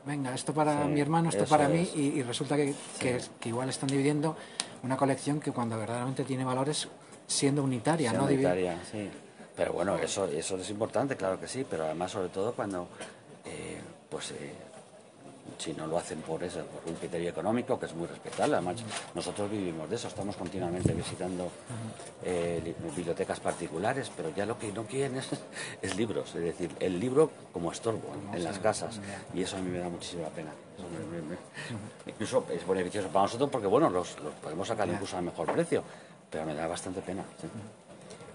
venga 0.05 0.35
esto 0.35 0.53
para 0.53 0.85
mi 0.87 1.01
hermano 1.01 1.29
esto 1.29 1.45
para 1.45 1.69
mí 1.69 1.83
es. 1.83 1.95
y, 1.95 2.01
y 2.19 2.23
resulta 2.25 2.57
que, 2.57 2.75
que, 2.99 3.21
que 3.39 3.49
igual 3.51 3.69
están 3.69 3.89
dividiendo 3.89 4.37
una 4.83 4.97
colección 4.97 5.39
que 5.39 5.53
cuando 5.53 5.79
verdaderamente 5.79 6.25
tiene 6.25 6.45
valores 6.45 6.89
siendo 7.29 7.63
unitaria, 7.63 8.13
no 8.13 8.25
unitaria, 8.25 8.77
sí. 8.91 9.09
Pero 9.57 9.73
bueno, 9.75 9.97
eso, 9.97 10.27
eso 10.27 10.57
es 10.57 10.71
importante, 10.71 11.17
claro 11.17 11.39
que 11.39 11.47
sí, 11.49 11.67
pero 11.69 11.85
además 11.85 12.11
sobre 12.13 12.29
todo 12.29 12.53
cuando, 12.53 12.89
eh, 13.45 13.81
pues, 14.11 14.31
eh, 14.33 14.53
si 15.59 15.75
no 15.75 15.87
lo 15.87 15.99
hacen 15.99 16.21
por 16.23 16.43
eso, 16.43 16.61
por 16.65 16.91
un 16.91 16.97
criterio 16.99 17.29
económico, 17.31 17.79
que 17.79 17.87
es 17.87 17.95
muy 17.95 18.07
respetable, 18.07 18.55
además 18.57 18.77
nosotros 19.15 19.51
vivimos 19.51 19.89
de 19.91 19.97
eso, 19.97 20.09
estamos 20.09 20.37
continuamente 20.37 20.93
visitando 20.95 21.51
eh, 22.25 22.61
li- 22.65 22.75
bibliotecas 22.97 23.39
particulares, 23.41 24.11
pero 24.17 24.31
ya 24.35 24.47
lo 24.47 24.59
que 24.59 24.73
no 24.73 24.85
quieren 24.85 25.19
es, 25.19 25.29
es 25.83 25.97
libros, 25.97 26.35
es 26.35 26.43
decir, 26.43 26.71
el 26.81 26.99
libro 26.99 27.31
como 27.53 27.71
estorbo 27.71 28.09
en, 28.31 28.39
en 28.39 28.45
las 28.45 28.59
casas, 28.59 29.01
y 29.35 29.43
eso 29.43 29.57
a 29.57 29.61
mí 29.61 29.71
me 29.71 29.79
da 29.81 29.89
muchísima 29.89 30.29
pena. 30.29 30.51
Eso 30.79 30.87
me- 30.89 31.17
me- 31.21 31.23
me- 31.29 31.37
incluso 32.07 32.45
es 32.51 32.67
beneficioso 32.67 33.09
para 33.09 33.25
nosotros 33.27 33.51
porque, 33.51 33.67
bueno, 33.67 33.91
los, 33.91 34.19
los 34.21 34.33
podemos 34.35 34.67
sacar 34.67 34.89
incluso 34.95 35.17
a 35.19 35.21
mejor 35.21 35.53
precio, 35.53 35.83
pero 36.31 36.47
me 36.47 36.55
da 36.55 36.67
bastante 36.67 37.03
pena. 37.03 37.23
sí. 37.41 37.47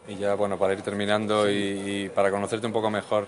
Y 0.07 0.15
ya, 0.15 0.35
bueno, 0.35 0.57
para 0.57 0.73
ir 0.73 0.81
terminando 0.81 1.49
y, 1.49 2.03
y 2.05 2.09
para 2.09 2.31
conocerte 2.31 2.65
un 2.65 2.73
poco 2.73 2.89
mejor, 2.89 3.27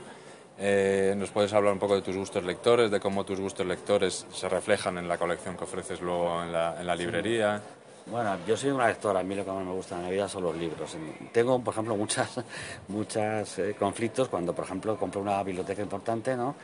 eh, 0.61 1.13
¿nos 1.17 1.29
puedes 1.31 1.53
hablar 1.53 1.71
un 1.71 1.79
poco 1.79 1.95
de 1.95 2.01
tus 2.01 2.17
gustos 2.17 2.43
lectores, 2.43 2.91
de 2.91 2.99
cómo 2.99 3.23
tus 3.23 3.39
gustos 3.39 3.65
lectores 3.65 4.25
se 4.31 4.49
reflejan 4.49 4.97
en 4.97 5.07
la 5.07 5.17
colección 5.17 5.55
que 5.55 5.63
ofreces 5.63 6.01
luego 6.01 6.43
en 6.43 6.51
la, 6.51 6.75
en 6.79 6.85
la 6.85 6.95
librería? 6.95 7.61
Bueno, 8.05 8.37
yo 8.45 8.57
soy 8.57 8.71
una 8.71 8.87
lectora, 8.87 9.21
a 9.21 9.23
mí 9.23 9.35
lo 9.35 9.45
que 9.45 9.51
más 9.51 9.63
me 9.63 9.71
gusta 9.71 9.95
en 9.95 10.03
la 10.03 10.09
vida 10.09 10.27
son 10.27 10.43
los 10.43 10.57
libros. 10.57 10.97
Tengo, 11.31 11.63
por 11.63 11.73
ejemplo, 11.73 11.95
muchas, 11.95 12.43
muchas 12.89 13.59
eh, 13.59 13.75
conflictos 13.77 14.27
cuando, 14.27 14.53
por 14.53 14.65
ejemplo, 14.65 14.97
compro 14.97 15.21
una 15.21 15.41
biblioteca 15.43 15.81
importante, 15.81 16.35
¿no? 16.35 16.55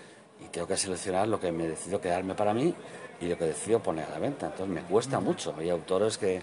Y 0.43 0.49
tengo 0.49 0.68
que 0.68 0.76
seleccionar 0.76 1.30
lo 1.30 1.39
que 1.39 1.51
me 1.53 1.68
decido 1.68 2.01
quedarme 2.01 2.36
para 2.36 2.53
mí 2.53 2.74
y 3.22 3.28
lo 3.28 3.38
que 3.38 3.45
decido 3.45 3.80
poner 3.80 4.05
a 4.05 4.11
la 4.11 4.20
venta. 4.20 4.47
Entonces 4.47 4.68
me 4.68 4.82
cuesta 4.82 5.22
mucho. 5.22 5.55
Hay 5.57 5.70
autores 5.70 6.18
que, 6.18 6.41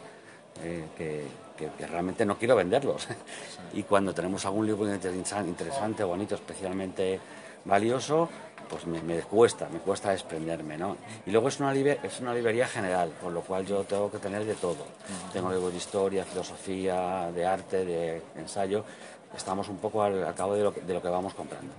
eh, 0.62 0.84
que, 0.96 1.26
que- 1.70 1.76
que 1.78 1.86
realmente 1.86 2.24
no 2.24 2.36
quiero 2.38 2.56
venderlos. 2.56 3.06
y 3.72 3.82
cuando 3.84 4.12
tenemos 4.14 4.44
algún 4.44 4.66
libro 4.66 4.86
interesan- 4.86 5.46
interesante, 5.48 6.04
bonito, 6.04 6.34
especialmente 6.34 7.20
valioso, 7.64 8.28
pues 8.68 8.86
me, 8.86 9.02
me 9.02 9.20
cuesta, 9.20 9.68
me 9.70 9.78
cuesta 9.80 10.10
desprenderme, 10.10 10.78
¿no? 10.78 10.96
Y 11.26 11.30
luego 11.30 11.48
es 11.48 11.60
una, 11.60 11.74
es 11.74 12.20
una 12.20 12.32
librería 12.34 12.66
general, 12.66 13.10
por 13.20 13.32
lo 13.32 13.42
cual 13.42 13.66
yo 13.66 13.84
tengo 13.84 14.10
que 14.10 14.18
tener 14.18 14.44
de 14.44 14.54
todo. 14.54 14.84
Tengo 15.32 15.50
libros 15.50 15.72
de 15.72 15.78
historia, 15.78 16.24
filosofía, 16.24 17.30
de 17.34 17.44
arte, 17.46 17.84
de 17.84 18.22
ensayo. 18.36 18.84
Estamos 19.36 19.68
un 19.68 19.76
poco 19.78 20.02
al, 20.02 20.24
al 20.24 20.34
cabo 20.34 20.54
de 20.54 20.62
lo, 20.64 20.70
de 20.72 20.94
lo 20.94 21.02
que 21.02 21.08
vamos 21.08 21.34
comprando. 21.34 21.72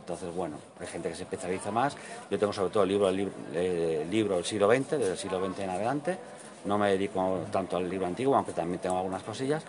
Entonces, 0.00 0.34
bueno, 0.34 0.56
hay 0.80 0.86
gente 0.86 1.08
que 1.08 1.14
se 1.16 1.22
especializa 1.22 1.70
más. 1.70 1.96
Yo 2.30 2.38
tengo 2.38 2.52
sobre 2.52 2.70
todo 2.70 2.82
el 2.82 2.88
libro, 2.90 3.08
el 3.08 3.16
libro, 3.16 3.32
eh, 3.54 4.06
libro 4.10 4.34
del 4.36 4.44
siglo 4.44 4.68
XX, 4.70 4.90
desde 4.90 5.12
el 5.12 5.18
siglo 5.18 5.44
XX 5.46 5.58
en 5.60 5.70
adelante. 5.70 6.18
No 6.64 6.78
me 6.78 6.90
dedico 6.90 7.40
tanto 7.52 7.76
al 7.76 7.88
libro 7.88 8.06
antiguo, 8.06 8.34
aunque 8.36 8.52
también 8.52 8.80
tengo 8.80 8.96
algunas 8.96 9.22
cosillas, 9.22 9.62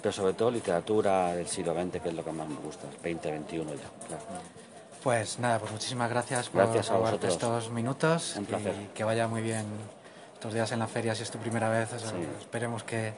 pero 0.00 0.12
sobre 0.12 0.32
todo 0.34 0.50
literatura 0.50 1.34
del 1.34 1.46
siglo 1.46 1.74
XX, 1.74 2.00
que 2.00 2.08
es 2.08 2.14
lo 2.14 2.24
que 2.24 2.32
más 2.32 2.48
me 2.48 2.56
gusta, 2.56 2.86
20, 3.02 3.30
21 3.30 3.70
ya. 3.74 3.76
claro. 4.06 4.22
Pues 5.02 5.38
nada, 5.38 5.58
pues 5.60 5.70
muchísimas 5.72 6.10
gracias 6.10 6.48
por 6.48 6.62
Gracias 6.64 6.90
a 6.90 6.94
robarte 6.94 7.28
estos 7.28 7.70
minutos 7.70 8.34
Un 8.36 8.46
placer. 8.46 8.74
y 8.82 8.86
que 8.94 9.04
vaya 9.04 9.28
muy 9.28 9.42
bien 9.42 9.64
estos 10.34 10.52
días 10.52 10.72
en 10.72 10.80
la 10.80 10.88
feria 10.88 11.14
si 11.14 11.22
es 11.22 11.30
tu 11.30 11.38
primera 11.38 11.68
vez. 11.68 11.92
o 11.92 11.98
sea, 11.98 12.10
Sí. 12.10 12.16
Esperemos 12.40 12.82
que, 12.82 13.12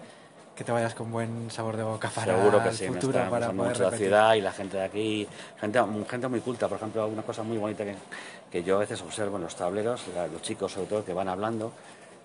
que 0.55 0.63
te 0.63 0.73
vayas 0.73 0.95
con 0.95 1.11
buen 1.11 1.51
sabor 1.51 1.77
de 1.79 1.83
boca 1.83 2.11
para 2.15 2.37
Seguro 2.37 2.63
que 2.63 2.69
el 2.69 2.77
sí, 2.77 2.85
me 2.89 2.95
futuro, 2.95 3.19
está 3.19 3.31
para 3.31 3.47
poder 3.47 3.71
mucho 3.73 3.91
la 3.91 3.97
ciudad 3.97 4.35
y 4.35 4.41
la 4.43 4.53
gente 4.53 4.77
de 4.77 4.85
aquí, 4.85 5.29
gente, 5.59 5.81
gente 6.09 6.29
muy 6.29 6.41
culta, 6.41 6.69
por 6.69 6.77
ejemplo, 6.77 7.07
una 7.07 7.23
cosa 7.23 7.43
muy 7.43 7.57
bonita 7.57 7.83
que, 7.85 7.95
que 8.51 8.63
yo 8.63 8.77
a 8.77 8.81
veces 8.81 9.01
observo 9.01 9.37
en 9.39 9.45
los 9.45 9.57
tableros, 9.57 10.03
los 10.33 10.43
chicos 10.43 10.73
sobre 10.73 10.87
todo 10.87 11.05
que 11.05 11.15
van 11.15 11.29
hablando, 11.29 11.73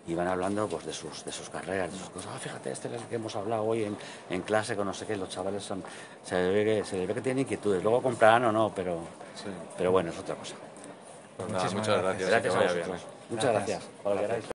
y 0.08 0.14
van 0.14 0.28
hablando 0.28 0.68
pues 0.68 0.86
de 0.86 0.94
sus, 0.94 1.26
de 1.26 1.32
sus 1.32 1.50
carreras, 1.50 1.92
de 1.92 1.98
sus 1.98 2.10
cosas. 2.10 2.32
Ah, 2.36 2.40
fíjate, 2.40 2.72
este 2.72 2.88
es 2.88 3.02
el 3.02 3.08
que 3.08 3.16
hemos 3.16 3.36
hablado 3.36 3.64
hoy 3.64 3.84
en, 3.86 3.98
en 4.30 4.42
clase 4.44 4.76
con 4.76 4.86
no 4.88 4.94
sé 4.94 5.06
qué, 5.06 5.16
los 5.16 5.30
chavales 5.30 5.64
son, 5.64 5.84
se 6.24 6.36
les 6.36 6.54
ve 6.54 6.66
que, 6.66 6.84
se 6.86 6.98
les 6.98 7.08
ve 7.08 7.14
que 7.16 7.22
tienen 7.22 7.42
inquietudes. 7.42 7.82
Luego 7.84 8.02
comprarán 8.02 8.46
o 8.46 8.52
no, 8.52 8.72
pero, 8.76 9.00
Sí. 9.36 9.50
pero 9.78 9.92
bueno, 9.92 10.12
es 10.12 10.18
otra 10.20 10.36
cosa. 10.36 10.56
Pues 11.38 11.50
nada, 11.50 11.70
muchas 11.72 12.02
gracias. 12.02 12.30
gracias. 12.30 12.56
A 12.56 12.60
vosotros. 12.60 13.02
Muchas 13.30 13.52
gracias. 13.52 14.55